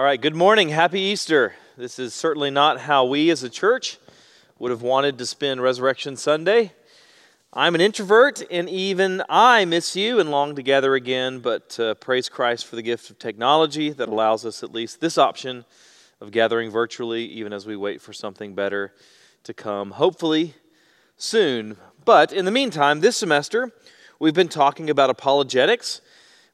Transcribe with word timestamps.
All 0.00 0.06
right, 0.06 0.18
good 0.18 0.34
morning. 0.34 0.70
Happy 0.70 0.98
Easter. 0.98 1.52
This 1.76 1.98
is 1.98 2.14
certainly 2.14 2.48
not 2.48 2.80
how 2.80 3.04
we 3.04 3.28
as 3.28 3.42
a 3.42 3.50
church 3.50 3.98
would 4.58 4.70
have 4.70 4.80
wanted 4.80 5.18
to 5.18 5.26
spend 5.26 5.62
Resurrection 5.62 6.16
Sunday. 6.16 6.72
I'm 7.52 7.74
an 7.74 7.82
introvert, 7.82 8.42
and 8.50 8.66
even 8.70 9.22
I 9.28 9.66
miss 9.66 9.94
you 9.96 10.18
and 10.18 10.30
long 10.30 10.56
to 10.56 10.62
gather 10.62 10.94
again, 10.94 11.40
but 11.40 11.78
uh, 11.78 11.96
praise 11.96 12.30
Christ 12.30 12.64
for 12.64 12.76
the 12.76 12.82
gift 12.82 13.10
of 13.10 13.18
technology 13.18 13.90
that 13.90 14.08
allows 14.08 14.46
us 14.46 14.62
at 14.62 14.72
least 14.72 15.02
this 15.02 15.18
option 15.18 15.66
of 16.18 16.30
gathering 16.30 16.70
virtually, 16.70 17.26
even 17.26 17.52
as 17.52 17.66
we 17.66 17.76
wait 17.76 18.00
for 18.00 18.14
something 18.14 18.54
better 18.54 18.94
to 19.44 19.52
come, 19.52 19.90
hopefully 19.90 20.54
soon. 21.18 21.76
But 22.06 22.32
in 22.32 22.46
the 22.46 22.50
meantime, 22.50 23.00
this 23.00 23.18
semester, 23.18 23.70
we've 24.18 24.32
been 24.32 24.48
talking 24.48 24.88
about 24.88 25.10
apologetics. 25.10 26.00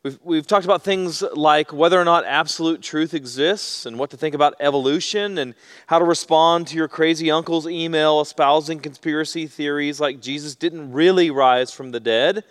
We've, 0.06 0.18
we've 0.22 0.46
talked 0.46 0.64
about 0.64 0.84
things 0.84 1.20
like 1.34 1.72
whether 1.72 2.00
or 2.00 2.04
not 2.04 2.24
absolute 2.26 2.80
truth 2.80 3.12
exists 3.12 3.86
and 3.86 3.98
what 3.98 4.10
to 4.10 4.16
think 4.16 4.36
about 4.36 4.54
evolution 4.60 5.36
and 5.36 5.52
how 5.88 5.98
to 5.98 6.04
respond 6.04 6.68
to 6.68 6.76
your 6.76 6.86
crazy 6.86 7.28
uncle's 7.28 7.66
email 7.66 8.20
espousing 8.20 8.78
conspiracy 8.78 9.48
theories 9.48 9.98
like 9.98 10.20
Jesus 10.20 10.54
didn't 10.54 10.92
really 10.92 11.28
rise 11.32 11.72
from 11.72 11.90
the 11.90 11.98
dead, 11.98 12.44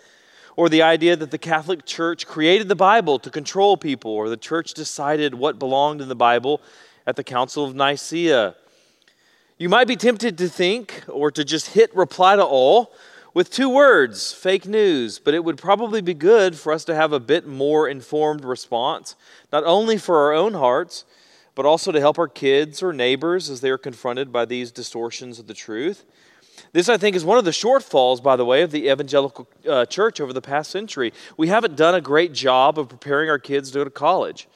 or 0.56 0.68
the 0.68 0.82
idea 0.82 1.16
that 1.16 1.30
the 1.30 1.38
Catholic 1.38 1.86
Church 1.86 2.26
created 2.26 2.68
the 2.68 2.76
Bible 2.76 3.18
to 3.20 3.30
control 3.30 3.78
people, 3.78 4.10
or 4.10 4.28
the 4.28 4.36
church 4.36 4.74
decided 4.74 5.32
what 5.32 5.58
belonged 5.58 6.02
in 6.02 6.08
the 6.10 6.14
Bible 6.14 6.60
at 7.06 7.16
the 7.16 7.24
Council 7.24 7.64
of 7.64 7.74
Nicaea. 7.74 8.54
You 9.56 9.70
might 9.70 9.88
be 9.88 9.96
tempted 9.96 10.36
to 10.36 10.48
think 10.50 11.04
or 11.08 11.30
to 11.30 11.42
just 11.42 11.68
hit 11.68 11.96
reply 11.96 12.36
to 12.36 12.44
all 12.44 12.92
with 13.36 13.50
two 13.50 13.68
words 13.68 14.32
fake 14.32 14.64
news, 14.66 15.18
but 15.18 15.34
it 15.34 15.44
would 15.44 15.58
probably 15.58 16.00
be 16.00 16.14
good 16.14 16.56
for 16.56 16.72
us 16.72 16.86
to 16.86 16.94
have 16.94 17.12
a 17.12 17.20
bit 17.20 17.46
more 17.46 17.86
informed 17.86 18.42
response, 18.42 19.14
not 19.52 19.62
only 19.64 19.98
for 19.98 20.16
our 20.20 20.32
own 20.32 20.54
hearts, 20.54 21.04
but 21.54 21.66
also 21.66 21.92
to 21.92 22.00
help 22.00 22.18
our 22.18 22.28
kids 22.28 22.82
or 22.82 22.94
neighbors 22.94 23.50
as 23.50 23.60
they 23.60 23.68
are 23.68 23.76
confronted 23.76 24.32
by 24.32 24.46
these 24.46 24.72
distortions 24.72 25.38
of 25.38 25.48
the 25.48 25.52
truth. 25.52 26.06
This, 26.72 26.88
I 26.88 26.96
think, 26.96 27.14
is 27.14 27.26
one 27.26 27.36
of 27.36 27.44
the 27.44 27.50
shortfalls, 27.50 28.22
by 28.22 28.36
the 28.36 28.44
way, 28.46 28.62
of 28.62 28.70
the 28.70 28.88
evangelical 28.88 29.46
uh, 29.68 29.84
church 29.84 30.18
over 30.18 30.32
the 30.32 30.40
past 30.40 30.70
century. 30.70 31.12
We 31.36 31.48
haven't 31.48 31.76
done 31.76 31.94
a 31.94 32.00
great 32.00 32.32
job 32.32 32.78
of 32.78 32.88
preparing 32.88 33.28
our 33.28 33.38
kids 33.38 33.70
to 33.72 33.80
go 33.80 33.84
to 33.84 33.90
college, 33.90 34.48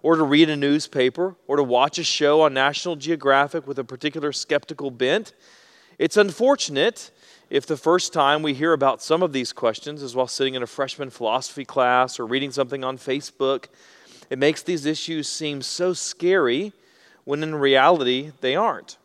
or 0.00 0.14
to 0.14 0.22
read 0.22 0.48
a 0.48 0.56
newspaper, 0.56 1.34
or 1.48 1.56
to 1.56 1.64
watch 1.64 1.98
a 1.98 2.04
show 2.04 2.42
on 2.42 2.54
National 2.54 2.94
Geographic 2.94 3.66
with 3.66 3.80
a 3.80 3.84
particular 3.84 4.30
skeptical 4.30 4.92
bent. 4.92 5.32
It's 5.98 6.16
unfortunate 6.16 7.10
if 7.50 7.66
the 7.66 7.76
first 7.76 8.12
time 8.12 8.42
we 8.42 8.52
hear 8.52 8.72
about 8.72 9.02
some 9.02 9.22
of 9.22 9.32
these 9.32 9.52
questions 9.52 10.02
is 10.02 10.14
while 10.14 10.26
sitting 10.26 10.54
in 10.54 10.62
a 10.62 10.66
freshman 10.66 11.10
philosophy 11.10 11.64
class 11.64 12.20
or 12.20 12.26
reading 12.26 12.50
something 12.50 12.84
on 12.84 12.98
Facebook, 12.98 13.66
it 14.28 14.38
makes 14.38 14.62
these 14.62 14.84
issues 14.84 15.28
seem 15.28 15.62
so 15.62 15.92
scary 15.94 16.72
when 17.24 17.42
in 17.42 17.54
reality 17.54 18.32
they 18.40 18.54
aren't. 18.54 18.98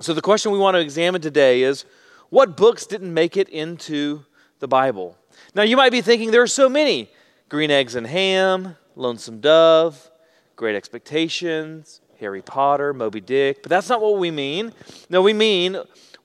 So, 0.00 0.12
the 0.12 0.22
question 0.22 0.50
we 0.50 0.58
want 0.58 0.74
to 0.74 0.80
examine 0.80 1.20
today 1.20 1.62
is 1.62 1.84
what 2.30 2.56
books 2.56 2.86
didn't 2.86 3.14
make 3.14 3.36
it 3.36 3.48
into 3.48 4.24
the 4.58 4.66
Bible? 4.66 5.16
Now, 5.54 5.62
you 5.62 5.76
might 5.76 5.92
be 5.92 6.00
thinking 6.00 6.30
there 6.30 6.42
are 6.42 6.46
so 6.48 6.68
many 6.68 7.10
Green 7.48 7.70
Eggs 7.70 7.94
and 7.94 8.06
Ham, 8.06 8.76
Lonesome 8.96 9.40
Dove, 9.40 10.10
Great 10.56 10.74
Expectations, 10.74 12.00
Harry 12.18 12.42
Potter, 12.42 12.92
Moby 12.94 13.20
Dick, 13.20 13.62
but 13.62 13.70
that's 13.70 13.88
not 13.88 14.00
what 14.00 14.18
we 14.18 14.30
mean. 14.30 14.72
No, 15.10 15.22
we 15.22 15.32
mean 15.32 15.76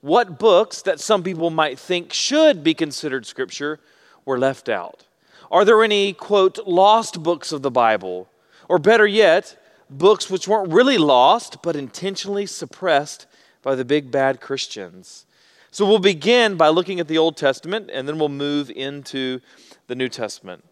what 0.08 0.40
books 0.40 0.82
that 0.84 1.00
some 1.00 1.22
people 1.22 1.50
might 1.50 1.78
think 1.78 2.14
should 2.14 2.64
be 2.64 2.74
considered 2.74 3.26
scripture 3.26 3.80
were 4.26 4.40
left 4.40 4.70
out? 4.70 5.06
Are 5.52 5.66
there 5.66 5.84
any, 5.84 6.14
quote, 6.14 6.66
lost 6.66 7.22
books 7.22 7.52
of 7.52 7.62
the 7.62 7.72
Bible? 7.72 8.30
Or 8.70 8.80
better 8.80 9.06
yet, 9.06 9.62
books 9.90 10.30
which 10.30 10.48
weren't 10.48 10.72
really 10.72 10.98
lost 10.98 11.62
but 11.62 11.76
intentionally 11.76 12.46
suppressed 12.46 13.28
by 13.62 13.76
the 13.76 13.86
big 13.86 14.10
bad 14.10 14.42
Christians? 14.42 15.26
So 15.72 15.86
we'll 15.86 16.00
begin 16.00 16.56
by 16.56 16.70
looking 16.70 17.00
at 17.00 17.08
the 17.08 17.18
Old 17.18 17.38
Testament 17.38 17.90
and 17.92 18.08
then 18.08 18.18
we'll 18.18 18.30
move 18.30 18.72
into 18.72 19.42
the 19.88 19.96
New 19.96 20.10
Testament. 20.10 20.64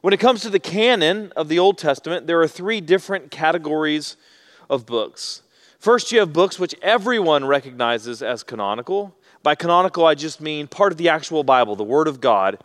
When 0.00 0.14
it 0.14 0.20
comes 0.20 0.40
to 0.42 0.50
the 0.50 0.60
canon 0.60 1.32
of 1.34 1.48
the 1.48 1.58
Old 1.58 1.78
Testament, 1.78 2.28
there 2.28 2.40
are 2.40 2.48
three 2.48 2.80
different 2.80 3.32
categories 3.32 4.16
of 4.70 4.86
books. 4.86 5.42
First, 5.78 6.10
you 6.10 6.18
have 6.18 6.32
books 6.32 6.58
which 6.58 6.74
everyone 6.82 7.44
recognizes 7.44 8.20
as 8.20 8.42
canonical. 8.42 9.14
By 9.44 9.54
canonical, 9.54 10.06
I 10.06 10.16
just 10.16 10.40
mean 10.40 10.66
part 10.66 10.90
of 10.90 10.98
the 10.98 11.08
actual 11.08 11.44
Bible, 11.44 11.76
the 11.76 11.84
Word 11.84 12.08
of 12.08 12.20
God. 12.20 12.58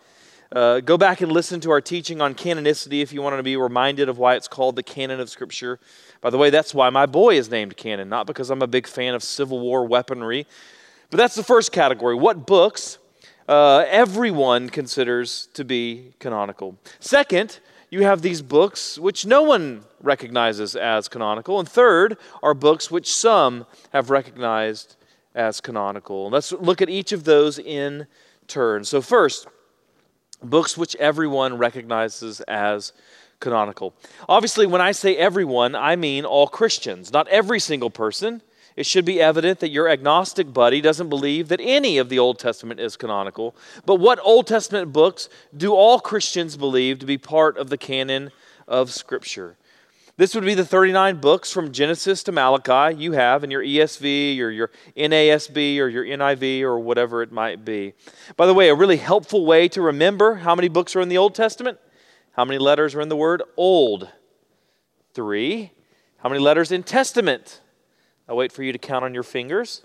Uh, 0.51 0.79
go 0.79 0.97
back 0.97 1.21
and 1.21 1.31
listen 1.31 1.59
to 1.59 1.69
our 1.69 1.79
teaching 1.79 2.21
on 2.21 2.33
canonicity 2.33 3.03
if 3.03 3.13
you 3.13 3.21
want 3.21 3.37
to 3.37 3.43
be 3.43 3.55
reminded 3.55 4.09
of 4.09 4.17
why 4.17 4.33
it's 4.33 4.47
called 4.47 4.75
the 4.75 4.81
canon 4.81 5.19
of 5.19 5.29
Scripture. 5.29 5.79
By 6.21 6.31
the 6.31 6.39
way, 6.39 6.49
that's 6.49 6.73
why 6.73 6.89
my 6.89 7.05
boy 7.05 7.37
is 7.37 7.51
named 7.51 7.77
Canon, 7.77 8.09
not 8.09 8.25
because 8.25 8.49
I'm 8.49 8.63
a 8.63 8.67
big 8.67 8.87
fan 8.87 9.13
of 9.13 9.21
Civil 9.21 9.59
War 9.59 9.85
weaponry. 9.85 10.47
But 11.11 11.17
that's 11.17 11.35
the 11.35 11.43
first 11.43 11.71
category. 11.71 12.15
What 12.15 12.47
books 12.47 12.97
uh, 13.47 13.85
everyone 13.89 14.69
considers 14.69 15.49
to 15.53 15.63
be 15.63 16.13
canonical? 16.17 16.79
Second, 16.99 17.59
you 17.93 18.01
have 18.01 18.23
these 18.23 18.41
books 18.41 18.97
which 18.97 19.23
no 19.23 19.43
one 19.43 19.83
recognizes 20.01 20.75
as 20.75 21.07
canonical. 21.07 21.59
And 21.59 21.69
third 21.69 22.17
are 22.41 22.55
books 22.55 22.89
which 22.89 23.13
some 23.13 23.67
have 23.93 24.09
recognized 24.09 24.95
as 25.35 25.61
canonical. 25.61 26.31
Let's 26.31 26.51
look 26.51 26.81
at 26.81 26.89
each 26.89 27.11
of 27.11 27.23
those 27.23 27.59
in 27.59 28.07
turn. 28.47 28.83
So, 28.83 28.99
first, 28.99 29.47
books 30.41 30.75
which 30.75 30.95
everyone 30.95 31.59
recognizes 31.59 32.41
as 32.41 32.93
canonical. 33.39 33.93
Obviously, 34.27 34.65
when 34.65 34.81
I 34.81 34.91
say 34.91 35.15
everyone, 35.15 35.75
I 35.75 35.95
mean 35.95 36.25
all 36.25 36.47
Christians, 36.47 37.13
not 37.13 37.27
every 37.27 37.59
single 37.59 37.91
person. 37.91 38.41
It 38.75 38.85
should 38.85 39.05
be 39.05 39.21
evident 39.21 39.59
that 39.59 39.69
your 39.69 39.87
agnostic 39.87 40.51
buddy 40.51 40.81
doesn't 40.81 41.09
believe 41.09 41.47
that 41.49 41.59
any 41.61 41.97
of 41.97 42.09
the 42.09 42.19
Old 42.19 42.39
Testament 42.39 42.79
is 42.79 42.97
canonical. 42.97 43.55
But 43.85 43.95
what 43.95 44.19
Old 44.23 44.47
Testament 44.47 44.91
books 44.91 45.29
do 45.55 45.73
all 45.73 45.99
Christians 45.99 46.57
believe 46.57 46.99
to 46.99 47.05
be 47.05 47.17
part 47.17 47.57
of 47.57 47.69
the 47.69 47.77
canon 47.77 48.31
of 48.67 48.91
Scripture? 48.91 49.57
This 50.15 50.35
would 50.35 50.45
be 50.45 50.53
the 50.53 50.65
39 50.65 51.19
books 51.21 51.51
from 51.51 51.71
Genesis 51.71 52.21
to 52.23 52.31
Malachi 52.31 52.95
you 52.97 53.13
have 53.13 53.43
in 53.43 53.49
your 53.49 53.63
ESV 53.63 54.39
or 54.39 54.51
your 54.51 54.69
NASB 54.95 55.79
or 55.79 55.87
your 55.87 56.05
NIV 56.05 56.61
or 56.61 56.77
whatever 56.77 57.23
it 57.23 57.31
might 57.31 57.65
be. 57.65 57.93
By 58.37 58.45
the 58.45 58.53
way, 58.53 58.69
a 58.69 58.75
really 58.75 58.97
helpful 58.97 59.43
way 59.43 59.67
to 59.69 59.81
remember 59.81 60.35
how 60.35 60.53
many 60.53 60.67
books 60.67 60.95
are 60.95 61.01
in 61.01 61.09
the 61.09 61.17
Old 61.17 61.33
Testament, 61.33 61.79
how 62.33 62.45
many 62.45 62.59
letters 62.59 62.93
are 62.93 63.01
in 63.01 63.09
the 63.09 63.15
word 63.15 63.41
old? 63.57 64.07
Three. 65.15 65.71
How 66.17 66.29
many 66.29 66.39
letters 66.39 66.71
in 66.71 66.83
Testament? 66.83 67.61
I'll 68.27 68.37
wait 68.37 68.51
for 68.51 68.63
you 68.63 68.71
to 68.71 68.77
count 68.77 69.03
on 69.03 69.13
your 69.13 69.23
fingers. 69.23 69.83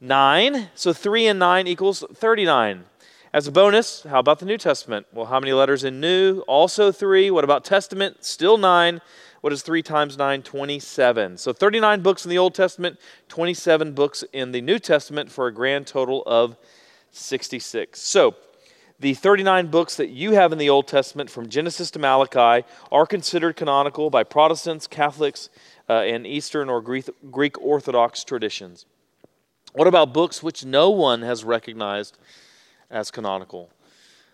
Nine. 0.00 0.68
So 0.74 0.92
three 0.92 1.26
and 1.26 1.38
nine 1.38 1.66
equals 1.66 2.04
39. 2.12 2.84
As 3.32 3.46
a 3.46 3.52
bonus, 3.52 4.02
how 4.02 4.18
about 4.18 4.38
the 4.38 4.46
New 4.46 4.58
Testament? 4.58 5.06
Well, 5.12 5.26
how 5.26 5.40
many 5.40 5.52
letters 5.52 5.84
in 5.84 6.00
New? 6.00 6.40
Also 6.40 6.92
three. 6.92 7.30
What 7.30 7.44
about 7.44 7.64
Testament? 7.64 8.24
Still 8.24 8.58
nine. 8.58 9.00
What 9.40 9.52
is 9.52 9.62
three 9.62 9.82
times 9.82 10.18
nine? 10.18 10.42
27. 10.42 11.38
So 11.38 11.52
39 11.52 12.02
books 12.02 12.24
in 12.24 12.30
the 12.30 12.38
Old 12.38 12.54
Testament, 12.54 12.98
27 13.28 13.92
books 13.92 14.24
in 14.32 14.52
the 14.52 14.60
New 14.60 14.78
Testament 14.78 15.30
for 15.30 15.46
a 15.46 15.52
grand 15.52 15.86
total 15.86 16.22
of 16.26 16.56
66. 17.12 18.00
So 18.00 18.34
the 18.98 19.12
39 19.12 19.66
books 19.66 19.96
that 19.96 20.08
you 20.08 20.32
have 20.32 20.52
in 20.52 20.58
the 20.58 20.70
Old 20.70 20.88
Testament 20.88 21.28
from 21.28 21.48
Genesis 21.48 21.90
to 21.90 21.98
Malachi 21.98 22.66
are 22.90 23.06
considered 23.06 23.54
canonical 23.56 24.08
by 24.08 24.24
Protestants, 24.24 24.86
Catholics, 24.86 25.50
uh, 25.88 26.00
and 26.00 26.26
Eastern 26.26 26.68
or 26.68 26.80
Greek, 26.80 27.60
Orthodox 27.60 28.24
traditions. 28.24 28.86
What 29.72 29.86
about 29.86 30.12
books 30.12 30.42
which 30.42 30.64
no 30.64 30.90
one 30.90 31.22
has 31.22 31.44
recognized 31.44 32.18
as 32.90 33.10
canonical? 33.10 33.70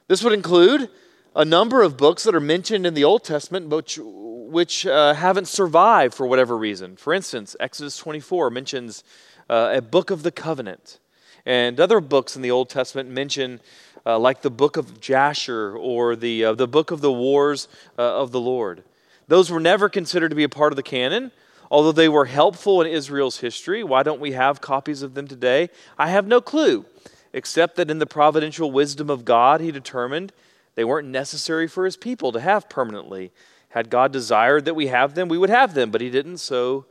This 0.09 0.23
would 0.23 0.33
include 0.33 0.89
a 1.35 1.45
number 1.45 1.83
of 1.83 1.97
books 1.97 2.25
that 2.25 2.35
are 2.35 2.41
mentioned 2.41 2.87
in 2.87 2.95
the 2.95 3.05
Old 3.05 3.25
Testament, 3.25 3.69
but 3.69 3.97
which 3.99 4.87
uh, 4.87 5.15
haven't 5.15 5.49
survived 5.49 6.15
for 6.15 6.27
whatever 6.27 6.57
reason. 6.57 6.97
For 6.97 7.15
instance, 7.15 7.57
Exodus 7.59 7.97
24 7.97 8.51
mentions 8.51 9.03
uh, 9.49 9.73
a 9.75 9.83
book 9.83 10.11
of 10.11 10.23
the 10.23 10.31
covenant, 10.31 10.99
and 11.47 11.81
other 11.81 12.01
books 12.01 12.37
in 12.37 12.43
the 12.43 12.51
Old 12.51 12.69
Testament 12.69 13.09
mention, 13.09 13.61
uh, 14.05 14.19
like 14.19 14.43
the 14.43 14.51
book 14.51 14.77
of 14.77 15.01
Jasher 15.01 15.77
or 15.77 16.15
the, 16.15 16.45
uh, 16.45 16.55
the 16.55 16.69
book 16.69 16.91
of 16.91 17.01
the 17.01 17.13
wars 17.13 17.69
uh, 17.99 18.21
of 18.21 18.31
the 18.31 18.41
Lord. 18.41 18.85
Those 19.29 19.51
were 19.51 19.61
never 19.61 19.89
considered 19.89 20.31
to 20.31 20.37
be 20.37 20.45
a 20.45 20.49
part 20.49 20.73
of 20.73 20.77
the 20.77 20.83
canon, 20.83 21.33
although 21.71 21.93
they 21.93 22.09
were 22.09 22.27
helpful 22.27 22.81
in 22.83 22.87
Israel's 22.87 23.39
history. 23.39 23.83
Why 23.83 24.03
don't 24.03 24.21
we 24.21 24.33
have 24.33 24.61
copies 24.61 25.03
of 25.03 25.15
them 25.15 25.27
today? 25.27 25.71
I 25.99 26.09
have 26.09 26.27
no 26.27 26.41
clue, 26.41 26.85
except 27.33 27.77
that 27.77 27.91
in 27.91 27.99
the 27.99 28.07
providential 28.07 28.71
wisdom 28.71 29.09
of 29.09 29.25
God, 29.25 29.61
He 29.61 29.73
determined 29.73 30.33
they 30.75 30.85
weren't 30.85 31.09
necessary 31.09 31.69
for 31.69 31.85
His 31.85 31.97
people 31.97 32.33
to 32.33 32.41
have 32.41 32.69
permanently. 32.69 33.31
Had 33.71 33.91
God 33.91 34.13
desired 34.13 34.65
that 34.67 34.75
we 34.75 34.89
have 34.89 35.15
them, 35.15 35.29
we 35.29 35.39
would 35.39 35.51
have 35.51 35.75
them, 35.75 35.91
but 35.91 36.01
He 36.01 36.11
didn't, 36.11 36.39
so 36.39 36.85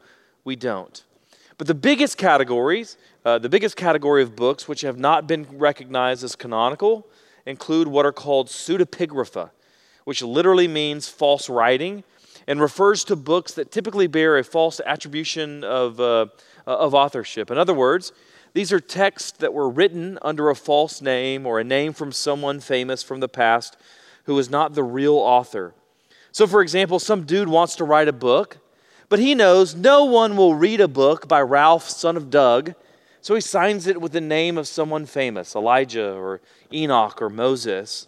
we 0.44 0.56
don't. 0.56 1.04
But 1.58 1.68
the 1.68 1.76
biggest 1.76 2.18
categories, 2.18 2.98
uh, 3.24 3.38
the 3.38 3.50
biggest 3.50 3.76
category 3.76 4.24
of 4.24 4.36
books 4.36 4.68
which 4.68 4.82
have 4.82 4.98
not 4.98 5.28
been 5.28 5.46
recognized 5.52 6.24
as 6.24 6.36
canonical, 6.36 7.08
include 7.46 7.88
what 7.88 8.06
are 8.06 8.12
called 8.12 8.48
pseudepigrapha, 8.48 9.52
which 10.06 10.24
literally 10.24 10.68
means 10.68 11.08
false 11.08 11.50
writing 11.50 12.04
and 12.48 12.60
refers 12.62 13.04
to 13.06 13.16
books 13.16 13.54
that 13.54 13.72
typically 13.72 14.08
bear 14.08 14.38
a 14.38 14.44
false 14.44 14.82
attribution 14.86 15.64
of, 15.64 16.00
uh, 16.00 16.26
of 16.66 16.94
authorship. 16.94 17.52
In 17.52 17.58
other 17.58 17.74
words, 17.74 18.12
these 18.54 18.74
are 18.74 18.80
texts 18.80 19.32
that 19.40 19.54
were 19.54 19.70
written 19.70 20.20
under 20.22 20.50
a 20.50 20.56
false 20.56 21.02
name 21.02 21.46
or 21.46 21.60
a 21.60 21.64
name 21.64 21.94
from 21.94 22.12
someone 22.12 22.60
famous 22.60 23.02
from 23.02 23.20
the 23.20 23.30
past 23.30 23.78
who 24.26 24.38
is 24.38 24.50
not 24.50 24.74
the 24.74 24.84
real 24.84 25.16
author. 25.16 25.74
So, 26.32 26.48
for 26.48 26.62
example, 26.62 27.00
some 27.00 27.24
dude 27.24 27.50
wants 27.50 27.76
to 27.78 27.84
write 27.84 28.08
a 28.08 28.14
book, 28.14 28.58
but 29.10 29.20
he 29.20 29.36
knows 29.36 29.76
no 29.76 30.06
one 30.06 30.38
will 30.38 30.56
read 30.56 30.80
a 30.80 30.88
book 30.88 31.28
by 31.28 31.42
Ralph, 31.42 31.90
son 31.90 32.16
of 32.18 32.30
Doug, 32.30 32.74
so 33.22 33.36
he 33.36 33.42
signs 33.42 33.86
it 33.88 34.02
with 34.02 34.14
the 34.14 34.22
name 34.22 34.58
of 34.58 34.68
someone 34.68 35.06
famous, 35.06 35.56
Elijah 35.56 36.14
or 36.14 36.42
Enoch 36.74 37.22
or 37.22 37.30
Moses. 37.30 38.08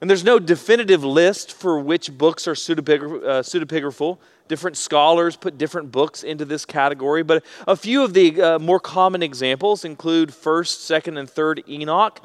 And 0.00 0.10
there's 0.10 0.24
no 0.24 0.38
definitive 0.38 1.02
list 1.02 1.52
for 1.52 1.80
which 1.80 2.16
books 2.16 2.46
are 2.46 2.52
uh, 2.52 2.54
pseudepigraphal. 2.54 4.18
Different 4.46 4.76
scholars 4.76 5.36
put 5.36 5.56
different 5.56 5.90
books 5.90 6.22
into 6.22 6.44
this 6.44 6.66
category, 6.66 7.22
but 7.22 7.42
a 7.66 7.74
few 7.74 8.04
of 8.04 8.12
the 8.12 8.40
uh, 8.40 8.58
more 8.58 8.78
common 8.78 9.22
examples 9.22 9.84
include 9.84 10.28
1st, 10.28 11.02
2nd, 11.02 11.18
and 11.18 11.28
3rd 11.28 11.66
Enoch. 11.68 12.20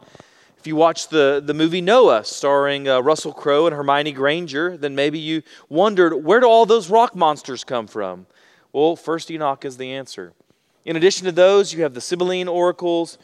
If 0.59 0.67
you 0.67 0.75
watch 0.75 1.07
the, 1.07 1.41
the 1.43 1.53
movie 1.53 1.81
Noah, 1.81 2.23
starring 2.23 2.87
uh, 2.87 2.99
Russell 2.99 3.33
Crowe 3.33 3.65
and 3.65 3.75
Hermione 3.75 4.11
Granger, 4.11 4.77
then 4.77 4.93
maybe 4.93 5.17
you 5.17 5.41
wondered 5.69 6.13
where 6.13 6.41
do 6.41 6.47
all 6.47 6.65
those 6.65 6.89
rock 6.89 7.15
monsters 7.15 7.63
come 7.63 7.87
from? 7.87 8.27
Well, 8.73 8.95
1st 8.95 9.31
Enoch 9.31 9.65
is 9.65 9.77
the 9.77 9.91
answer. 9.93 10.33
In 10.83 10.95
addition 10.95 11.25
to 11.25 11.31
those, 11.31 11.73
you 11.73 11.83
have 11.83 11.93
the 11.93 12.01
Sibylline 12.01 12.47
oracles, 12.47 13.17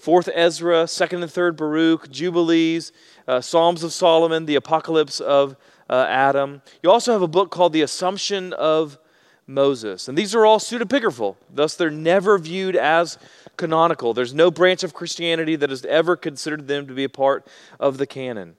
4th 0.00 0.28
Ezra, 0.34 0.84
2nd 0.84 1.22
and 1.22 1.32
3rd 1.32 1.56
Baruch, 1.56 2.10
Jubilees, 2.10 2.92
uh, 3.26 3.40
Psalms 3.40 3.82
of 3.82 3.92
Solomon, 3.92 4.46
the 4.46 4.56
Apocalypse 4.56 5.20
of 5.20 5.56
uh, 5.88 6.06
Adam. 6.08 6.62
You 6.82 6.90
also 6.90 7.12
have 7.12 7.22
a 7.22 7.28
book 7.28 7.50
called 7.50 7.72
The 7.72 7.82
Assumption 7.82 8.52
of 8.52 8.98
Moses. 9.46 10.08
And 10.08 10.16
these 10.16 10.34
are 10.34 10.46
all 10.46 10.58
pseudepigraphal, 10.58 11.36
thus, 11.52 11.76
they're 11.76 11.90
never 11.90 12.38
viewed 12.38 12.76
as 12.76 13.18
canonical. 13.56 14.14
There's 14.14 14.34
no 14.34 14.50
branch 14.50 14.82
of 14.82 14.94
Christianity 14.94 15.56
that 15.56 15.70
has 15.70 15.84
ever 15.84 16.16
considered 16.16 16.66
them 16.66 16.86
to 16.86 16.94
be 16.94 17.04
a 17.04 17.08
part 17.08 17.46
of 17.78 17.98
the 17.98 18.06
canon. 18.06 18.56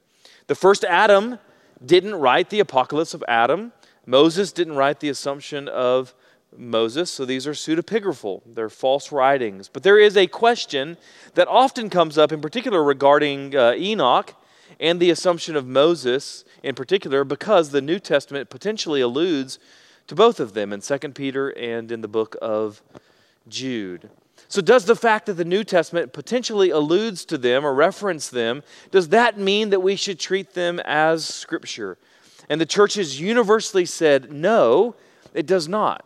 The 0.47 0.55
first 0.55 0.83
Adam 0.83 1.39
didn't 1.83 2.15
write 2.15 2.49
the 2.49 2.59
Apocalypse 2.59 3.13
of 3.13 3.23
Adam, 3.27 3.73
Moses 4.05 4.51
didn't 4.51 4.75
write 4.75 4.99
the 4.99 5.09
Assumption 5.09 5.67
of 5.67 6.13
Moses, 6.57 7.11
so 7.11 7.25
these 7.25 7.47
are 7.47 7.51
pseudepigraphal. 7.51 8.41
They're 8.45 8.69
false 8.69 9.11
writings. 9.11 9.69
But 9.71 9.83
there 9.83 9.99
is 9.99 10.15
a 10.15 10.27
question 10.27 10.97
that 11.33 11.47
often 11.47 11.89
comes 11.89 12.17
up, 12.17 12.31
in 12.31 12.41
particular 12.41 12.83
regarding 12.83 13.55
uh, 13.55 13.73
Enoch 13.75 14.33
and 14.79 14.99
the 14.99 15.09
assumption 15.09 15.55
of 15.55 15.67
Moses 15.67 16.43
in 16.63 16.75
particular, 16.75 17.23
because 17.23 17.69
the 17.69 17.81
New 17.81 17.99
Testament 17.99 18.49
potentially 18.49 19.01
alludes 19.01 19.59
to 20.07 20.15
both 20.15 20.39
of 20.39 20.53
them 20.53 20.73
in 20.73 20.81
2 20.81 20.97
Peter 21.09 21.49
and 21.49 21.91
in 21.91 22.01
the 22.01 22.07
book 22.07 22.35
of 22.41 22.81
Jude. 23.47 24.09
So, 24.47 24.61
does 24.61 24.85
the 24.85 24.95
fact 24.95 25.25
that 25.25 25.33
the 25.33 25.45
New 25.45 25.63
Testament 25.63 26.13
potentially 26.13 26.69
alludes 26.69 27.25
to 27.25 27.37
them 27.37 27.65
or 27.65 27.73
reference 27.73 28.29
them, 28.29 28.63
does 28.91 29.09
that 29.09 29.39
mean 29.39 29.71
that 29.71 29.79
we 29.79 29.95
should 29.95 30.19
treat 30.19 30.53
them 30.53 30.79
as 30.85 31.25
Scripture? 31.25 31.97
And 32.49 32.61
the 32.61 32.65
church 32.65 32.93
has 32.95 33.19
universally 33.19 33.85
said, 33.85 34.31
no, 34.31 34.95
it 35.33 35.45
does 35.45 35.67
not. 35.67 36.05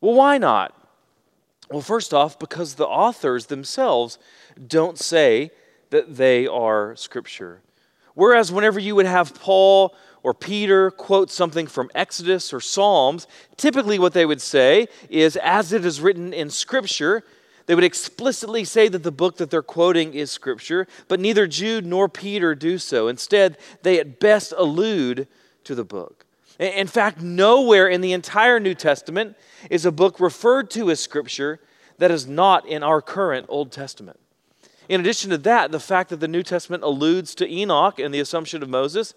Well, 0.00 0.14
why 0.14 0.38
not? 0.38 0.74
Well, 1.70 1.80
first 1.80 2.14
off, 2.14 2.38
because 2.38 2.74
the 2.74 2.86
authors 2.86 3.46
themselves 3.46 4.18
don't 4.66 4.98
say 4.98 5.50
that 5.90 6.16
they 6.16 6.46
are 6.46 6.94
Scripture. 6.96 7.60
Whereas, 8.14 8.52
whenever 8.52 8.78
you 8.80 8.94
would 8.94 9.06
have 9.06 9.34
Paul 9.34 9.94
or 10.22 10.32
Peter 10.32 10.90
quote 10.90 11.30
something 11.30 11.66
from 11.66 11.90
Exodus 11.94 12.52
or 12.52 12.60
Psalms, 12.60 13.26
typically 13.56 13.98
what 13.98 14.12
they 14.12 14.26
would 14.26 14.40
say 14.40 14.88
is, 15.08 15.36
as 15.36 15.72
it 15.72 15.84
is 15.84 16.00
written 16.00 16.32
in 16.32 16.50
Scripture, 16.50 17.22
they 17.66 17.74
would 17.74 17.84
explicitly 17.84 18.64
say 18.64 18.88
that 18.88 19.02
the 19.02 19.12
book 19.12 19.38
that 19.38 19.50
they're 19.50 19.62
quoting 19.62 20.14
is 20.14 20.30
Scripture, 20.30 20.86
but 21.08 21.20
neither 21.20 21.46
Jude 21.46 21.84
nor 21.84 22.08
Peter 22.08 22.54
do 22.54 22.78
so. 22.78 23.08
Instead, 23.08 23.58
they 23.82 23.98
at 23.98 24.20
best 24.20 24.52
allude 24.56 25.26
to 25.64 25.74
the 25.74 25.84
book. 25.84 26.25
In 26.58 26.86
fact, 26.86 27.20
nowhere 27.20 27.88
in 27.88 28.00
the 28.00 28.12
entire 28.12 28.58
New 28.58 28.74
Testament 28.74 29.36
is 29.70 29.84
a 29.84 29.92
book 29.92 30.18
referred 30.20 30.70
to 30.70 30.90
as 30.90 31.00
Scripture 31.00 31.60
that 31.98 32.10
is 32.10 32.26
not 32.26 32.66
in 32.66 32.82
our 32.82 33.02
current 33.02 33.46
Old 33.48 33.72
Testament. 33.72 34.18
In 34.88 35.00
addition 35.00 35.30
to 35.30 35.38
that, 35.38 35.72
the 35.72 35.80
fact 35.80 36.10
that 36.10 36.20
the 36.20 36.28
New 36.28 36.42
Testament 36.42 36.82
alludes 36.82 37.34
to 37.36 37.50
Enoch 37.50 37.98
and 37.98 38.14
the 38.14 38.20
Assumption 38.20 38.62
of 38.62 38.68
Moses 38.68 39.14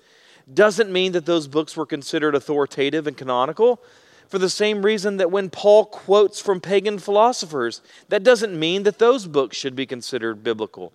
doesn't 0.51 0.91
mean 0.91 1.11
that 1.11 1.25
those 1.25 1.47
books 1.47 1.77
were 1.77 1.85
considered 1.85 2.35
authoritative 2.35 3.07
and 3.07 3.15
canonical. 3.15 3.81
For 4.27 4.39
the 4.39 4.49
same 4.49 4.83
reason 4.83 5.17
that 5.17 5.31
when 5.31 5.49
Paul 5.49 5.85
quotes 5.85 6.41
from 6.41 6.59
pagan 6.59 6.99
philosophers, 6.99 7.81
that 8.09 8.23
doesn't 8.23 8.57
mean 8.57 8.83
that 8.83 8.99
those 8.99 9.27
books 9.27 9.57
should 9.57 9.75
be 9.75 9.85
considered 9.85 10.43
biblical. 10.43 10.91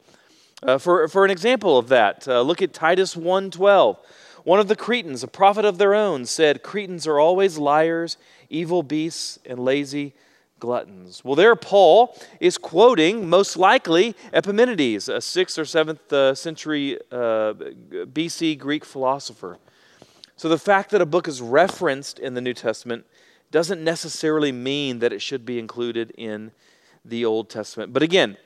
Uh, 0.62 0.78
for, 0.78 1.08
for 1.08 1.24
an 1.24 1.30
example 1.30 1.76
of 1.76 1.88
that, 1.88 2.26
uh, 2.26 2.40
look 2.40 2.62
at 2.62 2.72
Titus 2.72 3.14
1.12. 3.14 3.96
One 4.44 4.60
of 4.60 4.68
the 4.68 4.76
Cretans, 4.76 5.22
a 5.22 5.28
prophet 5.28 5.64
of 5.64 5.78
their 5.78 5.94
own, 5.94 6.26
said, 6.26 6.62
Cretans 6.62 7.06
are 7.06 7.18
always 7.18 7.56
liars, 7.56 8.18
evil 8.50 8.82
beasts, 8.82 9.38
and 9.46 9.58
lazy 9.58 10.12
gluttons. 10.60 11.24
Well, 11.24 11.34
there 11.34 11.56
Paul 11.56 12.16
is 12.40 12.58
quoting, 12.58 13.28
most 13.28 13.56
likely, 13.56 14.14
Epimenides, 14.32 15.08
a 15.08 15.16
6th 15.16 15.58
or 15.58 15.62
7th 15.62 16.12
uh, 16.12 16.34
century 16.34 16.98
uh, 17.10 17.54
BC 18.12 18.58
Greek 18.58 18.84
philosopher. 18.84 19.58
So 20.36 20.48
the 20.48 20.58
fact 20.58 20.90
that 20.90 21.00
a 21.00 21.06
book 21.06 21.26
is 21.26 21.40
referenced 21.40 22.18
in 22.18 22.34
the 22.34 22.40
New 22.40 22.54
Testament 22.54 23.06
doesn't 23.50 23.82
necessarily 23.82 24.52
mean 24.52 24.98
that 24.98 25.12
it 25.12 25.22
should 25.22 25.46
be 25.46 25.58
included 25.58 26.12
in 26.18 26.52
the 27.04 27.24
Old 27.24 27.48
Testament. 27.48 27.92
But 27.92 28.02
again, 28.02 28.36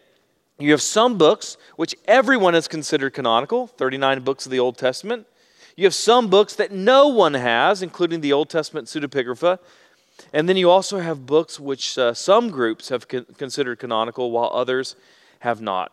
you 0.58 0.70
have 0.72 0.82
some 0.82 1.18
books 1.18 1.56
which 1.76 1.94
everyone 2.06 2.54
has 2.54 2.68
considered 2.68 3.14
canonical, 3.14 3.66
39 3.66 4.22
books 4.22 4.44
of 4.44 4.52
the 4.52 4.58
Old 4.58 4.76
Testament. 4.76 5.26
You 5.78 5.84
have 5.84 5.94
some 5.94 6.26
books 6.26 6.56
that 6.56 6.72
no 6.72 7.06
one 7.06 7.34
has, 7.34 7.82
including 7.82 8.20
the 8.20 8.32
Old 8.32 8.50
Testament 8.50 8.88
pseudepigrapha. 8.88 9.60
And 10.32 10.48
then 10.48 10.56
you 10.56 10.68
also 10.68 10.98
have 10.98 11.24
books 11.24 11.60
which 11.60 11.96
uh, 11.96 12.14
some 12.14 12.50
groups 12.50 12.88
have 12.88 13.06
con- 13.06 13.26
considered 13.36 13.78
canonical, 13.78 14.32
while 14.32 14.50
others 14.52 14.96
have 15.38 15.60
not. 15.60 15.92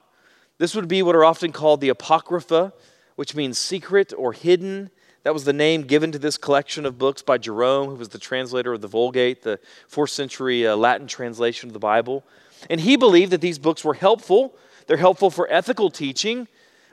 This 0.57 0.73
would 0.73 0.87
be 0.87 1.03
what 1.03 1.15
are 1.15 1.23
often 1.23 1.51
called 1.51 1.81
the 1.81 1.89
Apocrypha, 1.89 2.73
which 3.15 3.35
means 3.35 3.59
secret 3.59 4.11
or 4.17 4.33
hidden. 4.33 4.89
That 5.21 5.35
was 5.35 5.45
the 5.45 5.53
name 5.53 5.83
given 5.83 6.11
to 6.13 6.17
this 6.17 6.39
collection 6.39 6.87
of 6.87 6.97
books 6.97 7.21
by 7.21 7.37
Jerome, 7.37 7.89
who 7.89 7.95
was 7.95 8.09
the 8.09 8.17
translator 8.17 8.73
of 8.73 8.81
the 8.81 8.87
Vulgate, 8.87 9.43
the 9.43 9.59
fourth 9.87 10.09
century 10.09 10.65
uh, 10.65 10.75
Latin 10.75 11.06
translation 11.06 11.69
of 11.69 11.73
the 11.73 11.80
Bible. 11.80 12.23
And 12.71 12.81
he 12.81 12.95
believed 12.95 13.31
that 13.33 13.42
these 13.42 13.59
books 13.59 13.85
were 13.85 13.94
helpful. 13.94 14.56
They're 14.87 14.97
helpful 14.97 15.30
for 15.30 15.47
ethical 15.51 15.92
teaching, 15.92 16.47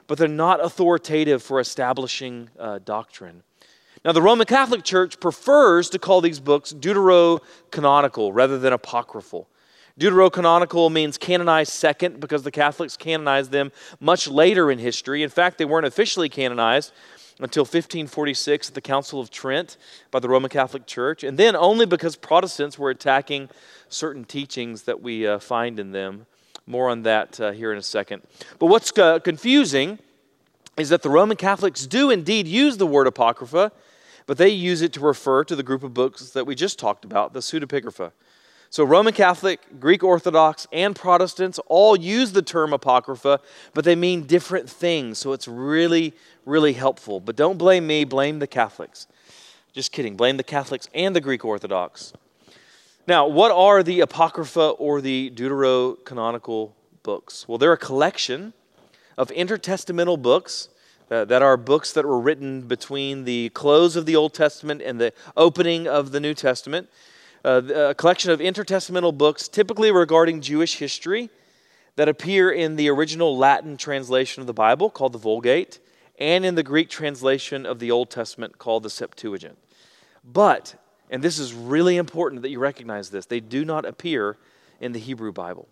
but 0.07 0.17
they're 0.17 0.27
not 0.27 0.63
authoritative 0.63 1.41
for 1.41 1.59
establishing 1.59 2.49
uh, 2.59 2.79
doctrine. 2.79 3.43
Now, 4.05 4.11
the 4.11 4.21
Roman 4.21 4.45
Catholic 4.45 4.83
Church 4.83 5.19
prefers 5.19 5.89
to 5.91 5.99
call 5.99 6.19
these 6.19 6.39
books 6.39 6.73
deuterocanonical 6.73 8.31
rather 8.33 8.59
than 8.59 8.73
apocryphal. 8.73 9.47
Deuterocanonical 9.99 10.91
means 10.91 11.17
canonized 11.17 11.71
second 11.71 12.19
because 12.19 12.43
the 12.43 12.51
Catholics 12.51 12.97
canonized 12.97 13.51
them 13.51 13.71
much 13.99 14.27
later 14.27 14.71
in 14.71 14.79
history. 14.79 15.23
In 15.23 15.29
fact, 15.29 15.57
they 15.57 15.65
weren't 15.65 15.85
officially 15.85 16.29
canonized 16.29 16.91
until 17.39 17.61
1546 17.61 18.69
at 18.69 18.75
the 18.75 18.81
Council 18.81 19.19
of 19.19 19.29
Trent 19.29 19.77
by 20.11 20.19
the 20.19 20.29
Roman 20.29 20.49
Catholic 20.49 20.85
Church, 20.85 21.23
and 21.23 21.37
then 21.37 21.55
only 21.55 21.85
because 21.85 22.15
Protestants 22.15 22.77
were 22.77 22.89
attacking 22.89 23.49
certain 23.87 24.25
teachings 24.25 24.83
that 24.83 25.01
we 25.01 25.27
uh, 25.27 25.39
find 25.39 25.79
in 25.79 25.91
them. 25.91 26.25
More 26.65 26.89
on 26.89 27.03
that 27.03 27.39
uh, 27.39 27.51
here 27.51 27.71
in 27.71 27.77
a 27.77 27.83
second. 27.83 28.21
But 28.59 28.67
what's 28.67 28.97
uh, 28.97 29.19
confusing 29.19 29.99
is 30.77 30.89
that 30.89 31.01
the 31.01 31.09
Roman 31.09 31.37
Catholics 31.37 31.85
do 31.85 32.09
indeed 32.09 32.47
use 32.47 32.77
the 32.77 32.87
word 32.87 33.07
Apocrypha, 33.07 33.71
but 34.25 34.37
they 34.37 34.49
use 34.49 34.81
it 34.81 34.93
to 34.93 34.99
refer 35.01 35.43
to 35.43 35.55
the 35.55 35.63
group 35.63 35.83
of 35.83 35.93
books 35.93 36.29
that 36.31 36.45
we 36.45 36.55
just 36.55 36.79
talked 36.79 37.03
about, 37.05 37.33
the 37.33 37.41
pseudepigrapha. 37.41 38.11
So, 38.69 38.83
Roman 38.83 39.13
Catholic, 39.13 39.79
Greek 39.79 40.03
Orthodox, 40.03 40.65
and 40.71 40.95
Protestants 40.95 41.59
all 41.67 41.95
use 41.95 42.31
the 42.31 42.41
term 42.41 42.73
Apocrypha, 42.73 43.39
but 43.75 43.85
they 43.85 43.95
mean 43.95 44.23
different 44.23 44.67
things. 44.67 45.19
So, 45.19 45.31
it's 45.31 45.47
really, 45.47 46.13
really 46.43 46.73
helpful. 46.73 47.19
But 47.19 47.35
don't 47.35 47.59
blame 47.59 47.85
me, 47.85 48.03
blame 48.03 48.39
the 48.39 48.47
Catholics. 48.47 49.05
Just 49.73 49.91
kidding. 49.91 50.15
Blame 50.15 50.37
the 50.37 50.43
Catholics 50.43 50.89
and 50.95 51.15
the 51.15 51.21
Greek 51.21 51.45
Orthodox. 51.45 52.13
Now, 53.05 53.27
what 53.27 53.51
are 53.51 53.83
the 53.83 53.99
Apocrypha 53.99 54.69
or 54.69 55.01
the 55.01 55.29
Deuterocanonical 55.35 56.71
books? 57.03 57.45
Well, 57.49 57.57
they're 57.57 57.73
a 57.73 57.77
collection 57.77 58.53
of 59.17 59.27
intertestamental 59.27 60.21
books 60.21 60.69
uh, 61.11 61.25
that 61.25 61.41
are 61.41 61.57
books 61.57 61.91
that 61.93 62.05
were 62.05 62.21
written 62.21 62.61
between 62.61 63.25
the 63.25 63.49
close 63.49 63.97
of 63.97 64.05
the 64.05 64.15
Old 64.15 64.33
Testament 64.33 64.81
and 64.81 65.01
the 65.01 65.11
opening 65.35 65.85
of 65.85 66.13
the 66.13 66.21
New 66.21 66.33
Testament. 66.33 66.87
Uh, 67.43 67.89
a 67.89 67.93
collection 67.93 68.31
of 68.31 68.39
intertestamental 68.39 69.17
books, 69.17 69.49
typically 69.49 69.91
regarding 69.91 70.39
Jewish 70.39 70.77
history, 70.77 71.29
that 71.97 72.07
appear 72.07 72.51
in 72.51 72.77
the 72.77 72.89
original 72.89 73.37
Latin 73.37 73.75
translation 73.75 74.39
of 74.39 74.47
the 74.47 74.53
Bible 74.53 74.89
called 74.89 75.11
the 75.11 75.19
Vulgate 75.19 75.79
and 76.19 76.45
in 76.45 76.55
the 76.55 76.63
Greek 76.63 76.89
translation 76.89 77.65
of 77.65 77.79
the 77.79 77.91
Old 77.91 78.09
Testament 78.09 78.59
called 78.59 78.83
the 78.83 78.89
Septuagint. 78.89 79.57
But 80.23 80.75
And 81.13 81.21
this 81.21 81.37
is 81.37 81.53
really 81.53 81.97
important 81.97 82.41
that 82.41 82.49
you 82.49 82.57
recognize 82.57 83.11
this. 83.11 83.27
They 83.27 83.39
do 83.39 83.63
not 83.63 83.85
appear 83.85 84.35
in 84.81 84.93
the 84.93 84.99
Hebrew 84.99 85.31
Bible. 85.31 85.67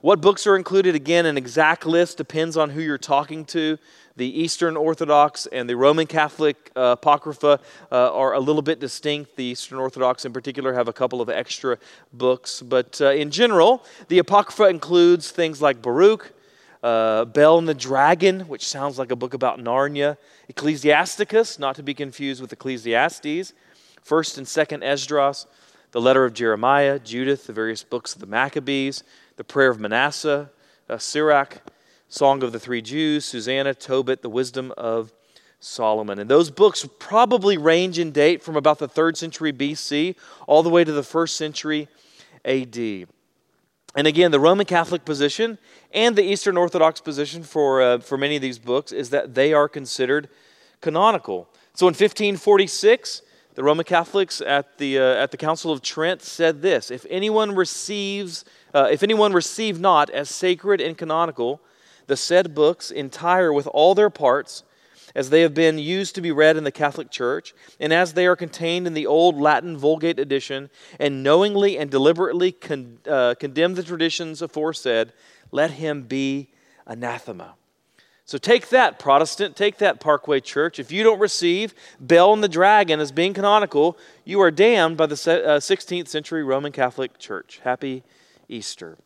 What 0.00 0.20
books 0.20 0.46
are 0.46 0.54
included? 0.54 0.94
Again, 0.94 1.26
an 1.26 1.36
exact 1.36 1.84
list 1.84 2.18
depends 2.18 2.56
on 2.56 2.70
who 2.70 2.80
you're 2.80 2.96
talking 2.96 3.46
to. 3.46 3.78
The 4.14 4.40
Eastern 4.40 4.76
Orthodox 4.76 5.46
and 5.46 5.68
the 5.68 5.74
Roman 5.74 6.06
Catholic 6.06 6.70
uh, 6.76 6.94
Apocrypha 6.96 7.58
uh, 7.90 8.12
are 8.14 8.34
a 8.34 8.38
little 8.38 8.62
bit 8.62 8.78
distinct. 8.78 9.34
The 9.34 9.42
Eastern 9.42 9.78
Orthodox, 9.78 10.24
in 10.24 10.32
particular, 10.32 10.72
have 10.72 10.86
a 10.86 10.92
couple 10.92 11.20
of 11.20 11.28
extra 11.28 11.76
books. 12.12 12.62
But 12.62 13.00
uh, 13.00 13.10
in 13.10 13.32
general, 13.32 13.84
the 14.06 14.18
Apocrypha 14.18 14.68
includes 14.68 15.32
things 15.32 15.60
like 15.60 15.82
Baruch, 15.82 16.32
uh, 16.84 17.24
Bel 17.24 17.58
and 17.58 17.66
the 17.66 17.74
Dragon, 17.74 18.42
which 18.42 18.64
sounds 18.64 19.00
like 19.00 19.10
a 19.10 19.16
book 19.16 19.34
about 19.34 19.58
Narnia, 19.58 20.16
Ecclesiasticus, 20.48 21.58
not 21.58 21.74
to 21.74 21.82
be 21.82 21.92
confused 21.92 22.40
with 22.40 22.52
Ecclesiastes, 22.52 23.52
1st 24.06 24.38
and 24.38 24.46
2nd 24.46 24.82
Esdras, 24.84 25.46
the 25.92 26.00
letter 26.00 26.24
of 26.24 26.34
Jeremiah, 26.34 26.98
Judith, 26.98 27.46
the 27.46 27.52
various 27.52 27.82
books 27.82 28.14
of 28.14 28.20
the 28.20 28.26
Maccabees, 28.26 29.02
the 29.36 29.44
prayer 29.44 29.70
of 29.70 29.80
Manasseh, 29.80 30.50
uh, 30.88 30.98
Sirach, 30.98 31.62
Song 32.08 32.42
of 32.42 32.52
the 32.52 32.60
Three 32.60 32.82
Jews, 32.82 33.24
Susanna, 33.24 33.74
Tobit, 33.74 34.22
the 34.22 34.28
wisdom 34.28 34.72
of 34.76 35.12
Solomon. 35.58 36.18
And 36.18 36.30
those 36.30 36.50
books 36.50 36.86
probably 36.98 37.56
range 37.56 37.98
in 37.98 38.12
date 38.12 38.42
from 38.42 38.56
about 38.56 38.78
the 38.78 38.88
third 38.88 39.16
century 39.16 39.52
BC 39.52 40.16
all 40.46 40.62
the 40.62 40.70
way 40.70 40.84
to 40.84 40.92
the 40.92 41.02
first 41.02 41.36
century 41.36 41.88
AD. 42.44 42.76
And 43.96 44.06
again, 44.06 44.30
the 44.30 44.40
Roman 44.40 44.66
Catholic 44.66 45.04
position 45.04 45.58
and 45.92 46.16
the 46.16 46.22
Eastern 46.22 46.56
Orthodox 46.56 47.00
position 47.00 47.42
for, 47.42 47.80
uh, 47.80 47.98
for 47.98 48.18
many 48.18 48.36
of 48.36 48.42
these 48.42 48.58
books 48.58 48.92
is 48.92 49.10
that 49.10 49.34
they 49.34 49.52
are 49.52 49.68
considered 49.68 50.28
canonical. 50.80 51.48
So 51.72 51.86
in 51.86 51.92
1546, 51.92 53.22
the 53.54 53.64
Roman 53.64 53.84
Catholics 53.84 54.40
at 54.40 54.78
the, 54.78 54.98
uh, 54.98 55.02
at 55.02 55.30
the 55.30 55.36
Council 55.36 55.70
of 55.70 55.82
Trent 55.82 56.22
said 56.22 56.62
this 56.62 56.90
If 56.90 57.06
anyone 57.08 57.54
receives 57.54 58.44
uh, 58.74 58.88
if 58.90 59.04
anyone 59.04 59.32
receive 59.32 59.78
not 59.78 60.10
as 60.10 60.28
sacred 60.28 60.80
and 60.80 60.98
canonical 60.98 61.60
the 62.06 62.16
said 62.16 62.54
books 62.54 62.90
entire 62.90 63.52
with 63.52 63.66
all 63.68 63.94
their 63.94 64.10
parts, 64.10 64.64
as 65.14 65.30
they 65.30 65.42
have 65.42 65.54
been 65.54 65.78
used 65.78 66.14
to 66.16 66.20
be 66.20 66.32
read 66.32 66.56
in 66.56 66.64
the 66.64 66.72
Catholic 66.72 67.10
Church, 67.10 67.54
and 67.78 67.92
as 67.92 68.12
they 68.12 68.26
are 68.26 68.36
contained 68.36 68.86
in 68.86 68.94
the 68.94 69.06
old 69.06 69.40
Latin 69.40 69.78
Vulgate 69.78 70.18
edition, 70.18 70.68
and 70.98 71.22
knowingly 71.22 71.78
and 71.78 71.90
deliberately 71.90 72.52
con- 72.52 72.98
uh, 73.08 73.34
condemn 73.38 73.74
the 73.74 73.82
traditions 73.82 74.42
aforesaid, 74.42 75.12
let 75.52 75.70
him 75.70 76.02
be 76.02 76.48
anathema. 76.84 77.54
So 78.26 78.38
take 78.38 78.70
that, 78.70 78.98
Protestant, 78.98 79.54
take 79.54 79.78
that, 79.78 80.00
Parkway 80.00 80.40
Church. 80.40 80.78
If 80.78 80.90
you 80.90 81.02
don't 81.02 81.18
receive 81.18 81.74
Bel 82.00 82.32
and 82.32 82.42
the 82.42 82.48
Dragon 82.48 82.98
as 82.98 83.12
being 83.12 83.34
canonical, 83.34 83.98
you 84.24 84.40
are 84.40 84.50
damned 84.50 84.96
by 84.96 85.06
the 85.06 85.14
16th 85.14 86.02
uh, 86.02 86.06
century 86.06 86.42
Roman 86.42 86.72
Catholic 86.72 87.18
Church. 87.18 87.60
Happy 87.64 88.02
Easter. 88.48 88.96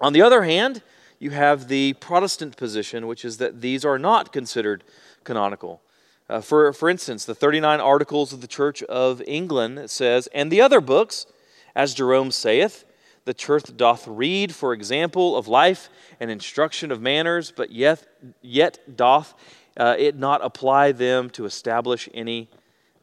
On 0.00 0.12
the 0.12 0.20
other 0.20 0.42
hand, 0.42 0.82
you 1.18 1.30
have 1.30 1.68
the 1.68 1.94
Protestant 1.94 2.56
position, 2.58 3.06
which 3.06 3.24
is 3.24 3.38
that 3.38 3.62
these 3.62 3.84
are 3.84 3.98
not 3.98 4.32
considered 4.32 4.84
canonical. 5.24 5.80
Uh, 6.28 6.42
for, 6.42 6.72
for 6.74 6.90
instance, 6.90 7.24
the 7.24 7.34
39 7.34 7.80
Articles 7.80 8.34
of 8.34 8.42
the 8.42 8.46
Church 8.46 8.82
of 8.84 9.22
England 9.26 9.90
says, 9.90 10.28
And 10.28 10.52
the 10.52 10.60
other 10.60 10.82
books, 10.82 11.26
as 11.74 11.94
Jerome 11.94 12.30
saith, 12.30 12.84
the 13.28 13.34
church 13.34 13.76
doth 13.76 14.08
read 14.08 14.54
for 14.54 14.72
example 14.72 15.36
of 15.36 15.46
life 15.46 15.90
and 16.18 16.30
instruction 16.30 16.90
of 16.90 17.02
manners, 17.02 17.52
but 17.54 17.70
yet, 17.70 18.06
yet 18.40 18.96
doth 18.96 19.34
uh, 19.76 19.94
it 19.98 20.16
not 20.16 20.42
apply 20.42 20.92
them 20.92 21.28
to 21.28 21.44
establish 21.44 22.08
any 22.14 22.48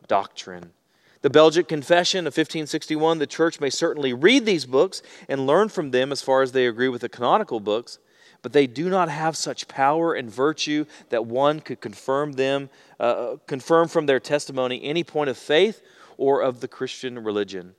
doctrine. 0.07 0.71
The 1.21 1.29
Belgic 1.29 1.67
Confession 1.67 2.21
of 2.21 2.31
1561 2.31 3.19
the 3.19 3.27
church 3.27 3.59
may 3.59 3.69
certainly 3.69 4.13
read 4.13 4.47
these 4.47 4.65
books 4.65 5.03
and 5.29 5.45
learn 5.45 5.69
from 5.69 5.91
them 5.91 6.11
as 6.11 6.23
far 6.23 6.41
as 6.41 6.53
they 6.53 6.65
agree 6.65 6.89
with 6.89 7.01
the 7.01 7.09
canonical 7.09 7.59
books, 7.59 7.99
but 8.41 8.51
they 8.51 8.65
do 8.65 8.89
not 8.89 9.09
have 9.09 9.37
such 9.37 9.67
power 9.67 10.15
and 10.15 10.31
virtue 10.31 10.85
that 11.09 11.27
one 11.27 11.59
could 11.59 11.81
confirm 11.81 12.31
them, 12.31 12.71
uh, 12.99 13.35
confirm 13.45 13.87
from 13.87 14.07
their 14.07 14.19
testimony 14.19 14.83
any 14.83 15.03
point 15.03 15.29
of 15.29 15.37
faith 15.37 15.83
or 16.17 16.41
of 16.41 16.61
the 16.61 16.67
Christian 16.67 17.23
religion. 17.23 17.75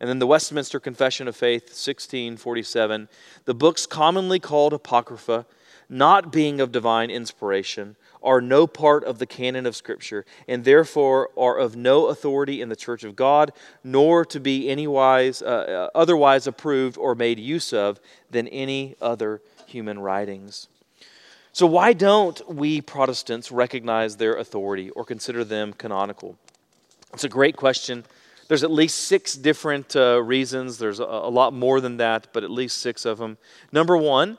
And 0.00 0.08
then 0.08 0.18
the 0.18 0.26
Westminster 0.26 0.78
Confession 0.78 1.26
of 1.26 1.36
Faith, 1.36 1.64
1647, 1.64 3.08
the 3.44 3.54
books 3.54 3.86
commonly 3.86 4.38
called 4.38 4.72
Apocrypha, 4.72 5.46
not 5.88 6.32
being 6.32 6.60
of 6.60 6.72
divine 6.72 7.10
inspiration, 7.10 7.96
are 8.22 8.40
no 8.40 8.66
part 8.66 9.04
of 9.04 9.18
the 9.18 9.26
canon 9.26 9.66
of 9.66 9.76
Scripture, 9.76 10.26
and 10.48 10.64
therefore 10.64 11.30
are 11.38 11.56
of 11.56 11.76
no 11.76 12.06
authority 12.06 12.60
in 12.60 12.68
the 12.68 12.76
church 12.76 13.04
of 13.04 13.14
God, 13.14 13.52
nor 13.84 14.24
to 14.24 14.40
be 14.40 14.68
anywise, 14.68 15.42
uh, 15.42 15.88
uh, 15.94 15.96
otherwise 15.96 16.46
approved 16.46 16.98
or 16.98 17.14
made 17.14 17.38
use 17.38 17.72
of 17.72 18.00
than 18.30 18.48
any 18.48 18.96
other 19.00 19.40
human 19.66 20.00
writings. 20.00 20.68
So, 21.52 21.66
why 21.66 21.94
don't 21.94 22.52
we 22.52 22.80
Protestants 22.82 23.50
recognize 23.50 24.16
their 24.16 24.36
authority 24.36 24.90
or 24.90 25.04
consider 25.04 25.42
them 25.44 25.72
canonical? 25.72 26.36
It's 27.14 27.24
a 27.24 27.30
great 27.30 27.56
question. 27.56 28.04
There's 28.48 28.62
at 28.62 28.70
least 28.70 28.98
six 28.98 29.34
different 29.34 29.96
uh, 29.96 30.22
reasons. 30.22 30.78
There's 30.78 31.00
a, 31.00 31.04
a 31.04 31.30
lot 31.30 31.52
more 31.52 31.80
than 31.80 31.96
that, 31.96 32.28
but 32.32 32.44
at 32.44 32.50
least 32.50 32.78
six 32.78 33.04
of 33.04 33.18
them. 33.18 33.38
Number 33.72 33.96
one, 33.96 34.38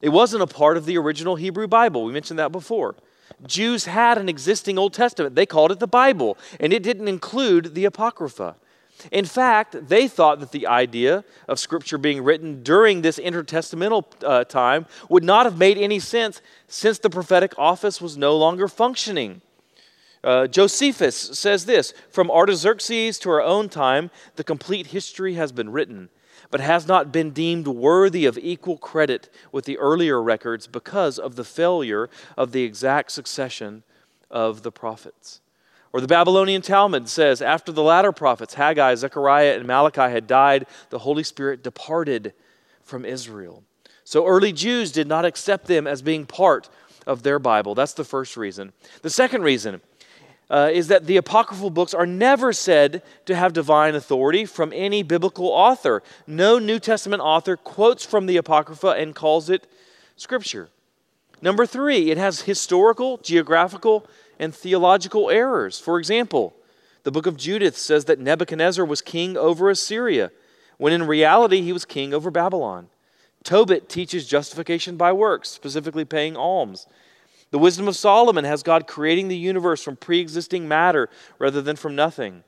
it 0.00 0.10
wasn't 0.10 0.42
a 0.42 0.46
part 0.46 0.76
of 0.76 0.86
the 0.86 0.98
original 0.98 1.36
Hebrew 1.36 1.66
Bible. 1.66 2.04
We 2.04 2.12
mentioned 2.12 2.38
that 2.38 2.52
before. 2.52 2.94
Jews 3.46 3.86
had 3.86 4.18
an 4.18 4.28
existing 4.28 4.78
Old 4.78 4.92
Testament. 4.92 5.34
They 5.34 5.46
called 5.46 5.72
it 5.72 5.80
the 5.80 5.86
Bible, 5.86 6.36
and 6.60 6.72
it 6.72 6.82
didn't 6.82 7.08
include 7.08 7.74
the 7.74 7.84
Apocrypha. 7.84 8.56
In 9.10 9.24
fact, 9.24 9.88
they 9.88 10.06
thought 10.06 10.38
that 10.40 10.52
the 10.52 10.66
idea 10.66 11.24
of 11.48 11.58
Scripture 11.58 11.98
being 11.98 12.22
written 12.22 12.62
during 12.62 13.02
this 13.02 13.18
intertestamental 13.18 14.04
uh, 14.22 14.44
time 14.44 14.86
would 15.08 15.24
not 15.24 15.46
have 15.46 15.58
made 15.58 15.76
any 15.76 15.98
sense 15.98 16.40
since 16.68 16.98
the 16.98 17.10
prophetic 17.10 17.52
office 17.58 18.00
was 18.00 18.16
no 18.16 18.36
longer 18.36 18.68
functioning. 18.68 19.40
Uh, 20.24 20.46
Josephus 20.46 21.16
says 21.16 21.64
this 21.64 21.94
From 22.10 22.30
Artaxerxes 22.30 23.18
to 23.20 23.30
our 23.30 23.42
own 23.42 23.68
time, 23.68 24.10
the 24.36 24.44
complete 24.44 24.88
history 24.88 25.34
has 25.34 25.52
been 25.52 25.70
written 25.70 26.10
but 26.52 26.60
has 26.60 26.86
not 26.86 27.10
been 27.10 27.30
deemed 27.30 27.66
worthy 27.66 28.26
of 28.26 28.38
equal 28.38 28.76
credit 28.76 29.30
with 29.50 29.64
the 29.64 29.78
earlier 29.78 30.22
records 30.22 30.66
because 30.66 31.18
of 31.18 31.34
the 31.34 31.44
failure 31.44 32.10
of 32.36 32.52
the 32.52 32.62
exact 32.62 33.10
succession 33.10 33.82
of 34.30 34.62
the 34.62 34.70
prophets. 34.70 35.40
Or 35.94 36.00
the 36.00 36.06
Babylonian 36.06 36.60
Talmud 36.60 37.08
says, 37.08 37.40
after 37.40 37.72
the 37.72 37.82
latter 37.82 38.12
prophets, 38.12 38.54
Haggai, 38.54 38.94
Zechariah, 38.96 39.56
and 39.56 39.66
Malachi 39.66 40.12
had 40.12 40.26
died, 40.26 40.66
the 40.90 41.00
Holy 41.00 41.22
Spirit 41.22 41.62
departed 41.62 42.34
from 42.82 43.06
Israel. 43.06 43.64
So 44.04 44.26
early 44.26 44.52
Jews 44.52 44.92
did 44.92 45.06
not 45.06 45.24
accept 45.24 45.66
them 45.66 45.86
as 45.86 46.02
being 46.02 46.26
part 46.26 46.68
of 47.06 47.22
their 47.22 47.38
Bible. 47.38 47.74
That's 47.74 47.94
the 47.94 48.04
first 48.04 48.36
reason. 48.36 48.72
The 49.00 49.10
second 49.10 49.42
reason 49.42 49.80
uh, 50.52 50.68
is 50.70 50.88
that 50.88 51.06
the 51.06 51.16
apocryphal 51.16 51.70
books 51.70 51.94
are 51.94 52.04
never 52.04 52.52
said 52.52 53.02
to 53.24 53.34
have 53.34 53.54
divine 53.54 53.94
authority 53.94 54.44
from 54.44 54.70
any 54.74 55.02
biblical 55.02 55.48
author. 55.48 56.02
No 56.26 56.58
New 56.58 56.78
Testament 56.78 57.22
author 57.22 57.56
quotes 57.56 58.04
from 58.04 58.26
the 58.26 58.36
Apocrypha 58.36 58.88
and 58.88 59.14
calls 59.14 59.48
it 59.48 59.66
Scripture. 60.16 60.68
Number 61.40 61.64
three, 61.64 62.10
it 62.10 62.18
has 62.18 62.42
historical, 62.42 63.16
geographical, 63.16 64.06
and 64.38 64.54
theological 64.54 65.30
errors. 65.30 65.80
For 65.80 65.98
example, 65.98 66.54
the 67.02 67.10
book 67.10 67.26
of 67.26 67.38
Judith 67.38 67.76
says 67.76 68.04
that 68.04 68.20
Nebuchadnezzar 68.20 68.84
was 68.84 69.00
king 69.00 69.38
over 69.38 69.70
Assyria, 69.70 70.30
when 70.76 70.92
in 70.92 71.04
reality 71.04 71.62
he 71.62 71.72
was 71.72 71.86
king 71.86 72.12
over 72.12 72.30
Babylon. 72.30 72.88
Tobit 73.42 73.88
teaches 73.88 74.26
justification 74.26 74.96
by 74.96 75.12
works, 75.12 75.48
specifically 75.48 76.04
paying 76.04 76.36
alms. 76.36 76.86
The 77.52 77.58
wisdom 77.58 77.86
of 77.86 77.96
Solomon 77.96 78.46
has 78.46 78.62
God 78.62 78.86
creating 78.86 79.28
the 79.28 79.36
universe 79.36 79.82
from 79.82 79.96
pre 79.96 80.20
existing 80.20 80.66
matter 80.66 81.10
rather 81.38 81.60
than 81.60 81.76
from 81.76 81.94
nothing. 81.94 82.44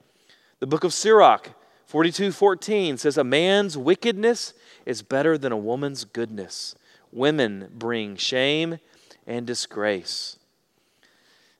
The 0.60 0.66
book 0.66 0.82
of 0.82 0.94
Sirach, 0.94 1.50
42:14 1.86 2.98
says, 2.98 3.18
A 3.18 3.22
man's 3.22 3.76
wickedness 3.76 4.54
is 4.86 5.02
better 5.02 5.36
than 5.36 5.52
a 5.52 5.58
woman's 5.58 6.04
goodness. 6.04 6.74
Women 7.12 7.68
bring 7.74 8.16
shame 8.16 8.78
and 9.26 9.46
disgrace. 9.46 10.38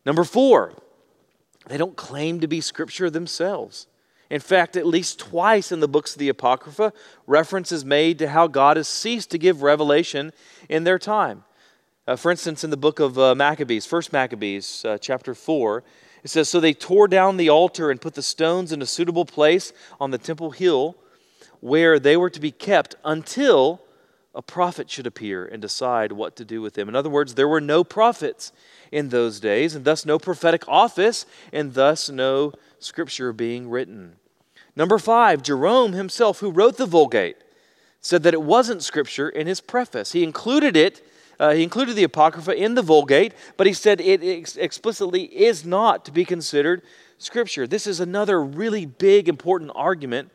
Number 0.07 0.25
four, 0.25 0.73
they 1.67 1.77
don't 1.77 1.97
claim 1.97 2.41
to 2.41 2.49
be 2.49 2.63
scripture 2.63 3.11
themselves. 3.11 3.87
In 4.31 4.41
fact, 4.41 4.75
at 4.75 4.87
least 4.87 5.19
twice 5.19 5.71
in 5.71 5.81
the 5.81 5.89
books 5.89 6.15
of 6.15 6.19
the 6.19 6.31
Apocrypha, 6.31 6.95
reference 7.27 7.73
is 7.73 7.85
made 7.85 8.19
to 8.21 8.31
how 8.31 8.47
God 8.47 8.79
has 8.79 8.89
ceased 8.89 9.31
to 9.33 9.39
give 9.39 9.63
revelation 9.63 10.33
in 10.71 10.85
their 10.85 10.99
time. 10.99 11.45
Uh, 12.07 12.17
for 12.17 12.31
instance, 12.31 12.63
in 12.63 12.71
the 12.71 12.77
book 12.77 13.01
of 13.01 13.19
uh, 13.19 13.35
Maccabees, 13.35 13.87
First 13.87 14.13
Maccabees, 14.13 14.85
uh, 14.85 14.99
chapter 15.01 15.35
4, 15.35 15.83
it 16.23 16.29
says, 16.29 16.51
So 16.51 16.61
they 16.61 16.75
tore 16.75 17.09
down 17.09 17.39
the 17.39 17.49
altar 17.49 17.91
and 17.91 17.99
put 17.99 18.15
the 18.15 18.23
stones 18.23 18.73
in 18.73 18.83
a 18.83 18.87
suitable 18.87 19.25
place 19.25 19.73
on 19.99 20.11
the 20.11 20.19
temple 20.19 20.51
hill 20.51 20.97
where 21.61 21.99
they 21.99 22.15
were 22.15 22.29
to 22.29 22.41
be 22.41 22.51
kept 22.51 22.95
until 23.07 23.81
a 24.35 24.43
prophet 24.43 24.91
should 24.91 25.07
appear 25.07 25.47
and 25.47 25.63
decide 25.63 26.13
what 26.13 26.37
to 26.37 26.45
do 26.45 26.61
with 26.61 26.75
them. 26.75 26.91
In 26.91 26.97
other 26.97 27.09
words, 27.09 27.35
there 27.35 27.49
were 27.49 27.61
no 27.61 27.83
prophets 27.83 28.53
in 28.93 29.09
those 29.09 29.41
days, 29.41 29.75
and 29.75 29.87
thus 29.87 30.05
no 30.05 30.19
prophetic 30.19 30.69
office, 30.69 31.25
and 31.55 31.73
thus 31.73 32.11
no 32.11 32.53
scripture 32.81 33.33
being 33.33 33.71
written. 33.71 34.17
Number 34.77 34.99
five, 34.99 35.43
Jerome 35.43 35.95
himself, 35.95 36.41
who 36.41 36.51
wrote 36.51 36.77
the 36.77 36.85
Vulgate, 36.85 37.39
said 38.03 38.25
that 38.25 38.35
it 38.35 38.43
wasn't 38.43 38.83
scripture 38.83 39.31
in 39.31 39.47
his 39.47 39.63
preface. 39.63 40.13
He 40.13 40.23
included 40.23 40.77
it, 40.77 41.01
uh, 41.45 41.51
he 41.51 41.63
included 41.63 41.95
the 41.95 42.05
Apocrypha 42.05 42.57
in 42.57 42.75
the 42.75 42.81
Vulgate, 42.81 43.35
but 43.59 43.67
he 43.67 43.75
said 43.75 44.01
it 44.01 44.23
ex- 44.25 44.57
explicitly 44.57 45.25
is 45.25 45.63
not 45.63 46.07
to 46.07 46.11
be 46.11 46.25
considered 46.25 46.81
scripture. 47.19 47.67
This 47.67 47.87
is 47.87 48.01
another 48.01 48.43
really 48.43 48.87
big, 48.87 49.29
important 49.29 49.71
argument 49.75 50.31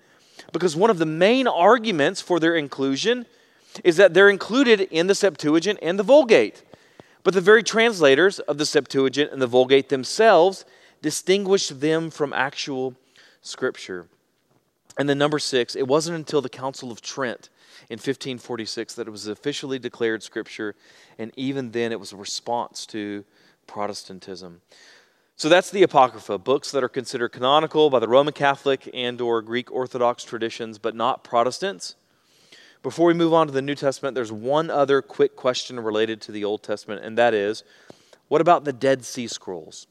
because 0.53 0.75
one 0.75 0.91
of 0.91 0.99
the 0.99 1.07
main 1.07 1.47
arguments 1.47 2.21
for 2.21 2.39
their 2.39 2.55
inclusion 2.55 3.25
is 3.83 3.97
that 3.97 4.13
they're 4.13 4.29
included 4.29 4.81
in 4.81 5.07
the 5.07 5.15
Septuagint 5.15 5.79
and 5.81 5.97
the 5.97 6.03
Vulgate. 6.03 6.61
But 7.23 7.33
the 7.33 7.41
very 7.41 7.63
translators 7.63 8.37
of 8.41 8.59
the 8.59 8.65
Septuagint 8.65 9.31
and 9.31 9.41
the 9.41 9.47
Vulgate 9.47 9.89
themselves 9.89 10.63
distinguished 11.01 11.81
them 11.81 12.11
from 12.11 12.33
actual 12.33 12.93
scripture. 13.41 14.05
And 14.99 15.09
then, 15.09 15.17
number 15.17 15.39
six, 15.39 15.75
it 15.75 15.87
wasn't 15.87 16.17
until 16.17 16.41
the 16.41 16.49
Council 16.49 16.91
of 16.91 17.01
Trent 17.01 17.49
in 17.89 17.95
1546 17.95 18.95
that 18.95 19.07
it 19.07 19.11
was 19.11 19.27
officially 19.27 19.79
declared 19.79 20.21
Scripture, 20.21 20.75
and 21.17 21.31
even 21.35 21.71
then 21.71 21.91
it 21.91 21.99
was 21.99 22.13
a 22.13 22.17
response 22.17 22.85
to 22.87 23.25
Protestantism. 23.65 24.61
So 25.35 25.49
that's 25.49 25.71
the 25.71 25.83
Apocrypha, 25.83 26.37
books 26.37 26.71
that 26.71 26.83
are 26.83 26.89
considered 26.89 27.29
canonical 27.29 27.89
by 27.89 27.99
the 27.99 28.07
Roman 28.07 28.33
Catholic 28.33 28.89
and 28.93 29.21
or 29.21 29.41
Greek 29.41 29.71
Orthodox 29.71 30.23
traditions, 30.23 30.77
but 30.77 30.95
not 30.95 31.23
Protestants. 31.23 31.95
Before 32.83 33.07
we 33.07 33.13
move 33.13 33.33
on 33.33 33.47
to 33.47 33.53
the 33.53 33.61
New 33.61 33.75
Testament, 33.75 34.15
there's 34.15 34.31
one 34.31 34.69
other 34.69 35.01
quick 35.01 35.35
question 35.35 35.79
related 35.79 36.21
to 36.21 36.31
the 36.31 36.45
Old 36.45 36.61
Testament, 36.61 37.03
and 37.03 37.17
that 37.17 37.33
is 37.33 37.63
what 38.27 38.41
about 38.41 38.63
the 38.63 38.73
Dead 38.73 39.03
Sea 39.03 39.27
Scrolls? 39.27 39.87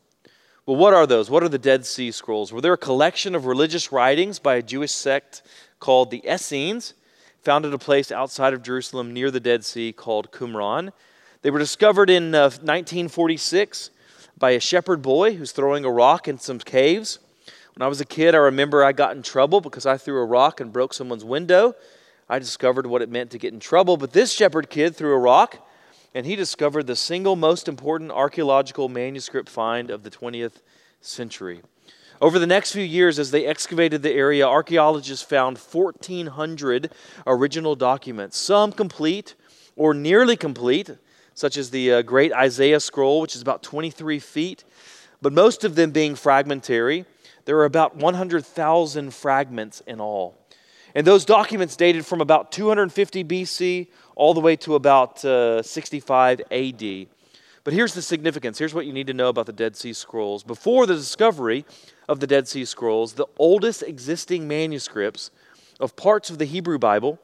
Well, 0.64 0.76
what 0.76 0.95
are 0.95 1.07
those? 1.07 1.28
What 1.28 1.43
are 1.43 1.49
the 1.49 1.59
Dead 1.59 1.85
Sea 1.85 2.12
Scrolls? 2.12 2.52
Were 2.52 2.57
well, 2.57 2.62
they 2.62 2.69
a 2.69 2.76
collection 2.76 3.35
of 3.35 3.47
religious 3.47 3.90
writings 3.90 4.38
by 4.38 4.57
a 4.57 4.62
Jewish 4.62 4.93
sect 4.93 5.43
called 5.81 6.11
the 6.11 6.23
Essenes 6.31 6.95
found 7.42 7.64
at 7.64 7.73
a 7.73 7.78
place 7.78 8.11
outside 8.11 8.52
of 8.52 8.62
Jerusalem 8.62 9.12
near 9.12 9.30
the 9.30 9.40
Dead 9.40 9.64
Sea 9.64 9.92
called 9.92 10.33
Qumran. 10.33 10.92
They 11.42 11.50
were 11.50 11.59
discovered 11.59 12.11
in 12.11 12.35
uh, 12.35 12.45
1946 12.45 13.90
by 14.38 14.50
a 14.50 14.61
shepherd 14.61 15.02
boy 15.02 15.35
who's 15.35 15.52
throwing 15.52 15.85
a 15.85 15.90
rock 15.90 16.28
in 16.28 16.38
some 16.38 16.59
caves. 16.59 17.18
When 17.75 17.85
I 17.85 17.88
was 17.88 18.00
a 18.00 18.04
kid, 18.04 18.35
I 18.35 18.38
remember 18.38 18.85
I 18.85 18.92
got 18.92 19.16
in 19.16 19.23
trouble 19.23 19.61
because 19.61 19.87
I 19.87 19.97
threw 19.97 20.21
a 20.21 20.25
rock 20.25 20.61
and 20.61 20.73
broke 20.73 20.92
someone's 20.92 21.25
window. 21.25 21.75
I 22.28 22.38
discovered 22.38 22.87
what 22.87 23.02
it 23.02 23.09
meant 23.09 23.30
to 23.30 23.38
get 23.38 23.54
in 23.54 23.61
trouble. 23.61 23.97
But 23.97 24.12
this 24.12 24.33
shepherd 24.33 24.68
kid 24.68 24.97
threw 24.97 25.12
a 25.12 25.18
rock 25.18 25.64
and 26.14 26.26
he 26.26 26.37
discovered 26.37 26.87
the 26.87 26.97
single 26.97 27.37
most 27.37 27.68
important 27.68 28.11
archaeological 28.11 28.88
manuscript 28.88 29.49
find 29.49 29.90
of 29.90 30.02
the 30.02 30.11
20th 30.11 30.61
century. 31.00 31.62
Over 32.20 32.40
the 32.40 32.48
next 32.48 32.72
few 32.72 32.82
years, 32.82 33.20
as 33.20 33.30
they 33.30 33.46
excavated 33.46 34.02
the 34.02 34.10
area, 34.10 34.44
archaeologists 34.44 35.25
found 35.25 35.56
1,400 35.56 36.90
original 37.28 37.76
documents, 37.76 38.37
some 38.37 38.72
complete 38.72 39.37
or 39.76 39.94
nearly 39.94 40.37
complete, 40.37 40.90
such 41.34 41.56
as 41.56 41.70
the 41.70 41.92
uh, 41.92 42.02
Great 42.02 42.32
Isaiah 42.32 42.80
Scroll, 42.80 43.20
which 43.20 43.37
is 43.37 43.42
about 43.42 43.62
23 43.62 44.18
feet, 44.18 44.64
but 45.22 45.32
most 45.32 45.62
of 45.62 45.76
them 45.76 45.92
being 45.92 46.16
fragmentary. 46.16 47.04
There 47.44 47.56
are 47.58 47.64
about 47.64 47.94
100,000 47.94 49.14
fragments 49.14 49.80
in 49.87 50.00
all. 50.00 50.37
And 50.96 51.06
those 51.06 51.25
documents 51.25 51.76
dated 51.76 52.04
from 52.04 52.20
about 52.20 52.50
250 52.50 53.22
BC 53.22 53.87
all 54.16 54.34
the 54.34 54.40
way 54.40 54.56
to 54.56 54.75
about 54.75 55.25
uh, 55.25 55.62
65 55.62 56.40
AD. 56.50 57.06
But 57.62 57.75
here's 57.75 57.94
the 57.94 58.02
significance. 58.02 58.58
Here's 58.58 58.75
what 58.75 58.87
you 58.87 58.92
need 58.92 59.06
to 59.06 59.14
know 59.14 59.28
about 59.28 59.46
the 59.46 59.52
Dead 59.52 59.76
Sea 59.76 59.92
Scrolls. 59.92 60.42
Before 60.42 60.87
the 60.87 60.94
discovery 60.94 61.64
of 62.08 62.20
the 62.20 62.26
Dead 62.26 62.48
Sea 62.48 62.64
Scrolls, 62.64 63.14
the 63.14 63.26
oldest 63.38 63.82
existing 63.82 64.48
manuscripts 64.48 65.30
of 65.78 65.94
parts 65.94 66.30
of 66.30 66.38
the 66.38 66.44
Hebrew 66.44 66.78
Bible 66.78 67.18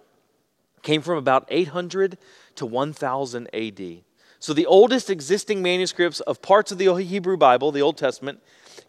came 0.82 1.00
from 1.00 1.16
about 1.16 1.46
800 1.48 2.18
to 2.56 2.66
1000 2.66 3.48
AD. 3.54 4.02
So 4.38 4.52
the 4.52 4.66
oldest 4.66 5.08
existing 5.08 5.62
manuscripts 5.62 6.20
of 6.20 6.42
parts 6.42 6.70
of 6.70 6.76
the 6.76 6.94
Hebrew 6.94 7.38
Bible, 7.38 7.72
the 7.72 7.80
Old 7.80 7.96
Testament, 7.96 8.40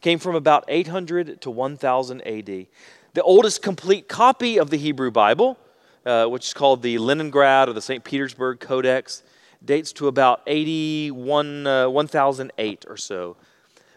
came 0.01 0.19
from 0.19 0.35
about 0.35 0.65
800 0.67 1.39
to 1.41 1.49
1000 1.49 2.21
AD. 2.27 2.67
The 3.13 3.23
oldest 3.23 3.61
complete 3.61 4.09
copy 4.09 4.59
of 4.59 4.69
the 4.69 4.77
Hebrew 4.77 5.11
Bible, 5.11 5.57
uh, 6.05 6.25
which 6.25 6.47
is 6.47 6.53
called 6.53 6.81
the 6.81 6.97
Leningrad 6.97 7.69
or 7.69 7.73
the 7.73 7.81
St. 7.81 8.03
Petersburg 8.03 8.59
Codex, 8.59 9.23
dates 9.63 9.93
to 9.93 10.07
about 10.07 10.41
81, 10.45 11.65
uh, 11.65 11.89
1008 11.89 12.85
or 12.89 12.97
so. 12.97 13.37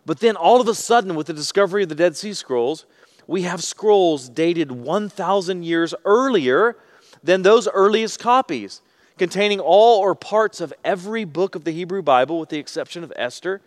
But 0.08 0.20
then 0.20 0.36
all 0.36 0.58
of 0.58 0.68
a 0.68 0.74
sudden, 0.74 1.16
with 1.16 1.26
the 1.26 1.34
discovery 1.34 1.82
of 1.82 1.90
the 1.90 1.94
Dead 1.94 2.16
Sea 2.16 2.32
Scrolls, 2.32 2.86
we 3.26 3.42
have 3.42 3.62
scrolls 3.62 4.30
dated 4.30 4.72
1,000 4.72 5.62
years 5.62 5.94
earlier 6.06 6.78
than 7.22 7.42
those 7.42 7.68
earliest 7.68 8.18
copies, 8.18 8.80
containing 9.18 9.60
all 9.60 10.00
or 10.00 10.14
parts 10.14 10.62
of 10.62 10.72
every 10.82 11.26
book 11.26 11.54
of 11.54 11.64
the 11.64 11.72
Hebrew 11.72 12.00
Bible, 12.00 12.40
with 12.40 12.48
the 12.48 12.56
exception 12.56 13.04
of 13.04 13.12
Esther. 13.16 13.60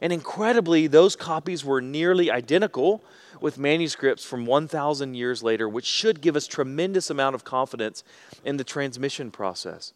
And 0.00 0.12
incredibly, 0.12 0.88
those 0.88 1.14
copies 1.14 1.64
were 1.64 1.80
nearly 1.80 2.32
identical 2.32 3.04
with 3.40 3.56
manuscripts 3.56 4.24
from 4.24 4.46
1,000 4.46 5.14
years 5.14 5.40
later, 5.40 5.68
which 5.68 5.86
should 5.86 6.20
give 6.20 6.34
us 6.34 6.48
tremendous 6.48 7.10
amount 7.10 7.36
of 7.36 7.44
confidence 7.44 8.02
in 8.44 8.56
the 8.56 8.64
transmission 8.64 9.30
process. 9.30 9.92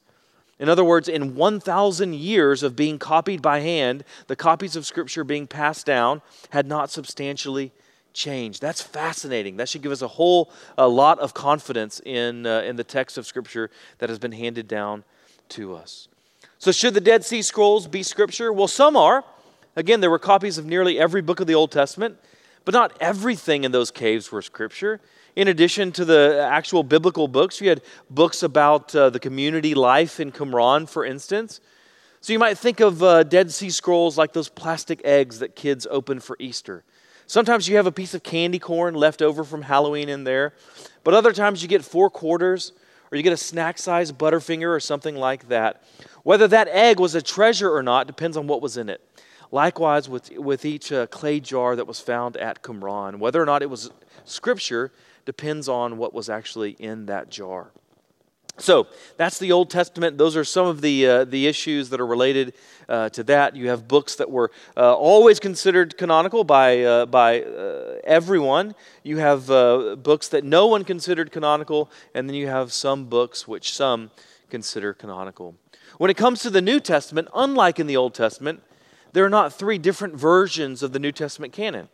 In 0.59 0.69
other 0.69 0.85
words, 0.85 1.09
in 1.09 1.35
1,000 1.35 2.14
years 2.14 2.62
of 2.62 2.77
being 2.77 2.99
copied 2.99 3.43
by 3.43 3.61
hand, 3.61 4.05
the 4.29 4.37
copies 4.37 4.77
of 4.77 4.87
Scripture 4.87 5.25
being 5.25 5.47
passed 5.47 5.85
down 5.85 6.23
had 6.51 6.67
not 6.67 6.90
substantially 6.90 7.73
changed. 8.12 8.62
That's 8.62 8.81
fascinating. 8.81 9.57
That 9.57 9.69
should 9.69 9.83
give 9.83 9.93
us 9.93 10.03
a 10.03 10.09
whole 10.09 10.51
a 10.79 10.87
lot 10.87 11.19
of 11.19 11.35
confidence 11.35 12.01
in, 12.05 12.47
uh, 12.47 12.61
in 12.61 12.77
the 12.77 12.85
text 12.85 13.19
of 13.19 13.27
Scripture 13.27 13.71
that 13.99 14.09
has 14.09 14.19
been 14.19 14.33
handed 14.33 14.69
down 14.69 15.05
to 15.51 15.75
us. 15.75 16.09
So, 16.59 16.73
should 16.73 16.95
the 16.95 17.01
Dead 17.01 17.25
Sea 17.25 17.43
Scrolls 17.43 17.88
be 17.88 18.03
Scripture? 18.03 18.53
Well, 18.53 18.69
some 18.69 18.97
are. 18.97 19.25
Again, 19.77 20.01
there 20.01 20.11
were 20.11 20.21
copies 20.21 20.57
of 20.57 20.64
nearly 20.64 20.99
every 20.99 21.21
book 21.21 21.40
of 21.40 21.47
the 21.47 21.55
Old 21.55 21.73
Testament, 21.73 22.17
but 22.64 22.73
not 22.73 22.97
everything 23.01 23.64
in 23.64 23.73
those 23.73 23.90
caves 23.90 24.31
were 24.31 24.40
Scripture. 24.40 25.01
In 25.37 25.49
addition 25.49 25.90
to 25.92 26.05
the 26.05 26.47
actual 26.49 26.85
biblical 26.85 27.27
books, 27.27 27.61
you 27.61 27.68
had 27.68 27.83
books 28.09 28.44
about 28.44 28.94
uh, 28.94 29.11
the 29.11 29.18
community 29.18 29.75
life 29.75 30.20
in 30.20 30.31
Qumran, 30.31 30.88
for 30.88 31.05
instance. 31.05 31.61
So 32.20 32.33
you 32.33 32.38
might 32.38 32.57
think 32.57 32.79
of 32.79 33.03
uh, 33.03 33.25
Dead 33.25 33.51
Sea 33.51 33.70
Scrolls 33.70 34.16
like 34.16 34.33
those 34.33 34.49
plastic 34.49 35.01
eggs 35.05 35.40
that 35.40 35.57
kids 35.57 35.88
open 35.90 36.20
for 36.20 36.37
Easter. 36.38 36.85
Sometimes 37.27 37.68
you 37.68 37.77
have 37.77 37.87
a 37.87 37.92
piece 37.92 38.14
of 38.14 38.23
candy 38.23 38.61
corn 38.61 38.94
left 38.94 39.23
over 39.23 39.42
from 39.42 39.62
Halloween 39.62 40.09
in 40.09 40.23
there, 40.25 40.55
but 41.03 41.14
other 41.14 41.33
times 41.33 41.62
you 41.62 41.68
get 41.68 41.85
four 41.85 42.11
quarters 42.11 42.73
or 43.11 43.16
you 43.16 43.23
get 43.23 43.33
a 43.33 43.37
snack 43.37 43.79
sized 43.79 44.16
Butterfinger 44.16 44.75
or 44.75 44.81
something 44.81 45.16
like 45.16 45.49
that. 45.49 45.83
Whether 46.23 46.47
that 46.49 46.68
egg 46.68 47.01
was 47.01 47.14
a 47.14 47.23
treasure 47.23 47.75
or 47.75 47.83
not 47.83 48.07
depends 48.07 48.37
on 48.37 48.47
what 48.47 48.62
was 48.62 48.77
in 48.77 48.88
it. 48.88 49.01
Likewise, 49.51 50.09
with, 50.09 50.31
with 50.37 50.64
each 50.64 50.92
uh, 50.92 51.07
clay 51.09 51.40
jar 51.40 51.77
that 51.77 51.87
was 51.87 52.01
found 52.01 52.37
at 52.37 52.62
Qumran, 52.62 53.16
whether 53.16 53.42
or 53.42 53.47
not 53.47 53.62
it 53.62 53.70
was 53.70 53.90
scripture 54.25 54.92
depends 55.25 55.69
on 55.69 55.97
what 55.97 56.13
was 56.13 56.29
actually 56.29 56.73
in 56.73 57.07
that 57.07 57.31
jar. 57.31 57.71
So 58.57 58.87
that's 59.17 59.39
the 59.39 59.51
Old 59.51 59.69
Testament. 59.69 60.17
Those 60.17 60.37
are 60.37 60.45
some 60.45 60.67
of 60.67 60.81
the, 60.81 61.07
uh, 61.07 61.25
the 61.25 61.49
issues 61.49 61.91
that 61.91 62.01
are 62.01 62.07
related 62.07 62.55
uh, 62.89 63.09
to 63.11 63.25
that. 63.25 63.57
You 63.57 63.69
have 63.69 63.89
books 63.89 64.15
that 64.17 64.31
were 64.31 64.53
uh, 64.77 64.95
always 64.95 65.41
considered 65.41 65.97
canonical 65.99 66.45
by, 66.45 66.83
uh, 66.83 67.07
by 67.07 67.43
uh, 67.43 67.97
everyone. 68.05 68.77
You 69.03 69.17
have 69.17 69.51
uh, 69.51 69.97
books 69.97 70.29
that 70.29 70.45
no 70.45 70.69
one 70.69 70.85
considered 70.85 71.33
canonical, 71.33 71.91
and 72.15 72.29
then 72.29 72.37
you 72.37 72.47
have 72.47 72.73
some 72.73 73.07
books 73.07 73.49
which 73.49 73.75
some 73.75 74.13
consider 74.51 74.95
canonical. 74.95 75.57
When 75.99 76.11
it 76.11 76.17
comes 76.17 76.41
to 76.43 76.51
the 76.51 76.63
New 76.63 76.79
Testament, 76.79 77.29
unlike 77.35 77.81
in 77.81 77.89
the 77.89 77.97
Old 77.97 78.15
Testament, 78.15 78.63
there 79.13 79.25
are 79.25 79.31
not 79.31 79.53
three 79.53 79.79
different 79.79 80.15
versions 80.15 80.83
of 80.83 80.93
the 80.93 81.01
New 81.01 81.13
Testament 81.13 81.53
canon. 81.53 81.89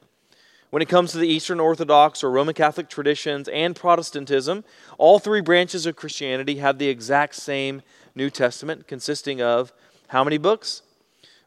When 0.71 0.83
it 0.83 0.89
comes 0.89 1.11
to 1.11 1.19
the 1.19 1.27
Eastern 1.27 1.59
Orthodox 1.59 2.23
or 2.23 2.31
Roman 2.31 2.55
Catholic 2.55 2.89
traditions 2.89 3.49
and 3.49 3.75
Protestantism, 3.75 4.63
all 4.99 5.19
three 5.19 5.41
branches 5.41 5.85
of 5.85 5.97
Christianity 5.97 6.57
have 6.57 6.79
the 6.79 6.87
exact 6.87 7.35
same 7.35 7.83
New 8.15 8.31
Testament, 8.31 8.87
consisting 8.87 9.43
of 9.43 9.73
how 10.09 10.23
many 10.23 10.39
books? 10.39 10.83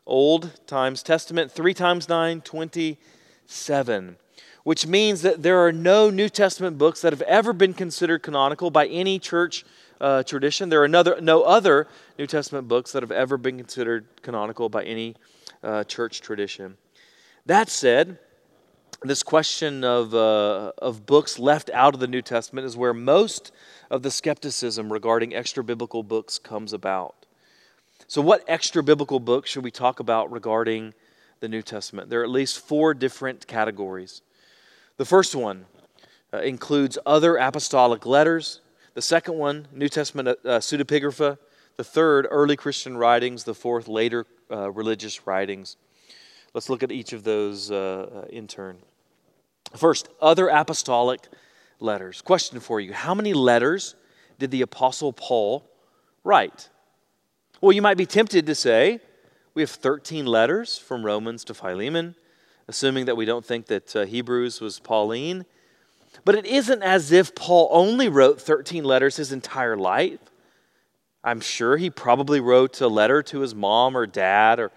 Old 0.06 0.68
times 0.68 1.02
Testament, 1.02 1.54
3 1.54 1.74
times 1.74 2.10
9, 2.10 2.42
27. 2.42 4.18
Which 4.66 4.86
means 4.88 5.22
that 5.22 5.42
there 5.42 5.66
are 5.66 5.72
no 5.72 6.10
New 6.10 6.28
Testament 6.28 6.78
books 6.78 7.00
that 7.00 7.14
have 7.14 7.22
ever 7.22 7.54
been 7.54 7.74
considered 7.74 8.24
canonical 8.24 8.72
by 8.72 8.88
any 8.88 9.20
church 9.20 9.64
uh, 10.02 10.24
tradition. 10.24 10.68
There 10.68 10.82
are 10.82 10.86
another, 10.86 11.22
no 11.22 11.44
other 11.44 11.88
New 12.20 12.28
Testament 12.28 12.68
books 12.68 12.92
that 12.92 13.04
have 13.04 13.12
ever 13.12 13.38
been 13.38 13.58
considered 13.58 14.06
canonical 14.22 14.68
by 14.68 14.84
any 14.84 15.16
uh, 15.64 15.86
church 15.86 16.20
tradition. 16.20 16.76
That 17.46 17.70
said, 17.70 18.20
this 19.04 19.24
question 19.24 19.84
of, 19.84 20.14
uh, 20.14 20.72
of 20.78 21.06
books 21.06 21.38
left 21.38 21.70
out 21.72 21.94
of 21.94 22.00
the 22.00 22.08
New 22.08 22.22
Testament 22.22 22.66
is 22.66 22.78
where 22.78 22.94
most 22.94 23.52
of 23.92 24.02
the 24.02 24.12
skepticism 24.12 24.92
regarding 24.92 25.36
extra 25.36 25.64
biblical 25.64 26.04
books 26.04 26.40
comes 26.40 26.74
about. 26.74 27.26
So, 28.08 28.22
what 28.22 28.44
extra 28.48 28.84
biblical 28.84 29.20
books 29.20 29.50
should 29.50 29.64
we 29.64 29.72
talk 29.72 30.00
about 30.00 30.32
regarding 30.32 30.94
the 31.40 31.50
New 31.50 31.62
Testament? 31.62 32.10
There 32.10 32.22
are 32.22 32.24
at 32.24 32.30
least 32.30 32.60
four 32.60 32.94
different 32.94 33.48
categories. 33.48 34.22
The 34.98 35.06
first 35.06 35.36
one 35.36 35.66
uh, 36.34 36.40
includes 36.40 36.98
other 37.06 37.38
apostolic 37.38 38.06
letters. 38.06 38.62
The 38.94 39.02
second 39.02 39.38
one, 39.38 39.68
New 39.74 39.90
Testament 39.90 40.28
uh, 40.28 40.34
pseudepigrapha. 40.44 41.38
The 41.76 41.84
third, 41.84 42.28
early 42.30 42.56
Christian 42.56 42.98
writings. 42.98 43.44
The 43.44 43.56
fourth, 43.56 43.88
later 43.88 44.26
uh, 44.52 44.72
religious 44.72 45.26
writings. 45.26 45.78
Let's 46.54 46.70
look 46.70 46.84
at 46.84 46.92
each 46.92 47.14
of 47.14 47.24
those 47.24 47.72
uh, 47.72 48.10
uh, 48.14 48.28
in 48.30 48.48
turn. 48.48 48.78
First, 49.76 50.10
other 50.22 50.48
apostolic 50.48 51.22
letters. 51.80 52.22
Question 52.22 52.60
for 52.60 52.80
you 52.80 52.94
How 52.94 53.14
many 53.14 53.34
letters 53.34 53.96
did 54.40 54.52
the 54.52 54.62
Apostle 54.62 55.14
Paul 55.14 55.70
write? 56.24 56.70
Well, 57.62 57.72
you 57.72 57.82
might 57.82 57.98
be 57.98 58.06
tempted 58.06 58.46
to 58.46 58.56
say, 58.56 59.00
we 59.54 59.62
have 59.62 59.70
13 59.70 60.26
letters 60.26 60.78
from 60.78 61.06
Romans 61.06 61.44
to 61.46 61.54
Philemon, 61.54 62.16
assuming 62.68 63.06
that 63.06 63.16
we 63.16 63.26
don't 63.26 63.46
think 63.46 63.68
that 63.68 63.96
uh, 63.96 64.06
Hebrews 64.06 64.60
was 64.60 64.80
Pauline. 64.80 65.46
But 66.26 66.36
it 66.36 66.46
isn't 66.46 66.84
as 66.84 67.12
if 67.12 67.36
Paul 67.36 67.70
only 67.72 68.10
wrote 68.10 68.42
13 68.42 68.84
letters 68.84 69.18
his 69.18 69.32
entire 69.32 69.78
life. 69.78 70.20
I'm 71.24 71.40
sure 71.40 71.78
he 71.78 71.90
probably 71.90 72.40
wrote 72.40 72.82
a 72.82 72.88
letter 72.88 73.24
to 73.24 73.40
his 73.40 73.56
mom 73.56 73.96
or 73.96 74.06
dad, 74.06 74.60
or 74.60 74.72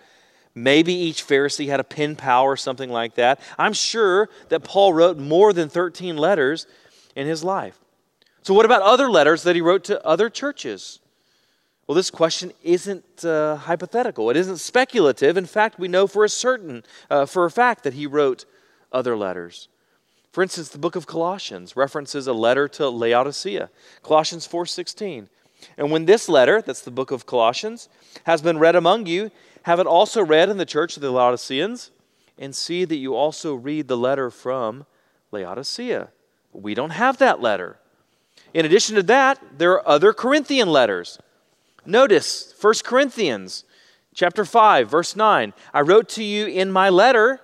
maybe 0.57 0.93
each 0.93 1.25
Pharisee 1.25 1.69
had 1.69 1.79
a 1.79 1.85
pen 1.85 2.17
pal 2.17 2.43
or 2.43 2.57
something 2.57 2.91
like 2.91 3.15
that. 3.15 3.41
I'm 3.57 3.75
sure 3.75 4.29
that 4.49 4.65
Paul 4.65 4.93
wrote 4.93 5.19
more 5.19 5.53
than 5.53 5.69
13 5.69 6.17
letters 6.17 6.67
in 7.15 7.29
his 7.29 7.45
life. 7.45 7.79
So, 8.43 8.55
what 8.55 8.65
about 8.65 8.83
other 8.83 9.09
letters 9.09 9.43
that 9.45 9.55
he 9.55 9.61
wrote 9.61 9.85
to 9.85 10.05
other 10.05 10.31
churches? 10.31 10.99
Well, 11.87 11.95
this 11.95 12.11
question 12.11 12.53
isn't 12.65 13.25
uh, 13.25 13.57
hypothetical. 13.57 14.31
It 14.31 14.37
isn't 14.37 14.59
speculative. 14.59 15.37
In 15.37 15.47
fact, 15.47 15.79
we 15.79 15.87
know 15.87 16.09
for 16.09 16.25
a 16.25 16.29
certain, 16.29 16.83
uh, 17.09 17.27
for 17.27 17.45
a 17.45 17.51
fact, 17.51 17.85
that 17.85 17.95
he 17.95 18.07
wrote 18.07 18.45
other 18.91 19.17
letters. 19.17 19.69
For 20.33 20.43
instance, 20.43 20.69
the 20.69 20.79
book 20.79 20.97
of 20.97 21.07
Colossians 21.07 21.77
references 21.77 22.27
a 22.27 22.33
letter 22.33 22.67
to 22.69 22.89
Laodicea, 22.89 23.71
Colossians 24.03 24.47
4:16. 24.47 25.29
And 25.79 25.91
when 25.91 26.05
this 26.05 26.29
letter, 26.29 26.61
that's 26.61 26.83
the 26.83 26.91
book 26.91 27.11
of 27.11 27.27
Colossians, 27.27 27.89
has 28.25 28.43
been 28.43 28.59
read 28.59 28.77
among 28.77 29.07
you, 29.07 29.31
have 29.67 29.81
it 29.81 29.87
also 29.87 30.25
read 30.25 30.49
in 30.49 30.59
the 30.59 30.65
church 30.65 30.97
of 30.97 31.03
the 31.03 31.11
Laodiceans, 31.11 31.91
and 32.39 32.55
see 32.55 32.85
that 32.85 32.99
you 32.99 33.17
also 33.17 33.53
read 33.53 33.89
the 33.89 33.97
letter 33.97 34.31
from 34.31 34.87
Laodicea. 35.33 36.11
We 36.53 36.73
don't 36.73 36.91
have 36.91 37.19
that 37.19 37.41
letter. 37.41 37.81
In 38.55 38.65
addition 38.65 38.95
to 38.95 39.03
that, 39.03 39.41
there 39.59 39.73
are 39.73 39.89
other 39.89 40.13
Corinthian 40.13 40.69
letters. 40.69 41.19
Notice 41.85 42.55
1 42.61 42.75
Corinthians 42.85 43.65
chapter 44.15 44.45
5 44.45 44.89
verse 44.89 45.17
9. 45.17 45.53
I 45.75 45.81
wrote 45.81 46.09
to 46.11 46.23
you 46.23 46.47
in 46.47 46.71
my 46.71 46.89
letter 46.89 47.41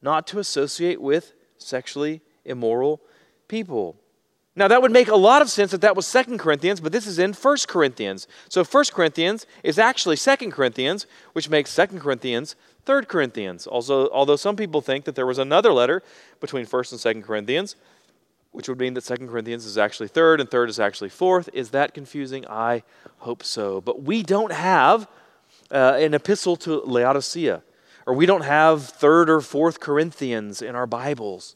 not 0.00 0.26
to 0.28 0.38
associate 0.38 1.02
with 1.02 1.34
sexually 1.58 2.22
immoral 2.42 3.02
people. 3.48 3.99
Now, 4.56 4.66
that 4.68 4.82
would 4.82 4.90
make 4.90 5.08
a 5.08 5.16
lot 5.16 5.42
of 5.42 5.50
sense 5.50 5.70
that 5.70 5.80
that 5.82 5.94
was 5.94 6.06
Second 6.06 6.38
Corinthians, 6.38 6.80
but 6.80 6.90
this 6.90 7.06
is 7.06 7.18
in 7.18 7.32
First 7.32 7.68
Corinthians. 7.68 8.26
So, 8.48 8.64
First 8.64 8.92
Corinthians 8.92 9.46
is 9.62 9.78
actually 9.78 10.16
Second 10.16 10.52
Corinthians, 10.52 11.06
which 11.32 11.48
makes 11.48 11.70
Second 11.70 12.00
Corinthians 12.00 12.56
Third 12.84 13.08
Corinthians. 13.08 13.66
Also, 13.66 14.08
although 14.10 14.36
some 14.36 14.56
people 14.56 14.80
think 14.80 15.04
that 15.04 15.14
there 15.14 15.26
was 15.26 15.38
another 15.38 15.72
letter 15.72 16.02
between 16.40 16.66
First 16.66 16.92
and 16.92 17.00
Second 17.00 17.22
Corinthians, 17.22 17.76
which 18.52 18.68
would 18.68 18.78
mean 18.78 18.94
that 18.94 19.04
Second 19.04 19.28
Corinthians 19.28 19.64
is 19.64 19.78
actually 19.78 20.08
third 20.08 20.40
and 20.40 20.50
third 20.50 20.68
is 20.68 20.80
actually 20.80 21.10
fourth. 21.10 21.48
Is 21.52 21.70
that 21.70 21.94
confusing? 21.94 22.44
I 22.48 22.82
hope 23.18 23.44
so. 23.44 23.80
But 23.80 24.02
we 24.02 24.22
don't 24.22 24.52
have 24.52 25.06
uh, 25.70 25.98
an 26.00 26.14
epistle 26.14 26.56
to 26.56 26.80
Laodicea 26.80 27.62
or 28.06 28.14
we 28.14 28.26
don't 28.26 28.44
have 28.44 28.84
third 28.84 29.30
or 29.30 29.40
fourth 29.40 29.78
Corinthians 29.78 30.62
in 30.62 30.74
our 30.74 30.86
Bibles. 30.86 31.54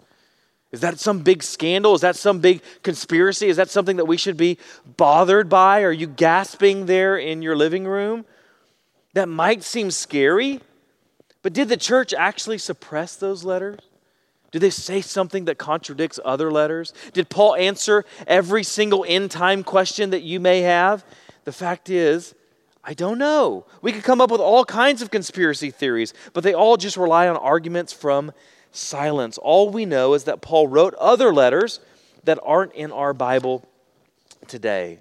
Is 0.74 0.80
that 0.80 0.98
some 0.98 1.20
big 1.20 1.44
scandal? 1.44 1.94
Is 1.94 2.00
that 2.00 2.16
some 2.16 2.40
big 2.40 2.60
conspiracy? 2.82 3.48
Is 3.48 3.58
that 3.58 3.70
something 3.70 3.96
that 3.98 4.06
we 4.06 4.16
should 4.16 4.36
be 4.36 4.58
bothered 4.96 5.48
by? 5.48 5.82
Are 5.82 5.92
you 5.92 6.08
gasping 6.08 6.86
there 6.86 7.16
in 7.16 7.42
your 7.42 7.54
living 7.54 7.86
room? 7.86 8.24
That 9.12 9.28
might 9.28 9.62
seem 9.62 9.92
scary, 9.92 10.60
but 11.42 11.52
did 11.52 11.68
the 11.68 11.76
church 11.76 12.12
actually 12.12 12.58
suppress 12.58 13.14
those 13.14 13.44
letters? 13.44 13.78
Did 14.50 14.62
they 14.62 14.70
say 14.70 15.00
something 15.00 15.44
that 15.44 15.58
contradicts 15.58 16.18
other 16.24 16.50
letters? 16.50 16.92
Did 17.12 17.28
Paul 17.28 17.54
answer 17.54 18.04
every 18.26 18.64
single 18.64 19.04
end 19.06 19.30
time 19.30 19.62
question 19.62 20.10
that 20.10 20.22
you 20.22 20.40
may 20.40 20.62
have? 20.62 21.04
The 21.44 21.52
fact 21.52 21.88
is, 21.88 22.34
I 22.82 22.94
don't 22.94 23.18
know. 23.18 23.64
We 23.80 23.92
could 23.92 24.02
come 24.02 24.20
up 24.20 24.32
with 24.32 24.40
all 24.40 24.64
kinds 24.64 25.02
of 25.02 25.12
conspiracy 25.12 25.70
theories, 25.70 26.14
but 26.32 26.42
they 26.42 26.52
all 26.52 26.76
just 26.76 26.96
rely 26.96 27.28
on 27.28 27.36
arguments 27.36 27.92
from 27.92 28.32
silence. 28.76 29.38
All 29.38 29.70
we 29.70 29.84
know 29.84 30.14
is 30.14 30.24
that 30.24 30.40
Paul 30.40 30.68
wrote 30.68 30.94
other 30.94 31.32
letters 31.32 31.80
that 32.24 32.38
aren't 32.42 32.72
in 32.72 32.92
our 32.92 33.12
Bible 33.12 33.64
today. 34.48 35.00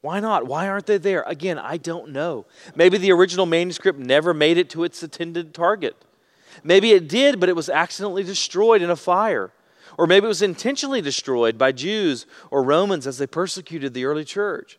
Why 0.00 0.20
not? 0.20 0.46
Why 0.46 0.68
aren't 0.68 0.86
they 0.86 0.98
there? 0.98 1.22
Again, 1.26 1.58
I 1.58 1.78
don't 1.78 2.10
know. 2.10 2.44
Maybe 2.74 2.98
the 2.98 3.12
original 3.12 3.46
manuscript 3.46 3.98
never 3.98 4.34
made 4.34 4.58
it 4.58 4.68
to 4.70 4.84
its 4.84 5.02
intended 5.02 5.54
target. 5.54 5.96
Maybe 6.62 6.92
it 6.92 7.08
did, 7.08 7.40
but 7.40 7.48
it 7.48 7.56
was 7.56 7.68
accidentally 7.70 8.22
destroyed 8.22 8.82
in 8.82 8.90
a 8.90 8.96
fire. 8.96 9.50
Or 9.96 10.06
maybe 10.06 10.26
it 10.26 10.28
was 10.28 10.42
intentionally 10.42 11.00
destroyed 11.00 11.56
by 11.56 11.72
Jews 11.72 12.26
or 12.50 12.62
Romans 12.62 13.06
as 13.06 13.18
they 13.18 13.26
persecuted 13.26 13.94
the 13.94 14.04
early 14.04 14.24
church. 14.24 14.78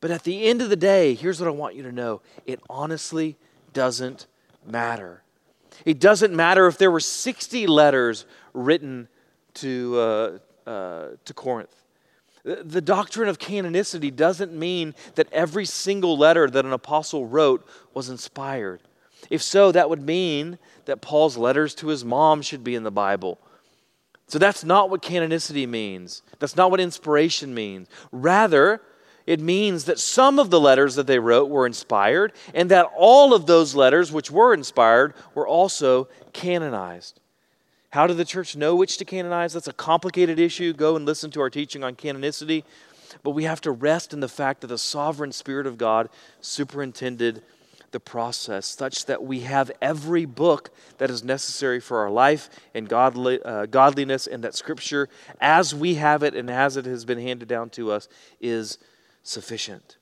But 0.00 0.10
at 0.10 0.24
the 0.24 0.44
end 0.44 0.62
of 0.62 0.70
the 0.70 0.76
day, 0.76 1.14
here's 1.14 1.40
what 1.40 1.46
I 1.46 1.52
want 1.52 1.76
you 1.76 1.82
to 1.84 1.92
know 1.92 2.20
it 2.46 2.60
honestly 2.68 3.36
doesn't 3.72 4.26
matter. 4.66 5.22
It 5.84 6.00
doesn't 6.00 6.34
matter 6.34 6.66
if 6.66 6.78
there 6.78 6.90
were 6.90 7.00
60 7.00 7.66
letters 7.66 8.26
written 8.52 9.08
to, 9.54 9.98
uh, 9.98 10.38
uh, 10.68 11.08
to 11.24 11.34
Corinth. 11.34 11.74
The 12.42 12.80
doctrine 12.80 13.28
of 13.28 13.38
canonicity 13.38 14.14
doesn't 14.14 14.52
mean 14.52 14.94
that 15.16 15.30
every 15.30 15.66
single 15.66 16.16
letter 16.16 16.48
that 16.48 16.64
an 16.64 16.72
apostle 16.72 17.26
wrote 17.26 17.66
was 17.92 18.08
inspired. 18.08 18.80
If 19.28 19.42
so, 19.42 19.70
that 19.72 19.90
would 19.90 20.02
mean 20.02 20.58
that 20.86 21.02
Paul's 21.02 21.36
letters 21.36 21.74
to 21.76 21.88
his 21.88 22.04
mom 22.04 22.40
should 22.40 22.64
be 22.64 22.74
in 22.74 22.82
the 22.82 22.90
Bible. 22.90 23.38
So 24.26 24.38
that's 24.38 24.64
not 24.64 24.90
what 24.90 25.02
canonicity 25.02 25.68
means. 25.68 26.22
That's 26.38 26.56
not 26.56 26.70
what 26.70 26.80
inspiration 26.80 27.52
means. 27.52 27.88
Rather, 28.10 28.80
it 29.30 29.38
means 29.38 29.84
that 29.84 30.00
some 30.00 30.40
of 30.40 30.50
the 30.50 30.58
letters 30.58 30.96
that 30.96 31.06
they 31.06 31.20
wrote 31.20 31.48
were 31.48 31.64
inspired, 31.64 32.32
and 32.52 32.68
that 32.72 32.90
all 32.96 33.32
of 33.32 33.46
those 33.46 33.76
letters 33.76 34.10
which 34.10 34.28
were 34.28 34.52
inspired 34.52 35.14
were 35.36 35.46
also 35.46 36.08
canonized. 36.32 37.20
How 37.90 38.08
did 38.08 38.16
the 38.16 38.24
church 38.24 38.56
know 38.56 38.74
which 38.74 38.96
to 38.96 39.04
canonize? 39.04 39.52
That's 39.52 39.68
a 39.68 39.72
complicated 39.72 40.40
issue. 40.40 40.72
Go 40.72 40.96
and 40.96 41.06
listen 41.06 41.30
to 41.30 41.40
our 41.42 41.48
teaching 41.48 41.84
on 41.84 41.94
canonicity. 41.94 42.64
But 43.22 43.30
we 43.30 43.44
have 43.44 43.60
to 43.60 43.70
rest 43.70 44.12
in 44.12 44.18
the 44.18 44.28
fact 44.28 44.62
that 44.62 44.66
the 44.66 44.78
sovereign 44.78 45.30
Spirit 45.30 45.68
of 45.68 45.78
God 45.78 46.08
superintended 46.40 47.40
the 47.92 48.00
process 48.00 48.66
such 48.66 49.06
that 49.06 49.22
we 49.22 49.40
have 49.40 49.70
every 49.80 50.24
book 50.24 50.70
that 50.98 51.08
is 51.08 51.22
necessary 51.22 51.78
for 51.78 51.98
our 51.98 52.10
life 52.10 52.50
and 52.74 52.88
godly, 52.88 53.40
uh, 53.44 53.66
godliness, 53.66 54.26
and 54.26 54.42
that 54.42 54.56
Scripture, 54.56 55.08
as 55.40 55.72
we 55.72 55.94
have 55.94 56.24
it 56.24 56.34
and 56.34 56.50
as 56.50 56.76
it 56.76 56.84
has 56.84 57.04
been 57.04 57.20
handed 57.20 57.46
down 57.46 57.70
to 57.70 57.92
us, 57.92 58.08
is 58.40 58.78
sufficient. 59.30 59.96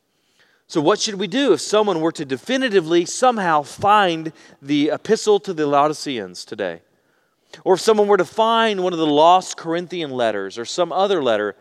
So, 0.67 0.81
what 0.81 1.01
should 1.01 1.15
we 1.15 1.27
do 1.27 1.53
if 1.53 1.61
someone 1.61 2.01
were 2.01 2.13
to 2.13 2.25
definitively 2.25 3.07
somehow 3.07 3.63
find 3.63 4.33
the 4.61 4.91
epistle 4.91 5.41
to 5.41 5.55
the 5.55 5.67
Laodiceans 5.67 6.45
today? 6.45 6.83
Or 7.65 7.75
if 7.75 7.81
someone 7.81 8.07
were 8.07 8.19
to 8.19 8.25
find 8.25 8.83
one 8.83 8.93
of 8.93 8.99
the 8.99 9.07
lost 9.07 9.57
Corinthian 9.57 10.11
letters 10.11 10.59
or 10.59 10.67
some 10.67 10.93
other 10.93 11.23
letter, 11.23 11.57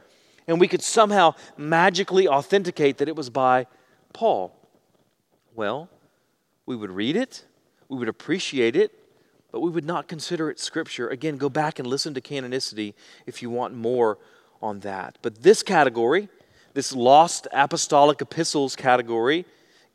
and 0.47 0.59
we 0.59 0.67
could 0.67 0.81
somehow 0.81 1.35
magically 1.55 2.27
authenticate 2.27 2.97
that 2.97 3.07
it 3.07 3.15
was 3.15 3.29
by 3.29 3.67
Paul? 4.13 4.53
Well, 5.55 5.89
we 6.65 6.75
would 6.75 6.91
read 6.91 7.15
it, 7.15 7.45
we 7.87 7.97
would 7.97 8.09
appreciate 8.09 8.75
it, 8.75 8.91
but 9.51 9.61
we 9.61 9.69
would 9.69 9.85
not 9.85 10.07
consider 10.07 10.49
it 10.49 10.59
scripture. 10.59 11.07
Again, 11.07 11.37
go 11.37 11.47
back 11.49 11.79
and 11.79 11.87
listen 11.87 12.13
to 12.13 12.21
canonicity 12.21 12.93
if 13.25 13.41
you 13.41 13.49
want 13.49 13.73
more 13.73 14.17
on 14.61 14.81
that. 14.81 15.17
But 15.21 15.43
this 15.43 15.63
category, 15.63 16.27
this 16.77 16.93
lost 16.93 17.47
apostolic 17.51 18.21
epistles 18.21 18.75
category 18.75 19.45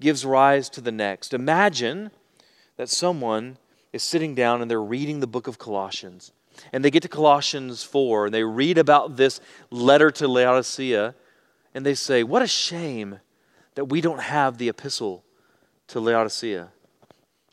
gives 0.00 0.26
rise 0.26 0.68
to 0.68 0.80
the 0.80 0.90
next. 0.90 1.32
Imagine 1.32 2.10
that 2.76 2.88
someone 2.88 3.56
is 3.92 4.02
sitting 4.02 4.34
down 4.34 4.60
and 4.60 4.68
they're 4.68 4.82
reading 4.82 5.20
the 5.20 5.28
book 5.28 5.46
of 5.46 5.60
Colossians. 5.60 6.32
And 6.72 6.84
they 6.84 6.90
get 6.90 7.04
to 7.04 7.08
Colossians 7.08 7.84
4 7.84 8.26
and 8.26 8.34
they 8.34 8.42
read 8.42 8.78
about 8.78 9.16
this 9.16 9.40
letter 9.70 10.10
to 10.10 10.26
Laodicea 10.26 11.14
and 11.72 11.86
they 11.86 11.94
say, 11.94 12.24
What 12.24 12.42
a 12.42 12.48
shame 12.48 13.20
that 13.76 13.84
we 13.84 14.00
don't 14.00 14.20
have 14.20 14.58
the 14.58 14.68
epistle 14.68 15.22
to 15.86 16.00
Laodicea. 16.00 16.70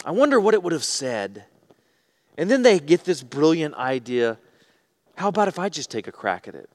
I 0.03 0.09
wonder 0.09 0.39
what 0.39 0.55
it 0.55 0.63
would 0.63 0.73
have 0.73 0.83
said. 0.83 1.45
And 2.35 2.49
then 2.49 2.63
they 2.63 2.79
get 2.79 3.03
this 3.03 3.21
brilliant 3.21 3.75
idea 3.75 4.39
how 5.17 5.27
about 5.27 5.49
if 5.49 5.59
I 5.59 5.69
just 5.69 5.91
take 5.91 6.07
a 6.07 6.11
crack 6.11 6.47
at 6.47 6.55
it? 6.55 6.67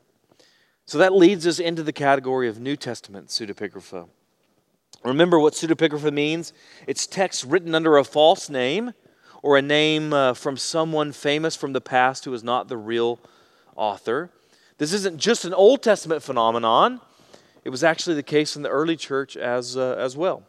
So 0.87 0.99
that 0.99 1.14
leads 1.14 1.47
us 1.47 1.59
into 1.59 1.83
the 1.83 1.92
category 1.92 2.49
of 2.49 2.61
New 2.61 2.77
Testament 2.77 3.29
pseudepigrapha. 3.29 4.09
Remember 5.03 5.38
what 5.38 5.55
pseudepigrapha 5.55 6.12
means? 6.12 6.53
It's 6.87 7.07
text 7.07 7.44
written 7.44 7.75
under 7.75 7.97
a 7.97 8.05
false 8.05 8.51
name 8.51 8.92
or 9.42 9.57
a 9.57 9.62
name 9.62 10.12
uh, 10.12 10.35
from 10.35 10.57
someone 10.57 11.12
famous 11.12 11.57
from 11.57 11.73
the 11.73 11.81
past 11.81 12.25
who 12.25 12.35
is 12.35 12.44
not 12.44 12.68
the 12.68 12.77
real 12.77 13.18
author. 13.77 14.31
This 14.79 14.92
isn't 14.92 15.18
just 15.18 15.44
an 15.44 15.55
Old 15.55 15.83
Testament 15.83 16.23
phenomenon, 16.23 17.01
it 17.64 17.70
was 17.70 17.83
actually 17.83 18.16
the 18.16 18.23
case 18.23 18.57
in 18.57 18.62
the 18.62 18.68
early 18.68 18.97
church 18.97 19.38
as, 19.38 19.77
uh, 19.77 19.97
as 19.99 20.18
well. 20.18 20.42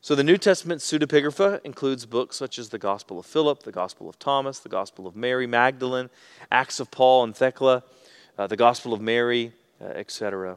So 0.00 0.14
the 0.14 0.24
New 0.24 0.38
Testament 0.38 0.80
pseudepigrapha 0.80 1.60
includes 1.64 2.06
books 2.06 2.36
such 2.36 2.58
as 2.58 2.70
the 2.70 2.78
Gospel 2.78 3.18
of 3.18 3.26
Philip, 3.26 3.62
the 3.64 3.72
Gospel 3.72 4.08
of 4.08 4.18
Thomas, 4.18 4.58
the 4.58 4.70
Gospel 4.70 5.06
of 5.06 5.14
Mary 5.14 5.46
Magdalene, 5.46 6.08
Acts 6.50 6.80
of 6.80 6.90
Paul 6.90 7.24
and 7.24 7.36
Thecla, 7.36 7.82
uh, 8.40 8.46
the 8.46 8.56
Gospel 8.56 8.94
of 8.94 9.02
Mary, 9.02 9.52
uh, 9.82 9.88
etc. 9.88 10.56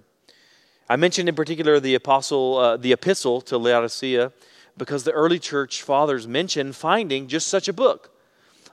I 0.87 0.95
mentioned 0.95 1.27
in 1.27 1.35
particular 1.35 1.81
the 1.81 1.95
apostle, 1.95 2.57
uh, 2.57 2.77
the 2.77 2.93
epistle 2.93 3.41
to 3.41 3.57
Laodicea, 3.57 4.31
because 4.77 5.03
the 5.03 5.11
early 5.11 5.37
church 5.37 5.81
fathers 5.81 6.25
mentioned 6.25 6.77
finding 6.77 7.27
just 7.27 7.47
such 7.47 7.67
a 7.67 7.73
book, 7.73 8.15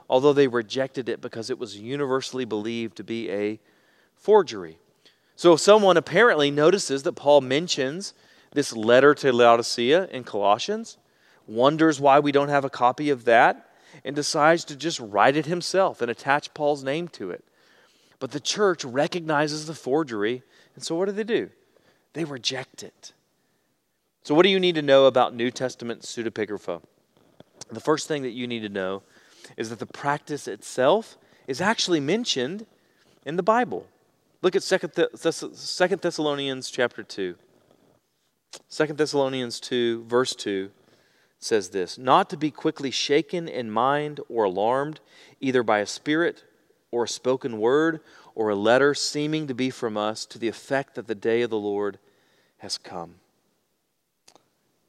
although 0.08 0.32
they 0.32 0.46
rejected 0.46 1.08
it 1.08 1.20
because 1.20 1.50
it 1.50 1.58
was 1.58 1.76
universally 1.76 2.44
believed 2.44 2.96
to 2.98 3.02
be 3.02 3.28
a 3.32 3.58
forgery. 4.14 4.78
So 5.34 5.56
someone 5.56 5.96
apparently 5.96 6.52
notices 6.52 7.02
that 7.02 7.14
Paul 7.14 7.40
mentions 7.40 8.14
this 8.52 8.72
letter 8.76 9.12
to 9.16 9.32
Laodicea 9.32 10.06
in 10.12 10.22
Colossians, 10.22 10.98
wonders 11.48 12.00
why 12.00 12.20
we 12.20 12.30
don't 12.30 12.48
have 12.48 12.64
a 12.64 12.70
copy 12.70 13.10
of 13.10 13.24
that, 13.24 13.70
and 14.04 14.14
decides 14.14 14.64
to 14.66 14.76
just 14.76 15.00
write 15.00 15.36
it 15.36 15.46
himself 15.46 16.00
and 16.00 16.12
attach 16.12 16.54
Paul's 16.54 16.84
name 16.84 17.08
to 17.08 17.32
it. 17.32 17.42
But 18.20 18.30
the 18.30 18.38
church 18.38 18.84
recognizes 18.84 19.66
the 19.66 19.74
forgery, 19.74 20.42
and 20.76 20.84
so 20.84 20.94
what 20.94 21.06
do 21.06 21.12
they 21.12 21.24
do? 21.24 21.50
They 22.12 22.24
reject 22.24 22.82
it. 22.82 23.12
So, 24.22 24.34
what 24.34 24.42
do 24.42 24.50
you 24.50 24.60
need 24.60 24.74
to 24.74 24.82
know 24.82 25.06
about 25.06 25.34
New 25.34 25.50
Testament 25.50 26.02
pseudepigrapha? 26.02 26.82
The 27.72 27.80
first 27.80 28.06
thing 28.06 28.22
that 28.22 28.30
you 28.30 28.46
need 28.46 28.60
to 28.60 28.68
know 28.68 29.02
is 29.56 29.70
that 29.70 29.78
the 29.78 29.86
practice 29.86 30.46
itself 30.46 31.16
is 31.46 31.60
actually 31.60 32.00
mentioned 32.00 32.66
in 33.24 33.36
the 33.36 33.42
Bible. 33.42 33.86
Look 34.42 34.54
at 34.54 34.62
2 34.62 34.78
Thessalonians 35.96 36.70
chapter 36.70 37.02
2. 37.02 37.34
2 38.68 38.86
Thessalonians 38.86 39.60
2, 39.60 40.04
verse 40.04 40.34
2 40.34 40.70
says 41.38 41.70
this 41.70 41.96
Not 41.96 42.28
to 42.30 42.36
be 42.36 42.50
quickly 42.50 42.90
shaken 42.90 43.48
in 43.48 43.70
mind 43.70 44.20
or 44.28 44.44
alarmed, 44.44 45.00
either 45.40 45.62
by 45.62 45.78
a 45.78 45.86
spirit 45.86 46.44
or 46.90 47.04
a 47.04 47.08
spoken 47.08 47.58
word 47.58 48.00
or 48.34 48.48
a 48.48 48.54
letter 48.54 48.94
seeming 48.94 49.46
to 49.46 49.54
be 49.54 49.70
from 49.70 49.96
us, 49.96 50.24
to 50.26 50.38
the 50.38 50.48
effect 50.48 50.94
that 50.94 51.06
the 51.06 51.14
day 51.14 51.42
of 51.42 51.50
the 51.50 51.58
Lord 51.58 51.98
has 52.58 52.78
come. 52.78 53.16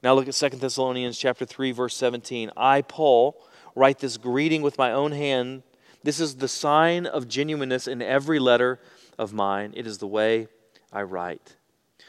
Now 0.03 0.13
look 0.13 0.27
at 0.27 0.33
2 0.33 0.57
Thessalonians 0.57 1.17
chapter 1.17 1.45
3 1.45 1.71
verse 1.71 1.95
17. 1.95 2.51
I 2.57 2.81
Paul 2.81 3.41
write 3.75 3.99
this 3.99 4.17
greeting 4.17 4.61
with 4.61 4.77
my 4.77 4.91
own 4.91 5.11
hand. 5.11 5.63
This 6.03 6.19
is 6.19 6.35
the 6.35 6.47
sign 6.47 7.05
of 7.05 7.27
genuineness 7.27 7.87
in 7.87 8.01
every 8.01 8.39
letter 8.39 8.79
of 9.17 9.33
mine. 9.33 9.73
It 9.75 9.85
is 9.85 9.99
the 9.99 10.07
way 10.07 10.47
I 10.91 11.03
write. 11.03 11.55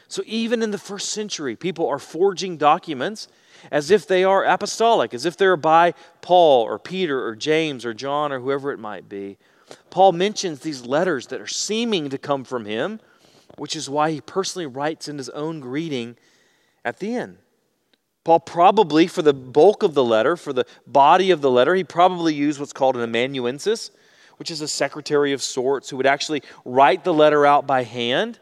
So, 0.07 0.23
even 0.25 0.61
in 0.61 0.71
the 0.71 0.77
first 0.77 1.09
century, 1.09 1.55
people 1.55 1.87
are 1.87 1.99
forging 1.99 2.57
documents 2.57 3.27
as 3.71 3.89
if 3.89 4.07
they 4.07 4.23
are 4.23 4.43
apostolic, 4.43 5.13
as 5.13 5.25
if 5.25 5.37
they're 5.37 5.57
by 5.57 5.93
Paul 6.21 6.63
or 6.63 6.77
Peter 6.77 7.25
or 7.25 7.35
James 7.35 7.85
or 7.85 7.93
John 7.93 8.31
or 8.31 8.39
whoever 8.39 8.71
it 8.71 8.79
might 8.79 9.07
be. 9.07 9.37
Paul 9.89 10.11
mentions 10.11 10.59
these 10.59 10.85
letters 10.85 11.27
that 11.27 11.41
are 11.41 11.47
seeming 11.47 12.09
to 12.09 12.17
come 12.17 12.43
from 12.43 12.65
him, 12.65 12.99
which 13.57 13.75
is 13.75 13.89
why 13.89 14.11
he 14.11 14.21
personally 14.21 14.65
writes 14.65 15.07
in 15.07 15.17
his 15.17 15.29
own 15.29 15.59
greeting 15.59 16.17
at 16.83 16.99
the 16.99 17.15
end. 17.15 17.37
Paul 18.23 18.39
probably, 18.39 19.07
for 19.07 19.21
the 19.21 19.33
bulk 19.33 19.83
of 19.83 19.93
the 19.93 20.03
letter, 20.03 20.37
for 20.37 20.53
the 20.53 20.65
body 20.87 21.31
of 21.31 21.41
the 21.41 21.51
letter, 21.51 21.75
he 21.75 21.83
probably 21.83 22.33
used 22.33 22.59
what's 22.59 22.73
called 22.73 22.95
an 22.95 23.03
amanuensis, 23.03 23.91
which 24.37 24.49
is 24.49 24.61
a 24.61 24.67
secretary 24.67 25.33
of 25.33 25.41
sorts 25.41 25.89
who 25.89 25.97
would 25.97 26.07
actually 26.07 26.41
write 26.63 27.03
the 27.03 27.13
letter 27.13 27.45
out 27.45 27.67
by 27.67 27.83
hand 27.83 28.39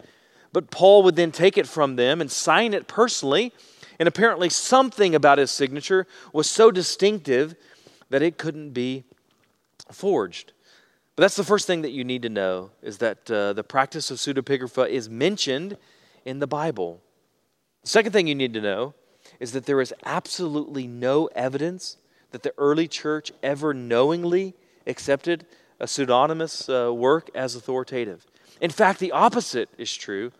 but 0.54 0.72
Paul 0.72 1.04
would 1.04 1.16
then 1.16 1.32
take 1.32 1.58
it 1.58 1.68
from 1.68 1.96
them 1.96 2.22
and 2.22 2.32
sign 2.32 2.74
it 2.74 2.88
personally. 2.88 3.54
And 4.00 4.08
apparently, 4.08 4.50
something 4.50 5.16
about 5.16 5.38
his 5.38 5.52
signature 5.52 6.08
was 6.34 6.50
so 6.50 6.72
distinctive 6.72 7.56
that 8.10 8.22
it 8.22 8.38
couldn't 8.38 8.72
be 8.72 9.04
forged. 9.92 10.54
That's 11.22 11.36
the 11.36 11.44
first 11.44 11.68
thing 11.68 11.84
that 11.84 11.92
you 11.92 12.04
need 12.04 12.24
to 12.24 12.30
know 12.30 12.72
is 12.82 12.98
that 12.98 13.30
uh, 13.30 13.54
the 13.54 13.64
practice 13.64 14.10
of 14.10 14.18
pseudepigrapha 14.18 14.90
is 14.90 15.08
mentioned 15.08 15.78
in 16.26 16.40
the 16.40 16.48
Bible. 16.48 17.00
The 17.84 17.90
second 17.90 18.12
thing 18.12 18.26
you 18.26 18.34
need 18.34 18.56
to 18.56 18.60
know 18.60 18.96
is 19.40 19.52
that 19.52 19.68
there 19.68 19.80
is 19.82 19.94
absolutely 20.04 20.88
no 20.88 21.28
evidence 21.36 21.98
that 22.32 22.42
the 22.42 22.56
early 22.58 22.88
church 22.88 23.32
ever 23.44 23.72
knowingly 23.72 24.56
accepted 24.88 25.46
a 25.80 25.86
pseudonymous 25.86 26.68
uh, 26.68 26.92
work 26.92 27.30
as 27.36 27.56
authoritative. 27.56 28.26
In 28.60 28.72
fact, 28.72 29.00
the 29.00 29.12
opposite 29.12 29.70
is 29.78 29.96
true 29.96 30.32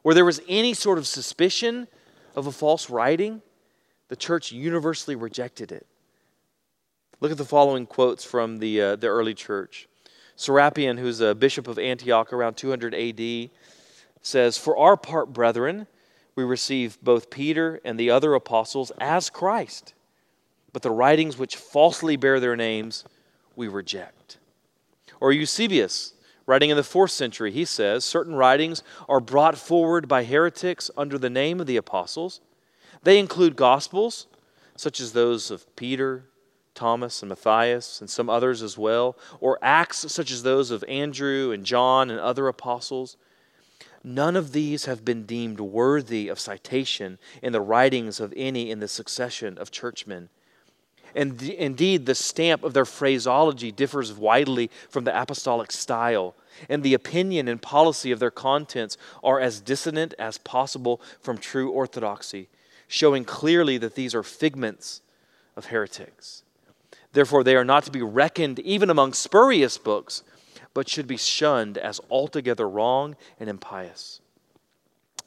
where 0.00 0.14
there 0.14 0.24
was 0.24 0.40
any 0.48 0.72
sort 0.72 0.96
of 0.96 1.06
suspicion 1.06 1.88
of 2.34 2.46
a 2.46 2.52
false 2.52 2.88
writing, 2.88 3.42
the 4.08 4.16
church 4.16 4.50
universally 4.50 5.14
rejected 5.14 5.70
it. 5.70 5.86
Look 7.20 7.32
at 7.32 7.36
the 7.36 7.44
following 7.44 7.84
quotes 7.84 8.24
from 8.24 8.60
the, 8.60 8.80
uh, 8.80 8.96
the 8.96 9.08
early 9.08 9.34
church. 9.34 9.88
Serapion, 10.36 10.98
who's 10.98 11.20
a 11.20 11.34
bishop 11.34 11.68
of 11.68 11.78
Antioch 11.78 12.32
around 12.32 12.54
200 12.56 12.94
AD, 12.94 13.50
says, 14.22 14.56
For 14.56 14.76
our 14.76 14.96
part, 14.96 15.32
brethren, 15.32 15.86
we 16.34 16.44
receive 16.44 16.98
both 17.02 17.30
Peter 17.30 17.80
and 17.84 17.98
the 17.98 18.10
other 18.10 18.34
apostles 18.34 18.90
as 18.98 19.30
Christ, 19.30 19.94
but 20.72 20.82
the 20.82 20.90
writings 20.90 21.36
which 21.36 21.56
falsely 21.56 22.16
bear 22.16 22.40
their 22.40 22.56
names 22.56 23.04
we 23.54 23.68
reject. 23.68 24.38
Or 25.20 25.32
Eusebius, 25.32 26.14
Writing 26.46 26.70
in 26.70 26.76
the 26.76 26.82
fourth 26.82 27.12
century, 27.12 27.52
he 27.52 27.64
says 27.64 28.04
certain 28.04 28.34
writings 28.34 28.82
are 29.08 29.20
brought 29.20 29.56
forward 29.56 30.08
by 30.08 30.24
heretics 30.24 30.90
under 30.96 31.16
the 31.16 31.30
name 31.30 31.60
of 31.60 31.66
the 31.66 31.76
apostles. 31.76 32.40
They 33.04 33.18
include 33.18 33.56
gospels, 33.56 34.26
such 34.76 35.00
as 35.00 35.12
those 35.12 35.50
of 35.50 35.74
Peter, 35.76 36.24
Thomas, 36.74 37.22
and 37.22 37.28
Matthias, 37.28 38.00
and 38.00 38.08
some 38.08 38.28
others 38.28 38.62
as 38.62 38.76
well, 38.78 39.16
or 39.40 39.58
acts 39.62 40.10
such 40.12 40.30
as 40.30 40.42
those 40.42 40.70
of 40.70 40.84
Andrew 40.88 41.52
and 41.52 41.64
John 41.64 42.10
and 42.10 42.18
other 42.18 42.48
apostles. 42.48 43.16
None 44.04 44.36
of 44.36 44.52
these 44.52 44.86
have 44.86 45.04
been 45.04 45.24
deemed 45.24 45.60
worthy 45.60 46.28
of 46.28 46.40
citation 46.40 47.18
in 47.40 47.52
the 47.52 47.60
writings 47.60 48.18
of 48.18 48.32
any 48.36 48.70
in 48.70 48.80
the 48.80 48.88
succession 48.88 49.58
of 49.58 49.70
churchmen 49.70 50.28
and 51.14 51.42
indeed, 51.42 52.06
the 52.06 52.14
stamp 52.14 52.64
of 52.64 52.72
their 52.72 52.84
phraseology 52.84 53.70
differs 53.70 54.12
widely 54.12 54.70
from 54.88 55.04
the 55.04 55.20
apostolic 55.20 55.70
style, 55.70 56.34
and 56.68 56.82
the 56.82 56.94
opinion 56.94 57.48
and 57.48 57.60
policy 57.60 58.10
of 58.12 58.18
their 58.18 58.30
contents 58.30 58.96
are 59.22 59.40
as 59.40 59.60
dissonant 59.60 60.14
as 60.18 60.38
possible 60.38 61.00
from 61.20 61.38
true 61.38 61.70
orthodoxy, 61.70 62.48
showing 62.88 63.24
clearly 63.24 63.78
that 63.78 63.94
these 63.94 64.14
are 64.14 64.22
figments 64.22 65.02
of 65.56 65.66
heretics. 65.66 66.42
Therefore, 67.12 67.44
they 67.44 67.56
are 67.56 67.64
not 67.64 67.84
to 67.84 67.90
be 67.90 68.02
reckoned 68.02 68.58
even 68.60 68.90
among 68.90 69.12
spurious 69.12 69.78
books, 69.78 70.22
but 70.74 70.88
should 70.88 71.06
be 71.06 71.16
shunned 71.16 71.76
as 71.76 72.00
altogether 72.10 72.68
wrong 72.68 73.16
and 73.38 73.50
impious. 73.50 74.20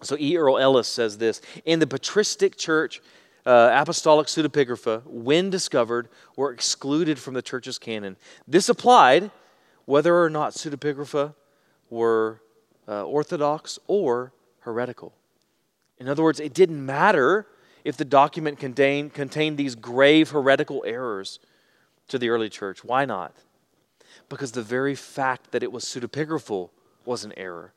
So, 0.01 0.17
E. 0.19 0.35
Earl 0.37 0.57
Ellis 0.57 0.87
says 0.87 1.17
this 1.17 1.41
In 1.63 1.79
the 1.79 1.87
patristic 1.87 2.57
church, 2.57 3.01
uh, 3.45 3.69
apostolic 3.71 4.27
pseudepigrapha, 4.27 5.03
when 5.05 5.49
discovered, 5.49 6.09
were 6.35 6.51
excluded 6.51 7.19
from 7.19 7.35
the 7.35 7.41
church's 7.41 7.77
canon. 7.77 8.17
This 8.47 8.67
applied 8.67 9.29
whether 9.85 10.19
or 10.19 10.29
not 10.29 10.53
pseudepigrapha 10.53 11.35
were 11.91 12.41
uh, 12.87 13.03
orthodox 13.03 13.77
or 13.87 14.33
heretical. 14.61 15.13
In 15.99 16.09
other 16.09 16.23
words, 16.23 16.39
it 16.39 16.53
didn't 16.53 16.83
matter 16.83 17.45
if 17.83 17.95
the 17.97 18.05
document 18.05 18.59
contained, 18.59 19.13
contained 19.13 19.57
these 19.57 19.75
grave 19.75 20.31
heretical 20.31 20.83
errors 20.87 21.39
to 22.07 22.17
the 22.17 22.29
early 22.29 22.49
church. 22.49 22.83
Why 22.83 23.05
not? 23.05 23.35
Because 24.29 24.51
the 24.51 24.61
very 24.61 24.95
fact 24.95 25.51
that 25.51 25.63
it 25.63 25.71
was 25.71 25.85
pseudepigraphal 25.85 26.69
was 27.05 27.23
an 27.23 27.33
error. 27.37 27.73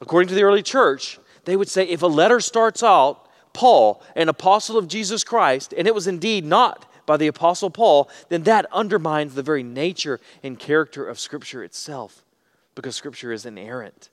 According 0.00 0.28
to 0.28 0.34
the 0.34 0.42
early 0.42 0.62
church, 0.62 1.18
they 1.44 1.56
would 1.56 1.68
say 1.68 1.84
if 1.84 2.02
a 2.02 2.06
letter 2.06 2.40
starts 2.40 2.82
out 2.82 3.28
Paul, 3.52 4.02
an 4.16 4.28
apostle 4.28 4.76
of 4.76 4.88
Jesus 4.88 5.22
Christ, 5.22 5.72
and 5.76 5.86
it 5.86 5.94
was 5.94 6.06
indeed 6.06 6.44
not 6.44 6.90
by 7.06 7.16
the 7.16 7.28
apostle 7.28 7.70
Paul, 7.70 8.10
then 8.28 8.42
that 8.44 8.66
undermines 8.72 9.34
the 9.34 9.42
very 9.42 9.62
nature 9.62 10.20
and 10.42 10.58
character 10.58 11.06
of 11.06 11.20
Scripture 11.20 11.62
itself, 11.62 12.24
because 12.74 12.96
Scripture 12.96 13.32
is 13.32 13.46
inerrant. 13.46 14.10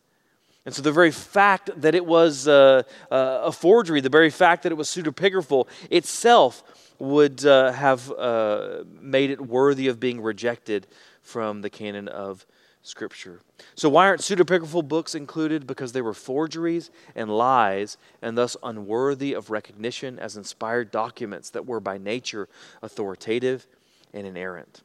And 0.65 0.75
so 0.75 0.83
the 0.83 0.91
very 0.91 1.11
fact 1.11 1.71
that 1.81 1.95
it 1.95 2.05
was 2.05 2.47
uh, 2.47 2.83
uh, 3.09 3.41
a 3.43 3.51
forgery, 3.51 4.01
the 4.01 4.09
very 4.09 4.29
fact 4.29 4.63
that 4.63 4.71
it 4.71 4.75
was 4.75 4.89
pseudepigraphal 4.89 5.67
itself 5.89 6.63
would 7.01 7.43
uh, 7.47 7.71
have 7.71 8.11
uh, 8.11 8.83
made 9.01 9.31
it 9.31 9.41
worthy 9.41 9.87
of 9.87 9.99
being 9.99 10.21
rejected 10.21 10.85
from 11.23 11.61
the 11.61 11.69
canon 11.69 12.07
of 12.07 12.45
Scripture. 12.83 13.41
So, 13.73 13.89
why 13.89 14.07
aren't 14.07 14.21
pseudepigraphal 14.21 14.87
books 14.87 15.15
included? 15.15 15.65
Because 15.65 15.93
they 15.93 16.01
were 16.01 16.13
forgeries 16.13 16.91
and 17.15 17.35
lies, 17.35 17.97
and 18.21 18.37
thus 18.37 18.55
unworthy 18.61 19.33
of 19.33 19.49
recognition 19.49 20.19
as 20.19 20.37
inspired 20.37 20.91
documents 20.91 21.49
that 21.51 21.65
were 21.65 21.79
by 21.79 21.97
nature 21.97 22.47
authoritative 22.83 23.65
and 24.13 24.27
inerrant. 24.27 24.83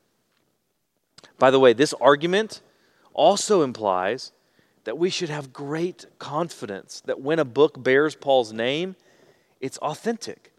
By 1.39 1.51
the 1.51 1.61
way, 1.61 1.75
this 1.75 1.93
argument 2.01 2.63
also 3.13 3.63
implies 3.63 4.33
that 4.85 4.97
we 4.97 5.11
should 5.11 5.31
have 5.31 5.53
great 5.53 6.07
confidence 6.19 7.03
that 7.05 7.21
when 7.21 7.39
a 7.39 7.45
book 7.45 7.83
bears 7.83 8.15
Paul's 8.15 8.55
name, 8.55 8.97
it's 9.61 9.77
authentic. 9.79 10.53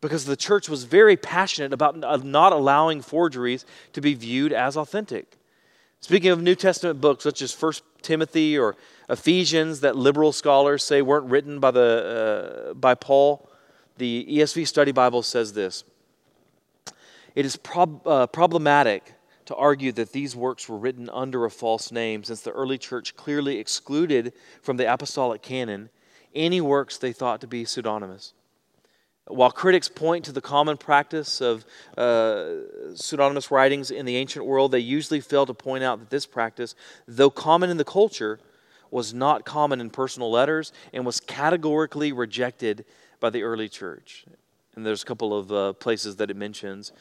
Because 0.00 0.24
the 0.24 0.36
church 0.36 0.68
was 0.68 0.84
very 0.84 1.16
passionate 1.16 1.72
about 1.72 2.24
not 2.24 2.52
allowing 2.52 3.02
forgeries 3.02 3.66
to 3.92 4.00
be 4.00 4.14
viewed 4.14 4.52
as 4.52 4.76
authentic. 4.76 5.36
Speaking 6.00 6.30
of 6.30 6.40
New 6.40 6.54
Testament 6.54 7.00
books 7.00 7.24
such 7.24 7.42
as 7.42 7.60
1 7.60 7.72
Timothy 8.02 8.56
or 8.56 8.76
Ephesians 9.08 9.80
that 9.80 9.96
liberal 9.96 10.32
scholars 10.32 10.84
say 10.84 11.02
weren't 11.02 11.26
written 11.26 11.58
by, 11.58 11.72
the, 11.72 12.68
uh, 12.70 12.74
by 12.74 12.94
Paul, 12.94 13.48
the 13.96 14.24
ESV 14.30 14.66
Study 14.66 14.92
Bible 14.92 15.22
says 15.22 15.52
this 15.52 15.82
It 17.34 17.44
is 17.44 17.56
prob- 17.56 18.06
uh, 18.06 18.28
problematic 18.28 19.14
to 19.46 19.56
argue 19.56 19.92
that 19.92 20.12
these 20.12 20.36
works 20.36 20.68
were 20.68 20.76
written 20.76 21.08
under 21.10 21.44
a 21.44 21.50
false 21.50 21.90
name 21.90 22.22
since 22.22 22.42
the 22.42 22.52
early 22.52 22.78
church 22.78 23.16
clearly 23.16 23.58
excluded 23.58 24.32
from 24.62 24.76
the 24.76 24.92
apostolic 24.92 25.42
canon 25.42 25.88
any 26.34 26.60
works 26.60 26.98
they 26.98 27.12
thought 27.12 27.40
to 27.40 27.46
be 27.46 27.64
pseudonymous. 27.64 28.34
While 29.28 29.50
critics 29.50 29.88
point 29.88 30.24
to 30.24 30.32
the 30.32 30.40
common 30.40 30.76
practice 30.76 31.40
of 31.40 31.64
uh, 31.96 32.94
pseudonymous 32.94 33.50
writings 33.50 33.90
in 33.90 34.06
the 34.06 34.16
ancient 34.16 34.44
world, 34.44 34.72
they 34.72 34.78
usually 34.78 35.20
fail 35.20 35.44
to 35.46 35.54
point 35.54 35.84
out 35.84 35.98
that 35.98 36.10
this 36.10 36.26
practice, 36.26 36.74
though 37.06 37.30
common 37.30 37.70
in 37.70 37.76
the 37.76 37.84
culture, 37.84 38.40
was 38.90 39.12
not 39.12 39.44
common 39.44 39.80
in 39.80 39.90
personal 39.90 40.30
letters 40.30 40.72
and 40.92 41.04
was 41.04 41.20
categorically 41.20 42.12
rejected 42.12 42.84
by 43.20 43.30
the 43.30 43.42
early 43.42 43.68
church. 43.68 44.24
And 44.74 44.86
there's 44.86 45.02
a 45.02 45.06
couple 45.06 45.36
of 45.36 45.52
uh, 45.52 45.72
places 45.74 46.16
that 46.16 46.30
it 46.30 46.36
mentions 46.36 46.92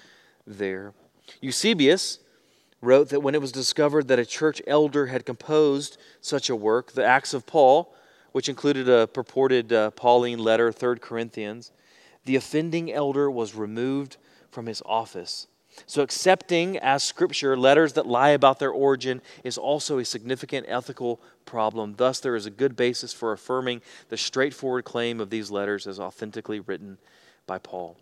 there. 0.45 0.93
Eusebius 1.41 2.19
wrote 2.81 3.09
that 3.09 3.21
when 3.21 3.35
it 3.35 3.41
was 3.41 3.51
discovered 3.51 4.07
that 4.07 4.19
a 4.19 4.25
church 4.25 4.61
elder 4.67 5.07
had 5.07 5.25
composed 5.25 5.97
such 6.21 6.49
a 6.49 6.55
work, 6.55 6.91
the 6.91 7.05
Acts 7.05 7.33
of 7.33 7.45
Paul, 7.45 7.93
which 8.31 8.49
included 8.49 8.89
a 8.89 9.07
purported 9.07 9.71
uh, 9.71 9.91
Pauline 9.91 10.39
letter, 10.39 10.71
3 10.71 10.99
Corinthians, 10.99 11.71
the 12.27 12.35
offending 12.35 12.91
elder 12.91 13.31
was 13.31 13.55
removed 13.55 14.17
from 14.51 14.67
his 14.67 14.83
office. 14.85 15.47
So, 15.85 16.01
accepting 16.01 16.77
as 16.77 17.03
scripture 17.03 17.55
letters 17.55 17.93
that 17.93 18.05
lie 18.05 18.29
about 18.29 18.59
their 18.59 18.71
origin 18.71 19.21
is 19.43 19.57
also 19.57 19.99
a 19.99 20.05
significant 20.05 20.65
ethical 20.67 21.21
problem. 21.45 21.95
Thus, 21.97 22.19
there 22.19 22.35
is 22.35 22.45
a 22.45 22.51
good 22.51 22.75
basis 22.75 23.13
for 23.13 23.31
affirming 23.31 23.81
the 24.09 24.17
straightforward 24.17 24.85
claim 24.85 25.21
of 25.21 25.29
these 25.29 25.51
letters 25.51 25.87
as 25.87 25.99
authentically 25.99 26.59
written 26.59 26.97
by 27.45 27.59
Paul. 27.59 27.95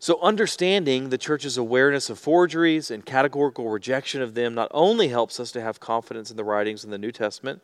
So, 0.00 0.18
understanding 0.22 1.10
the 1.10 1.18
church's 1.18 1.58
awareness 1.58 2.08
of 2.08 2.18
forgeries 2.18 2.90
and 2.90 3.04
categorical 3.04 3.68
rejection 3.68 4.22
of 4.22 4.34
them 4.34 4.54
not 4.54 4.70
only 4.72 5.08
helps 5.08 5.38
us 5.38 5.52
to 5.52 5.60
have 5.60 5.80
confidence 5.80 6.30
in 6.30 6.36
the 6.36 6.44
writings 6.44 6.84
in 6.84 6.90
the 6.90 6.98
New 6.98 7.12
Testament 7.12 7.60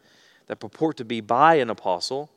that 0.46 0.60
purport 0.60 0.98
to 0.98 1.04
be 1.04 1.20
by 1.20 1.54
an 1.54 1.70
apostle, 1.70 2.30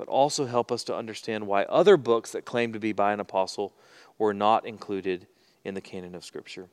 but 0.00 0.08
also 0.08 0.46
help 0.46 0.72
us 0.72 0.82
to 0.82 0.96
understand 0.96 1.46
why 1.46 1.62
other 1.64 1.98
books 1.98 2.32
that 2.32 2.46
claim 2.46 2.72
to 2.72 2.78
be 2.78 2.90
by 2.90 3.12
an 3.12 3.20
apostle 3.20 3.74
were 4.16 4.32
not 4.32 4.64
included 4.64 5.26
in 5.62 5.74
the 5.74 5.80
canon 5.82 6.14
of 6.14 6.24
Scripture. 6.24 6.68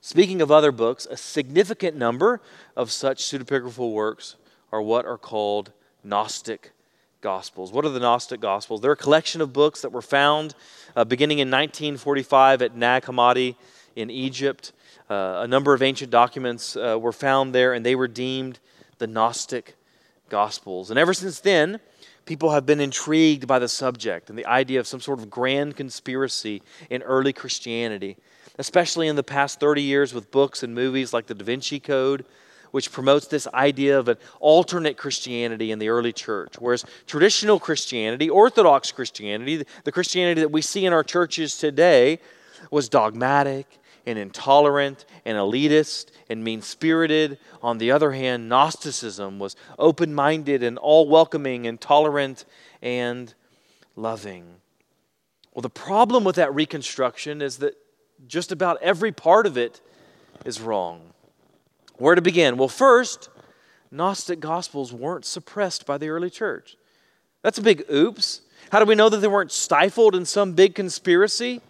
Speaking 0.00 0.40
of 0.40 0.52
other 0.52 0.70
books, 0.70 1.08
a 1.10 1.16
significant 1.16 1.96
number 1.96 2.40
of 2.76 2.92
such 2.92 3.24
pseudepigraphal 3.24 3.92
works 3.92 4.36
are 4.70 4.80
what 4.80 5.04
are 5.04 5.18
called 5.18 5.72
Gnostic 6.04 6.70
Gospels. 7.22 7.72
What 7.72 7.84
are 7.84 7.88
the 7.88 7.98
Gnostic 7.98 8.38
Gospels? 8.38 8.80
They're 8.80 8.92
a 8.92 8.96
collection 8.96 9.40
of 9.40 9.52
books 9.52 9.80
that 9.80 9.90
were 9.90 10.00
found 10.00 10.54
uh, 10.94 11.02
beginning 11.02 11.40
in 11.40 11.48
1945 11.48 12.62
at 12.62 12.76
Nag 12.76 13.02
Hammadi 13.02 13.56
in 13.96 14.10
Egypt. 14.10 14.70
Uh, 15.10 15.40
a 15.42 15.48
number 15.48 15.74
of 15.74 15.82
ancient 15.82 16.12
documents 16.12 16.76
uh, 16.76 16.96
were 17.00 17.10
found 17.10 17.52
there, 17.52 17.72
and 17.72 17.84
they 17.84 17.96
were 17.96 18.06
deemed 18.06 18.60
the 18.98 19.08
Gnostic 19.08 19.74
Gospels. 20.28 20.90
And 20.90 21.00
ever 21.00 21.12
since 21.12 21.40
then, 21.40 21.80
people 22.26 22.50
have 22.50 22.66
been 22.66 22.80
intrigued 22.80 23.46
by 23.46 23.58
the 23.58 23.68
subject 23.68 24.28
and 24.28 24.38
the 24.38 24.46
idea 24.46 24.80
of 24.80 24.86
some 24.86 25.00
sort 25.00 25.20
of 25.20 25.30
grand 25.30 25.76
conspiracy 25.76 26.60
in 26.90 27.02
early 27.02 27.32
Christianity, 27.32 28.16
especially 28.58 29.08
in 29.08 29.16
the 29.16 29.22
past 29.22 29.60
30 29.60 29.80
years 29.80 30.12
with 30.12 30.30
books 30.30 30.62
and 30.62 30.74
movies 30.74 31.12
like 31.12 31.26
The 31.26 31.34
Da 31.34 31.44
Vinci 31.44 31.80
Code, 31.80 32.26
which 32.72 32.92
promotes 32.92 33.28
this 33.28 33.46
idea 33.54 33.98
of 33.98 34.08
an 34.08 34.18
alternate 34.40 34.96
Christianity 34.96 35.70
in 35.70 35.78
the 35.78 35.88
early 35.88 36.12
church. 36.12 36.56
Whereas 36.58 36.84
traditional 37.06 37.60
Christianity, 37.60 38.28
Orthodox 38.28 38.92
Christianity, 38.92 39.64
the 39.84 39.92
Christianity 39.92 40.40
that 40.40 40.50
we 40.50 40.62
see 40.62 40.84
in 40.84 40.92
our 40.92 41.04
churches 41.04 41.56
today, 41.56 42.18
was 42.70 42.88
dogmatic 42.88 43.78
and 44.06 44.18
intolerant 44.18 45.04
and 45.24 45.36
elitist 45.36 46.10
and 46.30 46.42
mean 46.42 46.62
spirited. 46.62 47.38
On 47.62 47.78
the 47.78 47.90
other 47.90 48.12
hand, 48.12 48.48
Gnosticism 48.48 49.38
was 49.38 49.56
open 49.78 50.14
minded 50.14 50.62
and 50.62 50.78
all 50.78 51.08
welcoming 51.08 51.66
and 51.66 51.80
tolerant 51.80 52.44
and 52.80 53.34
loving. 53.96 54.46
Well, 55.52 55.62
the 55.62 55.70
problem 55.70 56.22
with 56.24 56.36
that 56.36 56.54
reconstruction 56.54 57.42
is 57.42 57.58
that 57.58 57.74
just 58.26 58.52
about 58.52 58.80
every 58.82 59.12
part 59.12 59.46
of 59.46 59.58
it 59.58 59.80
is 60.44 60.60
wrong. 60.60 61.00
Where 61.96 62.14
to 62.14 62.22
begin? 62.22 62.56
Well, 62.56 62.68
first, 62.68 63.30
Gnostic 63.90 64.40
Gospels 64.40 64.92
weren't 64.92 65.24
suppressed 65.24 65.86
by 65.86 65.98
the 65.98 66.08
early 66.08 66.30
church. 66.30 66.76
That's 67.42 67.58
a 67.58 67.62
big 67.62 67.84
oops. 67.90 68.42
How 68.70 68.80
do 68.80 68.84
we 68.84 68.94
know 68.94 69.08
that 69.08 69.18
they 69.18 69.28
weren't 69.28 69.52
stifled 69.52 70.14
in 70.14 70.24
some 70.24 70.52
big 70.52 70.74
conspiracy? 70.74 71.60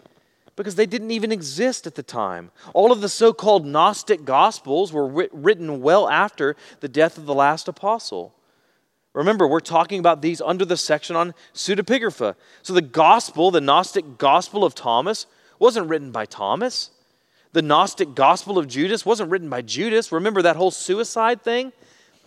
Because 0.57 0.75
they 0.75 0.87
didn't 0.87 1.11
even 1.11 1.31
exist 1.31 1.87
at 1.87 1.95
the 1.95 2.03
time. 2.03 2.51
All 2.73 2.91
of 2.91 3.03
the 3.03 3.09
so 3.09 3.33
called 3.33 3.67
Gnostic 3.67 4.25
Gospels 4.25 4.93
were 4.93 5.29
written 5.33 5.83
well 5.83 6.09
after 6.09 6.57
the 6.81 6.89
death 6.89 7.19
of 7.19 7.27
the 7.27 7.35
last 7.35 7.69
apostle. 7.69 8.35
Remember, 9.13 9.47
we're 9.47 9.61
talking 9.61 9.99
about 9.99 10.21
these 10.21 10.41
under 10.41 10.65
the 10.65 10.77
section 10.77 11.17
on 11.17 11.35
pseudepigrapha. 11.55 12.35
So 12.63 12.73
the 12.73 12.83
gospel, 12.83 13.51
the 13.51 13.61
Gnostic 13.61 14.19
Gospel 14.19 14.65
of 14.65 14.75
Thomas, 14.75 15.27
wasn't 15.59 15.89
written 15.89 16.11
by 16.11 16.27
Thomas. 16.27 16.91
The 17.53 17.63
Gnostic 17.63 18.15
Gospel 18.15 18.59
of 18.59 18.69
Judas 18.69 19.07
wasn't 19.07 19.31
written 19.31 19.49
by 19.49 19.63
Judas. 19.63 20.13
Remember 20.13 20.43
that 20.43 20.57
whole 20.57 20.71
suicide 20.71 21.43
thing? 21.43 21.73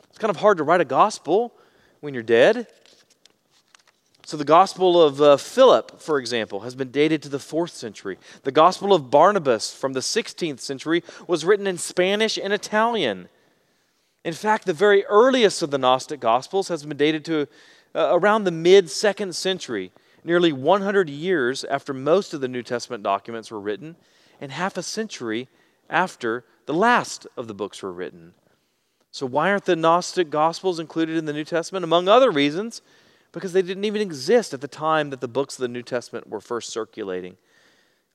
It's 0.09 0.17
kind 0.17 0.31
of 0.31 0.37
hard 0.37 0.57
to 0.57 0.63
write 0.63 0.81
a 0.81 0.85
gospel 0.85 1.53
when 1.99 2.15
you're 2.15 2.23
dead. 2.23 2.67
So, 4.29 4.37
the 4.37 4.45
Gospel 4.45 5.01
of 5.01 5.19
uh, 5.19 5.37
Philip, 5.37 5.99
for 5.99 6.19
example, 6.19 6.59
has 6.59 6.75
been 6.75 6.91
dated 6.91 7.23
to 7.23 7.29
the 7.29 7.39
fourth 7.39 7.71
century. 7.71 8.19
The 8.43 8.51
Gospel 8.51 8.93
of 8.93 9.09
Barnabas 9.09 9.73
from 9.73 9.93
the 9.93 10.01
16th 10.01 10.59
century 10.59 11.03
was 11.25 11.43
written 11.43 11.65
in 11.65 11.79
Spanish 11.79 12.37
and 12.37 12.53
Italian. 12.53 13.27
In 14.23 14.35
fact, 14.35 14.67
the 14.67 14.71
very 14.73 15.03
earliest 15.05 15.63
of 15.63 15.71
the 15.71 15.79
Gnostic 15.79 16.19
Gospels 16.19 16.67
has 16.67 16.85
been 16.85 16.95
dated 16.95 17.25
to 17.25 17.47
uh, 17.95 18.09
around 18.11 18.43
the 18.43 18.51
mid 18.51 18.91
second 18.91 19.35
century, 19.35 19.91
nearly 20.23 20.53
100 20.53 21.09
years 21.09 21.63
after 21.63 21.91
most 21.91 22.31
of 22.31 22.39
the 22.39 22.47
New 22.47 22.61
Testament 22.61 23.01
documents 23.01 23.49
were 23.49 23.59
written, 23.59 23.95
and 24.39 24.51
half 24.51 24.77
a 24.77 24.83
century 24.83 25.47
after 25.89 26.45
the 26.67 26.73
last 26.75 27.25
of 27.35 27.47
the 27.47 27.55
books 27.55 27.81
were 27.81 27.91
written. 27.91 28.35
So, 29.09 29.25
why 29.25 29.49
aren't 29.49 29.65
the 29.65 29.75
Gnostic 29.75 30.29
Gospels 30.29 30.79
included 30.79 31.17
in 31.17 31.25
the 31.25 31.33
New 31.33 31.45
Testament? 31.45 31.83
Among 31.83 32.07
other 32.07 32.29
reasons, 32.29 32.83
because 33.31 33.53
they 33.53 33.61
didn't 33.61 33.85
even 33.85 34.01
exist 34.01 34.53
at 34.53 34.61
the 34.61 34.67
time 34.67 35.09
that 35.09 35.21
the 35.21 35.27
books 35.27 35.55
of 35.55 35.61
the 35.61 35.67
New 35.67 35.83
Testament 35.83 36.27
were 36.29 36.41
first 36.41 36.69
circulating. 36.69 37.37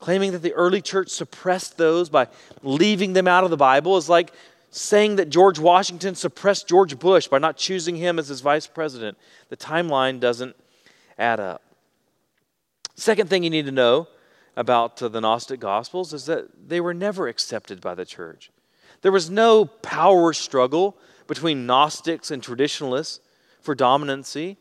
Claiming 0.00 0.32
that 0.32 0.42
the 0.42 0.52
early 0.52 0.82
church 0.82 1.08
suppressed 1.08 1.78
those 1.78 2.08
by 2.08 2.28
leaving 2.62 3.12
them 3.12 3.28
out 3.28 3.44
of 3.44 3.50
the 3.50 3.56
Bible 3.56 3.96
is 3.96 4.08
like 4.08 4.32
saying 4.70 5.16
that 5.16 5.30
George 5.30 5.58
Washington 5.58 6.16
suppressed 6.16 6.66
George 6.66 6.98
Bush 6.98 7.28
by 7.28 7.38
not 7.38 7.56
choosing 7.56 7.94
him 7.96 8.18
as 8.18 8.28
his 8.28 8.40
vice 8.40 8.66
president. 8.66 9.16
The 9.48 9.56
timeline 9.56 10.18
doesn't 10.18 10.56
add 11.16 11.38
up. 11.38 11.62
Second 12.96 13.30
thing 13.30 13.44
you 13.44 13.50
need 13.50 13.66
to 13.66 13.72
know 13.72 14.08
about 14.56 15.02
uh, 15.02 15.08
the 15.08 15.20
Gnostic 15.20 15.60
Gospels 15.60 16.12
is 16.12 16.26
that 16.26 16.68
they 16.68 16.80
were 16.80 16.94
never 16.94 17.28
accepted 17.28 17.80
by 17.80 17.94
the 17.94 18.04
church. 18.04 18.50
There 19.02 19.12
was 19.12 19.30
no 19.30 19.64
power 19.64 20.32
struggle 20.32 20.96
between 21.26 21.66
Gnostics 21.66 22.30
and 22.30 22.42
traditionalists 22.42 23.20
for 23.60 23.74
dominancy. 23.74 24.56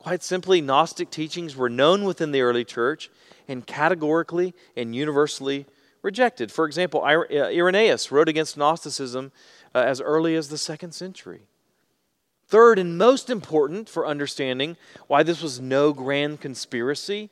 Quite 0.00 0.22
simply, 0.22 0.62
Gnostic 0.62 1.10
teachings 1.10 1.54
were 1.54 1.68
known 1.68 2.04
within 2.04 2.32
the 2.32 2.40
early 2.40 2.64
church 2.64 3.10
and 3.46 3.66
categorically 3.66 4.54
and 4.74 4.96
universally 4.96 5.66
rejected. 6.00 6.50
For 6.50 6.64
example, 6.64 7.02
uh, 7.02 7.26
Irenaeus 7.30 8.10
wrote 8.10 8.26
against 8.26 8.56
Gnosticism 8.56 9.30
uh, 9.74 9.78
as 9.80 10.00
early 10.00 10.36
as 10.36 10.48
the 10.48 10.56
second 10.56 10.92
century. 10.92 11.42
Third, 12.48 12.78
and 12.78 12.96
most 12.96 13.28
important 13.28 13.90
for 13.90 14.06
understanding 14.06 14.78
why 15.06 15.22
this 15.22 15.42
was 15.42 15.60
no 15.60 15.92
grand 15.92 16.40
conspiracy, 16.40 17.28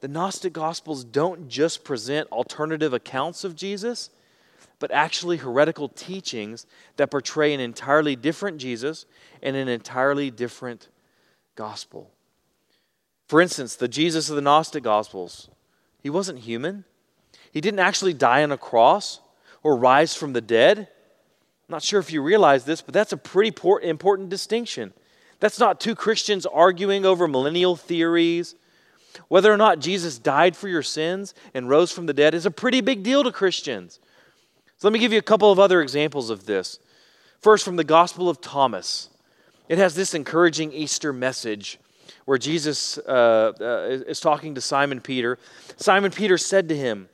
the 0.00 0.06
Gnostic 0.06 0.52
Gospels 0.52 1.02
don't 1.02 1.48
just 1.48 1.82
present 1.82 2.30
alternative 2.30 2.94
accounts 2.94 3.42
of 3.42 3.56
Jesus, 3.56 4.10
but 4.78 4.92
actually 4.92 5.38
heretical 5.38 5.88
teachings 5.88 6.66
that 6.96 7.10
portray 7.10 7.52
an 7.52 7.58
entirely 7.58 8.14
different 8.14 8.58
Jesus 8.58 9.06
and 9.42 9.56
an 9.56 9.66
entirely 9.66 10.30
different 10.30 10.88
gospel. 11.56 12.10
For 13.26 13.40
instance, 13.40 13.76
the 13.76 13.88
Jesus 13.88 14.28
of 14.28 14.36
the 14.36 14.42
Gnostic 14.42 14.82
Gospels, 14.82 15.48
he 16.02 16.10
wasn't 16.10 16.40
human. 16.40 16.84
He 17.52 17.60
didn't 17.60 17.80
actually 17.80 18.14
die 18.14 18.42
on 18.42 18.52
a 18.52 18.58
cross 18.58 19.20
or 19.62 19.76
rise 19.76 20.14
from 20.14 20.32
the 20.32 20.40
dead. 20.40 20.78
I'm 20.78 20.86
not 21.68 21.82
sure 21.82 22.00
if 22.00 22.12
you 22.12 22.22
realize 22.22 22.64
this, 22.64 22.82
but 22.82 22.94
that's 22.94 23.12
a 23.12 23.16
pretty 23.16 23.54
important 23.82 24.30
distinction. 24.30 24.92
That's 25.38 25.60
not 25.60 25.80
two 25.80 25.94
Christians 25.94 26.44
arguing 26.46 27.06
over 27.06 27.28
millennial 27.28 27.76
theories 27.76 28.56
whether 29.28 29.52
or 29.52 29.56
not 29.56 29.80
Jesus 29.80 30.18
died 30.18 30.56
for 30.56 30.68
your 30.68 30.82
sins 30.82 31.34
and 31.54 31.68
rose 31.68 31.92
from 31.92 32.06
the 32.06 32.12
dead 32.12 32.34
is 32.34 32.46
a 32.46 32.50
pretty 32.50 32.80
big 32.80 33.02
deal 33.02 33.24
to 33.24 33.32
Christians. 33.32 33.98
So 34.76 34.88
let 34.88 34.92
me 34.92 34.98
give 34.98 35.12
you 35.12 35.18
a 35.18 35.22
couple 35.22 35.52
of 35.52 35.58
other 35.58 35.82
examples 35.82 36.30
of 36.30 36.46
this. 36.46 36.78
First, 37.40 37.64
from 37.64 37.76
the 37.76 37.84
Gospel 37.84 38.28
of 38.28 38.40
Thomas. 38.40 39.08
It 39.70 39.78
has 39.78 39.94
this 39.94 40.14
encouraging 40.14 40.72
Easter 40.72 41.12
message 41.12 41.78
where 42.24 42.38
Jesus 42.38 42.98
uh, 42.98 43.52
uh, 43.60 44.02
is 44.04 44.18
talking 44.18 44.56
to 44.56 44.60
Simon 44.60 45.00
Peter. 45.00 45.38
Simon 45.76 46.10
Peter 46.10 46.36
said 46.36 46.68
to 46.70 46.76
him, 46.76 47.08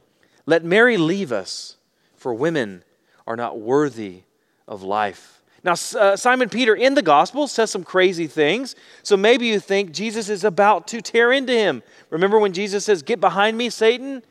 Let 0.47 0.65
Mary 0.65 0.97
leave 0.97 1.33
us, 1.33 1.77
for 2.17 2.33
women 2.33 2.83
are 3.27 3.37
not 3.37 3.61
worthy 3.61 4.23
of 4.67 4.83
life. 4.83 5.43
Now, 5.65 5.73
uh, 5.73 6.17
Simon 6.17 6.49
Peter 6.49 6.75
in 6.75 6.95
the 6.95 7.03
gospel 7.03 7.47
says 7.47 7.71
some 7.71 7.85
crazy 7.85 8.27
things. 8.27 8.75
So 9.03 9.19
maybe 9.19 9.49
you 9.49 9.61
think 9.61 9.93
Jesus 9.93 10.31
is 10.31 10.43
about 10.43 10.89
to 10.89 11.03
tear 11.03 11.33
into 11.33 11.53
him. 11.53 11.83
Remember 12.09 12.39
when 12.39 12.55
Jesus 12.55 12.87
says, 12.87 13.03
Get 13.03 13.21
behind 13.21 13.59
me, 13.59 13.69
Satan? 13.69 14.23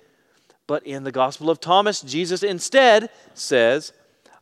But 0.65 0.83
in 0.87 1.03
the 1.03 1.11
gospel 1.11 1.51
of 1.51 1.59
Thomas, 1.59 2.01
Jesus 2.01 2.41
instead 2.41 3.11
says, 3.35 3.93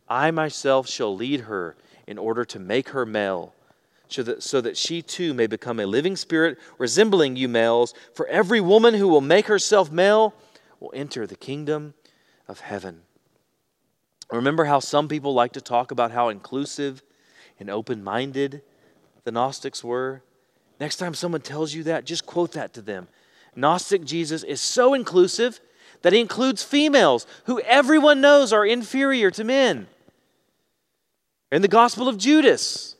I 0.08 0.32
myself 0.32 0.88
shall 0.88 1.14
lead 1.14 1.42
her 1.42 1.76
in 2.08 2.18
order 2.18 2.46
to 2.46 2.60
make 2.60 2.90
her 2.90 3.06
male, 3.06 3.54
so 4.08 4.24
that, 4.24 4.43
so 4.43 4.62
that 4.62 4.78
she 4.78 5.01
too 5.01 5.34
may 5.34 5.47
become 5.47 5.80
a 5.80 5.86
living 5.86 6.16
spirit 6.16 6.58
resembling 6.78 7.36
you 7.36 7.47
males. 7.47 7.93
For 8.14 8.28
every 8.28 8.62
woman 8.62 8.93
who 8.93 9.08
will 9.08 9.22
make 9.22 9.47
herself 9.47 9.91
male 9.91 10.34
will 10.80 10.91
enter 10.93 11.26
the 11.26 11.36
kingdom 11.36 11.93
of 12.47 12.60
heaven. 12.60 13.01
Remember 14.32 14.66
how 14.66 14.80
some 14.80 15.08
people 15.08 15.34
like 15.34 15.54
to 15.54 15.62
talk 15.62 15.91
about 15.91 16.12
how 16.12 16.30
inclusive 16.30 17.04
and 17.60 17.70
open 17.70 18.04
minded 18.04 18.62
the 19.24 19.32
Gnostics 19.32 19.84
were? 19.84 20.22
Next 20.80 20.97
time 20.97 21.14
someone 21.14 21.41
tells 21.41 21.74
you 21.74 21.84
that, 21.84 22.06
just 22.06 22.26
quote 22.26 22.54
that 22.54 22.74
to 22.74 22.82
them. 22.82 23.08
Gnostic 23.56 24.04
Jesus 24.04 24.43
is 24.43 24.60
so 24.60 24.93
inclusive 24.93 25.60
that 26.01 26.14
he 26.14 26.20
includes 26.20 26.64
females 26.64 27.26
who 27.45 27.62
everyone 27.62 28.22
knows 28.22 28.51
are 28.51 28.66
inferior 28.66 29.32
to 29.32 29.43
men. 29.43 29.88
In 31.51 31.62
the 31.62 31.68
Gospel 31.68 32.10
of 32.10 32.18
Judas, 32.18 32.93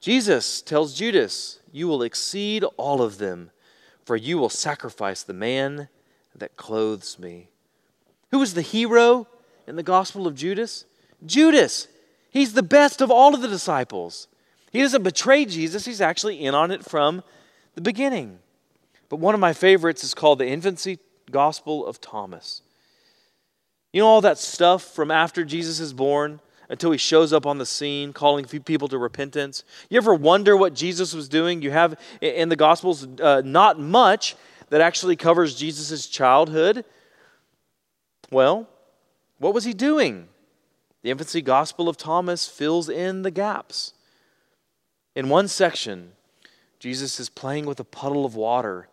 Jesus 0.00 0.62
tells 0.62 0.94
Judas, 0.94 1.60
You 1.72 1.88
will 1.88 2.02
exceed 2.02 2.64
all 2.76 3.02
of 3.02 3.18
them, 3.18 3.50
for 4.04 4.16
you 4.16 4.38
will 4.38 4.48
sacrifice 4.48 5.22
the 5.22 5.32
man 5.32 5.88
that 6.34 6.56
clothes 6.56 7.18
me. 7.18 7.48
Who 8.30 8.42
is 8.42 8.54
the 8.54 8.62
hero 8.62 9.26
in 9.66 9.76
the 9.76 9.82
Gospel 9.82 10.26
of 10.26 10.34
Judas? 10.34 10.84
Judas. 11.24 11.88
He's 12.30 12.52
the 12.52 12.62
best 12.62 13.00
of 13.00 13.10
all 13.10 13.34
of 13.34 13.40
the 13.40 13.48
disciples. 13.48 14.28
He 14.70 14.82
doesn't 14.82 15.02
betray 15.02 15.46
Jesus, 15.46 15.86
he's 15.86 16.00
actually 16.00 16.44
in 16.44 16.54
on 16.54 16.70
it 16.70 16.84
from 16.84 17.22
the 17.74 17.80
beginning. 17.80 18.40
But 19.08 19.20
one 19.20 19.34
of 19.34 19.40
my 19.40 19.52
favorites 19.52 20.04
is 20.04 20.14
called 20.14 20.38
the 20.38 20.48
Infancy 20.48 20.98
Gospel 21.30 21.86
of 21.86 22.00
Thomas. 22.00 22.62
You 23.92 24.02
know 24.02 24.08
all 24.08 24.20
that 24.20 24.38
stuff 24.38 24.82
from 24.82 25.10
after 25.10 25.44
Jesus 25.44 25.80
is 25.80 25.92
born 25.92 26.40
until 26.68 26.90
he 26.90 26.98
shows 26.98 27.32
up 27.32 27.46
on 27.46 27.58
the 27.58 27.66
scene 27.66 28.12
calling 28.12 28.44
people 28.44 28.88
to 28.88 28.98
repentance? 28.98 29.64
You 29.88 29.98
ever 29.98 30.14
wonder 30.14 30.56
what 30.56 30.74
Jesus 30.74 31.14
was 31.14 31.28
doing? 31.28 31.62
You 31.62 31.70
have 31.70 31.98
in 32.20 32.48
the 32.48 32.56
Gospels 32.56 33.06
uh, 33.20 33.42
not 33.44 33.78
much 33.78 34.36
that 34.70 34.80
actually 34.80 35.16
covers 35.16 35.54
Jesus' 35.54 36.06
childhood. 36.06 36.84
Well, 38.30 38.68
what 39.38 39.54
was 39.54 39.64
he 39.64 39.72
doing? 39.72 40.28
The 41.02 41.10
infancy 41.10 41.40
gospel 41.40 41.88
of 41.88 41.96
Thomas 41.96 42.48
fills 42.48 42.88
in 42.88 43.22
the 43.22 43.30
gaps. 43.30 43.92
In 45.14 45.28
one 45.28 45.48
section, 45.48 46.12
Jesus 46.78 47.20
is 47.20 47.28
playing 47.28 47.66
with 47.66 47.78
a 47.80 47.84
puddle 47.84 48.24
of 48.24 48.34
water, 48.34 48.88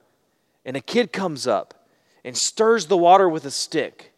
and 0.64 0.78
a 0.78 0.82
kid 0.82 1.12
comes 1.12 1.48
up 1.48 1.88
and 2.24 2.38
stirs 2.38 2.86
the 2.86 2.98
water 2.98 3.28
with 3.28 3.46
a 3.46 3.52
stick. 3.52 4.14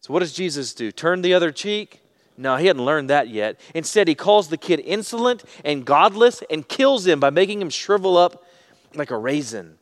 So, 0.00 0.12
what 0.12 0.20
does 0.20 0.32
Jesus 0.32 0.74
do? 0.74 0.90
Turn 0.90 1.22
the 1.22 1.32
other 1.32 1.52
cheek? 1.52 2.01
No, 2.36 2.56
he 2.56 2.66
hadn't 2.66 2.84
learned 2.84 3.10
that 3.10 3.28
yet. 3.28 3.60
Instead, 3.74 4.08
he 4.08 4.14
calls 4.14 4.48
the 4.48 4.56
kid 4.56 4.80
insolent 4.80 5.44
and 5.64 5.84
godless 5.84 6.42
and 6.50 6.66
kills 6.66 7.06
him 7.06 7.20
by 7.20 7.30
making 7.30 7.60
him 7.60 7.70
shrivel 7.70 8.16
up 8.16 8.44
like 8.94 9.10
a 9.10 9.18
raisin. 9.18 9.78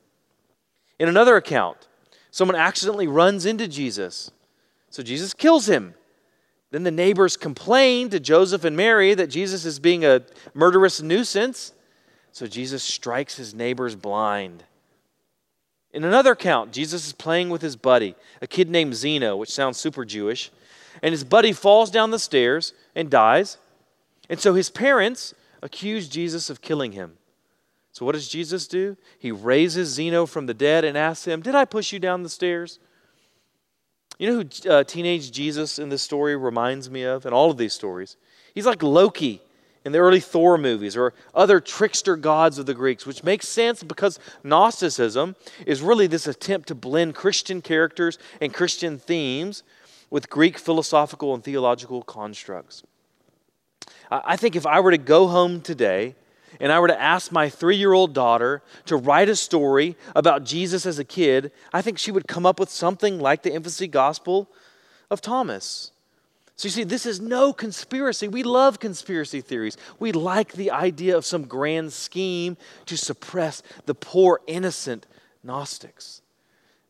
In 0.99 1.09
another 1.09 1.37
account, 1.37 1.89
someone 2.31 2.57
accidentally 2.57 3.07
runs 3.07 3.47
into 3.47 3.69
Jesus 3.69 4.31
so 4.91 5.05
Jesus 5.05 5.33
kills 5.33 5.69
him. 5.69 5.95
Then 6.73 6.83
the 6.83 6.91
neighbors 6.91 7.37
complain 7.37 8.11
to 8.11 8.21
Joseph 8.21 8.65
and 8.65 8.77
Mary 8.77 9.15
that 9.15 9.29
Jesus 9.29 9.65
is 9.65 9.79
being 9.79 10.05
a 10.05 10.23
murderous 10.53 11.01
nuisance. 11.01 11.73
So 12.33 12.47
Jesus 12.47 12.83
strikes 12.83 13.37
his 13.37 13.55
neighbors 13.55 13.97
blind. 13.97 14.65
In 15.93 16.05
another 16.05 16.33
account, 16.33 16.73
Jesus 16.73 17.07
is 17.07 17.13
playing 17.13 17.51
with 17.51 17.63
his 17.63 17.75
buddy, 17.75 18.15
a 18.41 18.47
kid 18.47 18.71
named 18.71 18.95
Zeno, 18.95 19.37
which 19.37 19.51
sounds 19.51 19.79
super 19.79 20.05
Jewish. 20.05 20.53
And 21.03 21.13
his 21.13 21.25
buddy 21.25 21.53
falls 21.53 21.91
down 21.91 22.11
the 22.11 22.19
stairs 22.19 22.73
and 22.95 23.11
dies. 23.11 23.59
And 24.29 24.39
so 24.39 24.55
his 24.55 24.71
parents 24.71 25.35
accuse 25.63 26.09
Jesus 26.09 26.51
of 26.51 26.61
killing 26.61 26.93
him. 26.93 27.17
So 27.93 28.07
what 28.07 28.13
does 28.13 28.29
Jesus 28.29 28.67
do? 28.69 28.97
He 29.19 29.33
raises 29.33 29.89
Zeno 29.89 30.27
from 30.27 30.47
the 30.47 30.55
dead 30.55 30.85
and 30.85 30.97
asks 30.97 31.27
him, 31.27 31.43
Did 31.43 31.55
I 31.55 31.65
push 31.65 31.93
you 31.93 31.99
down 31.99 32.23
the 32.23 32.29
stairs? 32.29 32.79
You 34.19 34.29
know 34.29 34.43
who 34.43 34.71
uh, 34.71 34.85
teenage 34.85 35.33
Jesus 35.33 35.79
in 35.79 35.89
this 35.89 36.03
story 36.03 36.37
reminds 36.37 36.91
me 36.91 37.03
of, 37.03 37.27
in 37.27 37.33
all 37.33 37.51
of 37.51 37.57
these 37.57 37.73
stories? 37.73 38.17
He's 38.55 38.67
like 38.67 38.83
Loki 38.83 39.41
in 39.85 39.93
the 39.93 39.99
early 39.99 40.21
Thor 40.21 40.59
movies 40.59 40.97
or 40.97 41.15
other 41.35 41.59
trickster 41.59 42.17
gods 42.17 42.59
of 42.59 42.67
the 42.67 42.75
Greeks, 42.75 43.07
which 43.07 43.25
makes 43.25 43.49
sense 43.49 43.83
because 43.83 44.19
Gnosticism 44.45 45.37
is 45.67 45.81
really 45.81 46.07
this 46.07 46.27
attempt 46.27 46.69
to 46.69 46.75
blend 46.75 47.15
Christian 47.15 47.63
characters 47.63 48.19
and 48.41 48.53
Christian 48.53 48.99
themes 48.99 49.63
with 50.11 50.29
Greek 50.29 50.59
philosophical 50.59 51.35
and 51.35 51.43
theological 51.43 52.03
constructs. 52.03 52.83
I 54.11 54.37
think 54.37 54.57
if 54.57 54.67
I 54.67 54.81
were 54.81 54.91
to 54.91 54.99
go 54.99 55.29
home 55.29 55.61
today 55.61 56.17
and 56.59 56.73
I 56.73 56.81
were 56.81 56.89
to 56.89 57.01
ask 57.01 57.31
my 57.31 57.49
three 57.49 57.77
year 57.77 57.93
old 57.93 58.13
daughter 58.13 58.63
to 58.87 58.97
write 58.97 59.29
a 59.29 59.37
story 59.37 59.97
about 60.17 60.45
Jesus 60.45 60.85
as 60.85 60.99
a 60.99 61.05
kid, 61.05 61.53
I 61.73 61.81
think 61.81 61.99
she 61.99 62.11
would 62.11 62.27
come 62.27 62.45
up 62.45 62.59
with 62.59 62.71
something 62.71 63.21
like 63.21 63.43
the 63.43 63.53
infancy 63.53 63.87
gospel 63.87 64.51
of 65.11 65.21
Thomas. 65.21 65.93
So 66.57 66.67
you 66.67 66.73
see, 66.73 66.85
this 66.85 67.07
is 67.07 67.21
no 67.21 67.53
conspiracy. 67.53 68.29
We 68.29 68.43
love 68.43 68.81
conspiracy 68.81 69.41
theories. 69.41 69.79
We 69.99 70.13
like 70.13 70.53
the 70.53 70.73
idea 70.73 71.17
of 71.17 71.25
some 71.25 71.45
grand 71.45 71.93
scheme 71.93 72.59
to 72.87 72.99
suppress 72.99 73.63
the 73.87 73.95
poor, 73.95 74.41
innocent 74.47 75.07
Gnostics. 75.43 76.21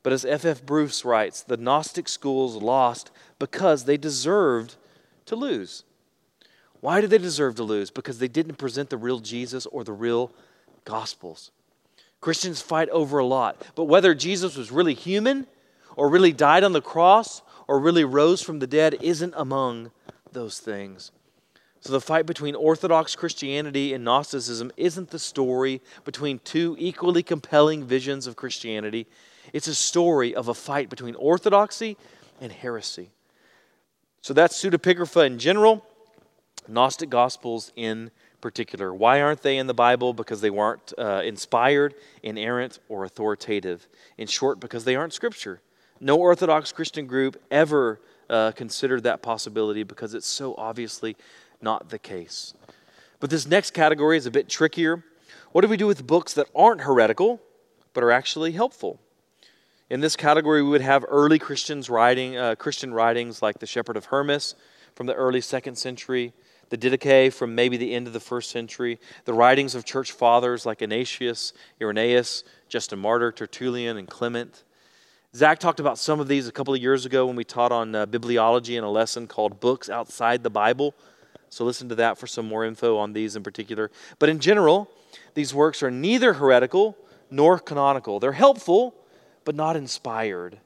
But 0.03 0.13
as 0.13 0.25
F.F. 0.25 0.45
F. 0.45 0.67
Bruce 0.67 1.05
writes, 1.05 1.43
the 1.43 1.57
Gnostic 1.57 2.09
schools 2.09 2.57
lost 2.57 3.11
because 3.39 3.85
they 3.85 3.97
deserved 3.97 4.77
to 5.27 5.37
lose. 5.37 5.85
Why 6.81 7.01
did 7.01 7.11
they 7.11 7.19
deserve 7.19 7.57
to 7.57 7.65
lose? 7.65 7.91
Because 7.91 8.19
they 8.19 8.29
didn't 8.29 8.57
present 8.57 8.89
the 8.89 8.97
real 8.97 9.21
Jesus 9.21 9.67
or 9.67 9.85
the 9.85 9.93
real 9.93 10.33
Gospels. 10.85 11.51
Christians 12.21 12.61
fight 12.61 12.89
over 12.89 13.19
a 13.19 13.27
lot, 13.27 13.63
but 13.75 13.85
whether 13.85 14.15
Jesus 14.15 14.57
was 14.57 14.71
really 14.71 14.95
human 14.95 15.47
or 15.97 16.09
really 16.09 16.33
died 16.33 16.65
on 16.65 16.73
the 16.73 16.81
cross 16.81 17.43
or 17.69 17.79
really 17.79 18.05
rose 18.05 18.43
from 18.43 18.59
the 18.59 18.67
dead 18.67 18.97
isn't 19.01 19.35
among 19.37 19.91
those 20.33 20.59
things. 20.59 21.13
So 21.81 21.93
the 21.93 22.01
fight 22.01 22.27
between 22.27 22.55
Orthodox 22.55 23.17
Christianity 23.17 23.95
and 23.95 24.05
Gnosticism 24.05 24.71
isn't 24.77 25.11
the 25.11 25.19
story 25.19 25.81
between 26.05 26.39
two 26.41 26.77
equally 26.79 27.23
compelling 27.23 27.85
visions 27.85 28.27
of 28.27 28.37
Christianity. 28.37 29.07
It's 29.53 29.69
a 29.69 29.75
story 29.75 30.35
of 30.35 30.49
a 30.49 30.55
fight 30.55 30.89
between 30.89 31.15
orthodoxy 31.15 31.97
and 32.41 32.53
heresy. 32.53 33.11
So 34.23 34.35
that's 34.35 34.63
pseudepigrapha 34.63 35.27
in 35.27 35.39
general. 35.39 35.85
Gnostic 36.69 37.11
Gospels 37.11 37.73
in 37.75 38.11
particular. 38.41 38.95
Why 38.95 39.21
aren't 39.21 39.43
they 39.43 39.59
in 39.59 39.67
the 39.67 39.75
Bible? 39.75 40.13
Because 40.13 40.41
they 40.41 40.51
weren't 40.51 40.93
uh, 40.97 41.23
inspired, 41.25 41.95
inerrant, 42.23 42.79
or 42.89 43.05
authoritative. 43.05 43.89
In 44.19 44.27
short, 44.27 44.61
because 44.61 44.85
they 44.85 44.97
aren't 44.97 45.13
Scripture. 45.13 45.61
No 46.01 46.17
Orthodox 46.17 46.73
Christian 46.73 47.07
group 47.07 47.41
ever 47.51 48.01
uh, 48.29 48.53
considered 48.53 49.03
that 49.03 49.23
possibility 49.23 49.83
because 49.83 50.15
it's 50.15 50.27
so 50.27 50.55
obviously 50.57 51.17
not 51.61 51.91
the 51.91 51.99
case. 51.99 52.55
But 53.19 53.29
this 53.29 53.47
next 53.47 53.73
category 53.73 54.17
is 54.17 54.25
a 54.25 54.31
bit 54.31 54.49
trickier. 54.49 55.05
What 55.53 55.63
do 55.63 55.69
we 55.69 55.77
do 55.77 55.87
with 55.87 56.07
books 56.07 56.33
that 56.35 56.47
aren't 56.55 56.83
heretical 56.83 57.41
but 57.93 58.03
are 58.03 58.13
actually 58.13 58.53
helpful? 58.53 59.01
In 59.91 59.99
this 59.99 60.15
category, 60.15 60.63
we 60.63 60.69
would 60.69 60.83
have 60.83 61.05
early 61.09 61.41
Christians 61.41 61.91
writing, 61.91 62.37
uh, 62.37 62.55
Christian 62.55 62.95
writings 62.95 63.43
like 63.43 63.59
the 63.59 63.67
Shepherd 63.67 63.97
of 63.97 64.05
Hermas 64.05 64.55
from 64.95 65.09
the 65.09 65.15
early 65.15 65.41
second 65.41 65.77
century, 65.77 66.33
the 66.69 66.79
Didache 66.79 67.33
from 67.33 67.57
maybe 67.57 67.77
the 67.77 67.93
end 67.93 68.07
of 68.07 68.13
the 68.13 68.21
first 68.21 68.51
century, 68.51 69.01
the 69.25 69.35
writings 69.35 69.75
of 69.75 69.85
church 69.85 70.13
fathers 70.13 70.65
like 70.65 70.81
Ignatius, 70.81 71.53
Irenaeus, 71.83 72.45
Justin 72.69 73.01
Martyr, 73.01 73.33
Tertullian, 73.33 73.97
and 73.97 74.07
Clement. 74.07 74.63
Zach 75.35 75.59
talked 75.59 75.81
about 75.81 75.99
some 75.99 76.21
of 76.21 76.29
these 76.29 76.47
a 76.47 76.53
couple 76.53 76.73
of 76.73 76.81
years 76.81 77.05
ago 77.05 77.27
when 77.27 77.35
we 77.35 77.43
taught 77.43 77.73
on 77.73 77.93
uh, 77.93 78.07
bibliology 78.07 78.79
in 78.79 78.85
a 78.85 78.91
lesson 78.91 79.27
called 79.27 79.59
Books 79.59 79.91
Outside 79.91 80.45
the 80.45 80.51
Bible. 80.51 80.95
So 81.49 81.65
listen 81.65 81.89
to 81.89 81.97
that 81.97 82.17
for 82.17 82.29
some 82.29 82.47
more 82.47 82.65
info 82.65 82.97
on 82.97 83.13
these 83.13 83.35
in 83.35 83.43
particular. 83.43 83.91
But 84.21 84.29
in 84.29 84.39
general, 84.39 84.89
these 85.35 85.53
works 85.53 85.83
are 85.83 85.91
neither 85.91 86.35
heretical 86.35 86.97
nor 87.29 87.59
canonical. 87.59 88.21
They're 88.21 88.31
helpful, 88.31 88.95
but 89.51 89.57
not 89.57 89.75
inspired. 89.75 90.61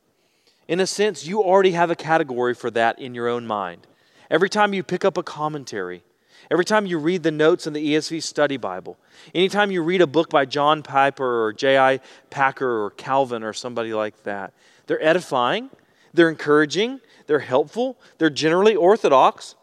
In 0.68 0.78
a 0.78 0.86
sense, 0.86 1.26
you 1.26 1.42
already 1.42 1.70
have 1.70 1.90
a 1.90 1.96
category 1.96 2.52
for 2.52 2.70
that 2.72 2.98
in 2.98 3.14
your 3.14 3.28
own 3.28 3.46
mind. 3.46 3.86
Every 4.30 4.50
time 4.50 4.74
you 4.74 4.82
pick 4.82 5.06
up 5.06 5.16
a 5.16 5.22
commentary, 5.22 6.02
every 6.50 6.66
time 6.66 6.84
you 6.84 6.98
read 6.98 7.22
the 7.22 7.30
notes 7.30 7.66
in 7.66 7.72
the 7.72 7.94
ESV 7.94 8.22
Study 8.22 8.58
Bible, 8.58 8.98
anytime 9.34 9.70
you 9.70 9.82
read 9.82 10.02
a 10.02 10.06
book 10.06 10.28
by 10.28 10.44
John 10.44 10.82
Piper 10.82 11.46
or 11.46 11.54
J.I. 11.54 12.00
Packer 12.28 12.84
or 12.84 12.90
Calvin 12.90 13.42
or 13.42 13.54
somebody 13.54 13.94
like 13.94 14.22
that, 14.24 14.52
they're 14.86 15.02
edifying, 15.02 15.70
they're 16.12 16.28
encouraging, 16.28 17.00
they're 17.26 17.38
helpful, 17.38 17.96
they're 18.18 18.28
generally 18.28 18.76
orthodox, 18.76 19.54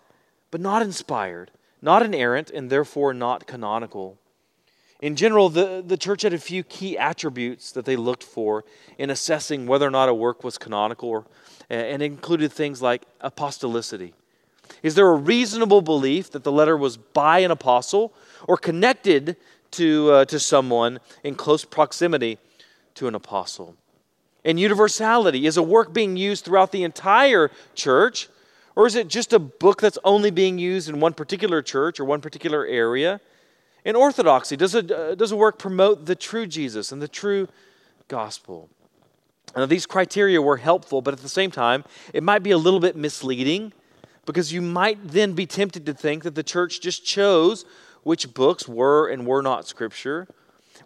but 0.50 0.60
not 0.60 0.82
inspired, 0.82 1.52
not 1.80 2.02
inerrant, 2.02 2.50
and 2.50 2.72
therefore 2.72 3.14
not 3.14 3.46
canonical. 3.46 4.18
In 5.02 5.16
general, 5.16 5.50
the, 5.50 5.84
the 5.86 5.98
church 5.98 6.22
had 6.22 6.34
a 6.34 6.38
few 6.38 6.64
key 6.64 6.96
attributes 6.96 7.72
that 7.72 7.86
they 7.86 7.96
looked 7.96 8.24
for 8.24 8.64
in 9.00 9.10
assessing 9.10 9.66
whether 9.66 9.88
or 9.88 9.92
not 9.92 10.10
a 10.10 10.14
work 10.14 10.44
was 10.44 10.60
canonical, 10.60 11.10
or, 11.10 11.26
and 11.72 12.04
included 12.04 12.52
things 12.52 12.84
like 12.84 13.04
apostolicity. 13.24 14.14
Is 14.84 14.94
there 14.94 15.10
a 15.10 15.16
reasonable 15.16 15.82
belief 15.82 16.32
that 16.32 16.44
the 16.44 16.52
letter 16.52 16.78
was 16.78 16.98
by 16.98 17.40
an 17.40 17.50
apostle 17.50 18.14
or 18.48 18.58
connected 18.58 19.38
to, 19.72 20.12
uh, 20.12 20.26
to 20.26 20.40
someone 20.40 21.00
in 21.24 21.34
close 21.34 21.66
proximity 21.66 22.38
to 22.96 23.08
an 23.08 23.16
apostle? 23.16 23.76
And 24.46 24.60
universality 24.60 25.46
is 25.48 25.58
a 25.58 25.64
work 25.64 25.94
being 25.94 26.16
used 26.16 26.46
throughout 26.46 26.72
the 26.72 26.84
entire 26.84 27.52
church, 27.74 28.30
or 28.76 28.86
is 28.86 28.96
it 28.96 29.08
just 29.08 29.34
a 29.34 29.40
book 29.40 29.82
that's 29.82 29.98
only 30.04 30.32
being 30.32 30.60
used 30.60 30.90
in 30.90 31.00
one 31.00 31.14
particular 31.14 31.62
church 31.62 32.00
or 32.00 32.06
one 32.06 32.22
particular 32.22 32.66
area? 32.66 33.20
In 33.84 33.96
orthodoxy, 33.96 34.56
does 34.56 34.76
a, 34.76 35.12
uh, 35.12 35.16
does 35.16 35.32
a 35.32 35.36
work 35.36 35.58
promote 35.58 36.06
the 36.06 36.16
true 36.16 36.46
Jesus 36.46 36.92
and 36.92 37.02
the 37.02 37.08
true 37.08 37.48
gospel? 38.08 38.70
Now, 39.56 39.66
these 39.66 39.86
criteria 39.86 40.42
were 40.42 40.58
helpful, 40.58 41.02
but 41.02 41.14
at 41.14 41.22
the 41.22 41.30
same 41.30 41.52
time, 41.52 41.84
it 42.14 42.24
might 42.24 42.44
be 42.44 42.52
a 42.52 42.58
little 42.58 42.80
bit 42.80 42.96
misleading 42.96 43.74
because 44.26 44.54
you 44.54 44.62
might 44.62 45.00
then 45.04 45.34
be 45.34 45.46
tempted 45.46 45.86
to 45.88 45.94
think 45.94 46.24
that 46.24 46.36
the 46.36 46.44
church 46.44 46.80
just 46.80 47.04
chose 47.04 47.66
which 48.04 48.34
books 48.34 48.68
were 48.68 49.08
and 49.10 49.26
were 49.26 49.42
not 49.42 49.68
Scripture, 49.68 50.28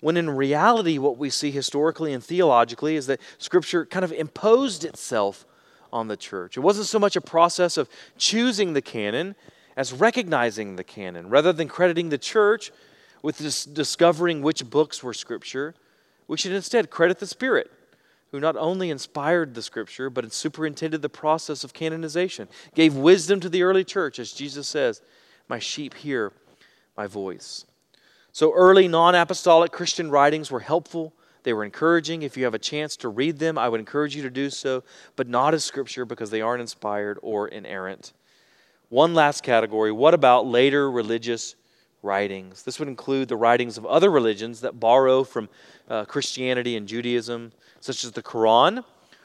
when 0.02 0.18
in 0.18 0.30
reality, 0.30 0.98
what 0.98 1.18
we 1.18 1.30
see 1.30 1.52
historically 1.52 2.14
and 2.14 2.24
theologically 2.24 2.96
is 2.96 3.08
that 3.08 3.20
Scripture 3.38 3.86
kind 3.86 4.04
of 4.04 4.12
imposed 4.12 4.84
itself 4.84 5.46
on 5.94 6.08
the 6.08 6.18
church. 6.18 6.58
It 6.58 6.62
wasn't 6.62 6.88
so 6.88 7.00
much 7.00 7.16
a 7.16 7.22
process 7.22 7.78
of 7.78 7.90
choosing 8.18 8.74
the 8.74 8.82
canon 8.82 9.36
as 9.76 9.94
recognizing 9.94 10.76
the 10.76 10.84
canon. 10.84 11.30
Rather 11.30 11.54
than 11.54 11.68
crediting 11.68 12.10
the 12.10 12.18
church 12.18 12.72
with 13.22 13.38
dis- 13.38 13.66
discovering 13.66 14.42
which 14.42 14.70
books 14.70 15.04
were 15.04 15.14
Scripture, 15.14 15.76
we 16.28 16.38
should 16.38 16.52
instead 16.52 16.90
credit 16.90 17.20
the 17.20 17.28
Spirit, 17.28 17.72
who 18.32 18.40
not 18.40 18.56
only 18.56 18.90
inspired 18.90 19.54
the 19.54 19.62
Scripture, 19.62 20.10
but 20.10 20.32
superintended 20.32 21.02
the 21.02 21.10
process 21.10 21.64
of 21.64 21.74
canonization, 21.74 22.48
gave 22.74 22.96
wisdom 22.96 23.40
to 23.40 23.50
the 23.50 23.64
early 23.64 23.84
church, 23.84 24.20
as 24.20 24.32
Jesus 24.32 24.68
says, 24.68 25.02
My 25.48 25.60
sheep 25.60 25.94
hear 25.94 26.32
my 26.98 27.08
voice. 27.08 27.66
So 28.32 28.54
early 28.54 28.88
non 28.88 29.16
apostolic 29.16 29.72
Christian 29.72 30.10
writings 30.10 30.52
were 30.52 30.60
helpful. 30.60 31.14
They 31.44 31.54
were 31.54 31.64
encouraging. 31.64 32.24
If 32.24 32.36
you 32.36 32.44
have 32.46 32.54
a 32.54 32.60
chance 32.60 32.98
to 32.98 33.10
read 33.10 33.38
them, 33.38 33.58
I 33.58 33.70
would 33.70 33.80
encourage 33.80 34.16
you 34.16 34.24
to 34.24 34.30
do 34.30 34.50
so, 34.50 34.84
but 35.16 35.28
not 35.28 35.54
as 35.54 35.64
Scripture 35.64 36.06
because 36.06 36.32
they 36.32 36.42
aren't 36.42 36.62
inspired 36.62 37.20
or 37.22 37.48
inerrant. 37.48 38.14
One 38.90 39.16
last 39.16 39.42
category 39.42 39.92
what 39.92 40.14
about 40.14 40.46
later 40.46 40.92
religious 40.92 41.56
writings? 42.04 42.62
This 42.64 42.78
would 42.78 42.88
include 42.88 43.30
the 43.30 43.36
writings 43.36 43.80
of 43.80 43.86
other 43.86 44.12
religions 44.12 44.62
that 44.62 44.80
borrow 44.80 45.24
from 45.24 45.50
uh, 45.90 46.06
Christianity 46.06 46.76
and 46.76 46.88
Judaism, 46.88 47.52
such 47.80 48.04
as 48.04 48.12
the 48.12 48.22
Quran, 48.22 48.84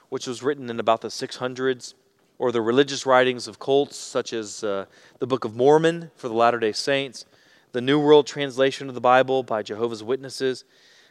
which 0.08 0.26
was 0.26 0.42
written 0.42 0.70
in 0.70 0.80
about 0.80 1.02
the 1.02 1.08
600s, 1.08 1.92
or 2.38 2.50
the 2.52 2.62
religious 2.62 3.04
writings 3.04 3.46
of 3.46 3.58
cults, 3.58 3.98
such 3.98 4.32
as 4.32 4.64
uh, 4.64 4.86
the 5.18 5.26
Book 5.26 5.44
of 5.44 5.54
Mormon 5.54 6.10
for 6.16 6.28
the 6.28 6.34
Latter 6.34 6.58
day 6.58 6.72
Saints, 6.72 7.26
the 7.72 7.82
New 7.82 8.00
World 8.00 8.26
Translation 8.26 8.88
of 8.88 8.94
the 8.94 9.00
Bible 9.00 9.42
by 9.42 9.62
Jehovah's 9.62 10.02
Witnesses, 10.02 10.64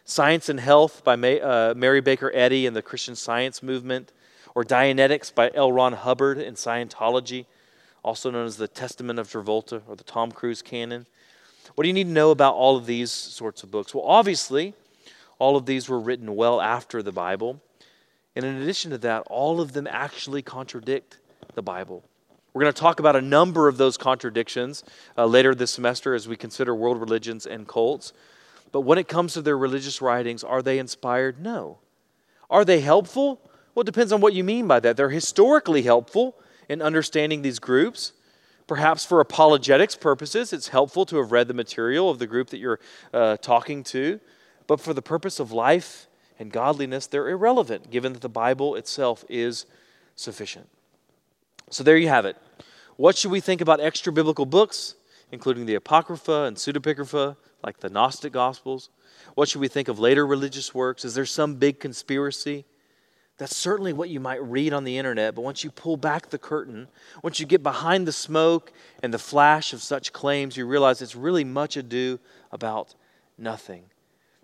Science 0.05 0.49
and 0.49 0.59
Health 0.59 1.03
by 1.03 1.15
May, 1.15 1.39
uh, 1.39 1.75
Mary 1.75 2.01
Baker 2.01 2.31
Eddy 2.33 2.65
and 2.65 2.75
the 2.75 2.81
Christian 2.81 3.15
Science 3.15 3.61
Movement, 3.61 4.11
or 4.55 4.63
Dianetics 4.63 5.33
by 5.33 5.51
L. 5.53 5.71
Ron 5.71 5.93
Hubbard 5.93 6.39
in 6.39 6.55
Scientology 6.55 7.45
also 8.09 8.31
known 8.31 8.47
as 8.47 8.57
the 8.57 8.67
Testament 8.67 9.19
of 9.19 9.27
Travolta 9.27 9.83
or 9.87 9.95
the 9.95 10.03
Tom 10.03 10.31
Cruise 10.31 10.63
canon. 10.63 11.05
What 11.75 11.83
do 11.83 11.87
you 11.89 11.93
need 11.93 12.05
to 12.05 12.09
know 12.09 12.31
about 12.31 12.55
all 12.55 12.75
of 12.75 12.87
these 12.87 13.11
sorts 13.11 13.61
of 13.61 13.69
books? 13.69 13.93
Well, 13.93 14.03
obviously, 14.03 14.73
all 15.37 15.55
of 15.55 15.67
these 15.67 15.87
were 15.87 15.99
written 15.99 16.35
well 16.35 16.59
after 16.59 17.03
the 17.03 17.11
Bible. 17.11 17.61
And 18.35 18.43
in 18.43 18.55
addition 18.63 18.89
to 18.89 18.97
that, 18.97 19.25
all 19.27 19.61
of 19.61 19.73
them 19.73 19.87
actually 19.91 20.41
contradict 20.41 21.19
the 21.53 21.61
Bible. 21.61 22.03
We're 22.51 22.63
going 22.63 22.73
to 22.73 22.81
talk 22.81 22.99
about 22.99 23.15
a 23.15 23.21
number 23.21 23.67
of 23.67 23.77
those 23.77 23.95
contradictions 23.95 24.83
uh, 25.15 25.27
later 25.27 25.53
this 25.53 25.69
semester 25.69 26.15
as 26.15 26.27
we 26.27 26.35
consider 26.35 26.73
world 26.73 26.99
religions 26.99 27.45
and 27.45 27.67
cults. 27.67 28.11
But 28.71 28.81
when 28.81 28.97
it 28.97 29.07
comes 29.07 29.33
to 29.33 29.43
their 29.43 29.55
religious 29.55 30.01
writings, 30.01 30.43
are 30.43 30.63
they 30.63 30.79
inspired? 30.79 31.39
No. 31.39 31.77
Are 32.49 32.65
they 32.65 32.79
helpful? 32.79 33.39
Well, 33.75 33.81
it 33.81 33.85
depends 33.85 34.11
on 34.11 34.19
what 34.19 34.33
you 34.33 34.43
mean 34.43 34.65
by 34.67 34.79
that. 34.79 34.97
They're 34.97 35.11
historically 35.11 35.83
helpful 35.83 36.33
in 36.69 36.81
understanding 36.81 37.41
these 37.41 37.59
groups. 37.59 38.13
Perhaps 38.67 39.03
for 39.03 39.19
apologetics 39.19 39.95
purposes, 39.95 40.53
it's 40.53 40.67
helpful 40.67 41.03
to 41.07 41.17
have 41.17 41.31
read 41.31 41.47
the 41.47 41.53
material 41.55 42.09
of 42.09 42.19
the 42.19 42.27
group 42.27 42.51
that 42.51 42.59
you're 42.59 42.79
uh, 43.11 43.35
talking 43.37 43.83
to. 43.85 44.19
But 44.67 44.79
for 44.79 44.93
the 44.93 45.01
purpose 45.01 45.39
of 45.39 45.51
life 45.51 46.07
and 46.37 46.51
godliness, 46.51 47.07
they're 47.07 47.27
irrelevant, 47.27 47.89
given 47.89 48.13
that 48.13 48.21
the 48.21 48.29
Bible 48.29 48.75
itself 48.75 49.25
is 49.27 49.65
sufficient. 50.15 50.69
So 51.71 51.83
there 51.83 51.97
you 51.97 52.09
have 52.09 52.25
it. 52.25 52.37
What 52.95 53.17
should 53.17 53.31
we 53.31 53.39
think 53.39 53.61
about 53.61 53.79
extra 53.79 54.13
biblical 54.13 54.45
books, 54.45 54.95
including 55.31 55.65
the 55.65 55.75
Apocrypha 55.75 56.43
and 56.43 56.55
Pseudepigrapha, 56.55 57.37
like 57.63 57.79
the 57.79 57.89
Gnostic 57.89 58.33
Gospels? 58.33 58.89
What 59.33 59.49
should 59.49 59.61
we 59.61 59.67
think 59.67 59.87
of 59.87 59.97
later 59.97 60.27
religious 60.27 60.75
works? 60.75 61.03
Is 61.03 61.15
there 61.15 61.25
some 61.25 61.55
big 61.55 61.79
conspiracy? 61.79 62.65
That's 63.39 63.55
certainly 63.55 63.93
what 63.93 64.09
you 64.09 64.19
might 64.19 64.43
read 64.43 64.73
on 64.73 64.83
the 64.83 64.97
internet, 64.97 65.33
but 65.33 65.43
once 65.43 65.63
you 65.63 65.71
pull 65.71 65.95
back 65.95 66.29
the 66.29 66.37
curtain, 66.37 66.89
once 67.23 67.39
you 67.39 67.45
get 67.45 67.63
behind 67.63 68.05
the 68.05 68.11
smoke 68.11 68.73
and 69.01 69.13
the 69.13 69.17
flash 69.17 69.71
of 69.71 69.81
such 69.81 70.11
claims, 70.11 70.57
you 70.57 70.65
realize 70.65 71.01
it's 71.01 71.15
really 71.15 71.45
much 71.45 71.77
ado 71.77 72.19
about 72.51 72.95
nothing. 73.37 73.83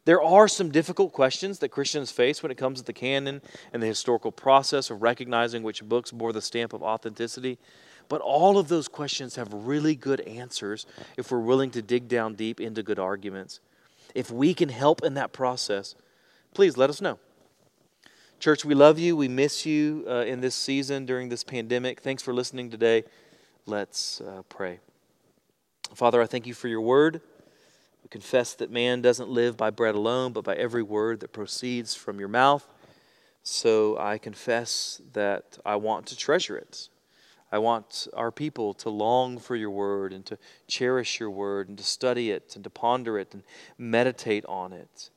There 0.06 0.22
are 0.22 0.48
some 0.48 0.72
difficult 0.72 1.12
questions 1.12 1.60
that 1.60 1.70
Christians 1.70 2.10
face 2.10 2.41
when 2.41 2.54
it 2.54 2.58
comes 2.58 2.80
to 2.80 2.86
the 2.86 2.93
canon 2.93 3.41
and 3.74 3.84
the 3.84 3.88
historical 3.88 4.32
process 4.32 4.89
of 4.89 5.02
recognizing 5.02 5.62
which 5.62 5.84
books 5.84 6.12
bore 6.12 6.32
the 6.32 6.41
stamp 6.41 6.72
of 6.72 6.82
authenticity. 6.82 7.58
But 8.08 8.22
all 8.22 8.58
of 8.58 8.70
those 8.70 8.88
questions 8.88 9.36
have 9.36 9.52
really 9.52 9.96
good 9.96 10.22
answers 10.22 10.86
if 11.18 11.32
we're 11.32 11.39
willing 11.39 11.72
to 11.72 11.82
dig 11.82 12.08
down 12.08 12.36
deep 12.36 12.62
into 12.62 12.82
good 12.82 13.00
arguments. 13.00 13.60
If 14.14 14.32
we 14.32 14.54
can 14.54 14.70
help 14.70 15.04
in 15.04 15.16
that 15.16 15.34
process, 15.34 15.96
please 16.54 16.78
let 16.78 16.89
us 16.89 17.02
know. 17.02 17.20
Church, 18.40 18.66
we 18.66 18.76
love 18.76 19.00
you. 19.00 19.16
We 19.16 19.28
miss 19.28 19.66
you 19.66 20.06
uh, 20.08 20.26
in 20.26 20.42
this 20.42 20.56
season 20.56 21.06
during 21.06 21.30
this 21.30 21.44
pandemic. 21.44 22.02
Thanks 22.02 22.22
for 22.22 22.34
listening 22.34 22.70
today. 22.70 23.04
Let's 23.66 24.22
uh, 24.22 24.44
pray. 24.50 24.80
Father, 25.96 26.22
I 26.22 26.28
thank 26.28 26.46
you 26.46 26.54
for 26.54 26.68
your 26.68 26.82
word. 26.82 27.22
We 28.04 28.10
confess 28.10 28.54
that 28.56 28.70
man 28.70 29.02
doesn't 29.02 29.30
live 29.30 29.58
by 29.58 29.72
bread 29.72 29.96
alone, 29.96 30.34
but 30.34 30.44
by 30.44 30.56
every 30.56 30.84
word 30.84 31.22
that 31.22 31.32
proceeds 31.32 31.96
from 31.96 32.20
your 32.20 32.28
mouth. 32.28 32.68
So 33.42 33.98
I 33.98 34.18
confess 34.18 35.02
that 35.14 35.58
I 35.66 35.78
want 35.78 36.06
to 36.08 36.18
treasure 36.18 36.58
it. 36.58 36.90
I 37.52 37.60
want 37.60 38.08
our 38.14 38.32
people 38.32 38.74
to 38.76 38.90
long 38.90 39.40
for 39.40 39.56
your 39.56 39.72
word 39.72 40.12
and 40.12 40.26
to 40.26 40.38
cherish 40.68 41.20
your 41.20 41.32
word 41.32 41.70
and 41.70 41.78
to 41.78 41.84
study 41.84 42.32
it 42.32 42.52
and 42.56 42.64
to 42.66 42.70
ponder 42.70 43.18
it 43.18 43.34
and 43.34 43.44
meditate 43.78 44.46
on 44.46 44.74
it. 44.74 45.10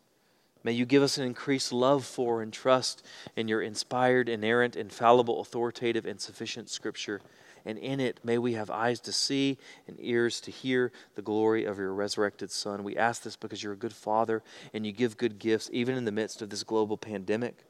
May 0.65 0.73
you 0.73 0.85
give 0.85 1.03
us 1.03 1.19
an 1.19 1.25
increased 1.25 1.73
love 1.73 2.05
for 2.05 2.43
and 2.43 2.53
trust 2.53 3.05
in 3.37 3.49
your 3.49 3.63
inspired, 3.63 4.29
inerrant, 4.29 4.77
infallible, 4.77 5.41
authoritative, 5.41 6.05
and 6.05 6.21
sufficient 6.21 6.69
Scripture. 6.69 7.21
And 7.65 7.79
in 7.79 8.01
it, 8.01 8.21
may 8.25 8.39
we 8.39 8.55
have 8.55 8.71
eyes 8.71 9.01
to 9.01 9.13
see 9.13 9.59
and 9.87 9.97
ears 10.01 10.41
to 10.43 10.51
hear 10.51 10.93
the 11.15 11.23
glory 11.23 11.65
of 11.65 11.79
your 11.79 11.93
resurrected 11.93 12.51
Son. 12.51 12.83
We 12.83 12.97
ask 12.97 13.23
this 13.23 13.37
because 13.37 13.63
you're 13.63 13.73
a 13.73 13.77
good 13.77 13.93
Father 13.93 14.43
and 14.73 14.87
you 14.87 14.93
give 14.93 15.17
good 15.17 15.39
gifts, 15.39 15.69
even 15.73 15.97
in 15.97 16.05
the 16.05 16.13
midst 16.13 16.43
of 16.43 16.51
this 16.51 16.65
global 16.65 16.97
pandemic. 16.97 17.65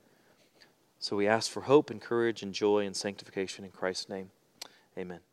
So 0.98 1.16
we 1.16 1.26
ask 1.26 1.50
for 1.50 1.62
hope 1.62 1.90
and 1.90 2.00
courage 2.00 2.42
and 2.42 2.52
joy 2.52 2.84
and 2.86 2.96
sanctification 2.96 3.64
in 3.64 3.70
Christ's 3.70 4.08
name. 4.08 4.30
Amen. 4.96 5.27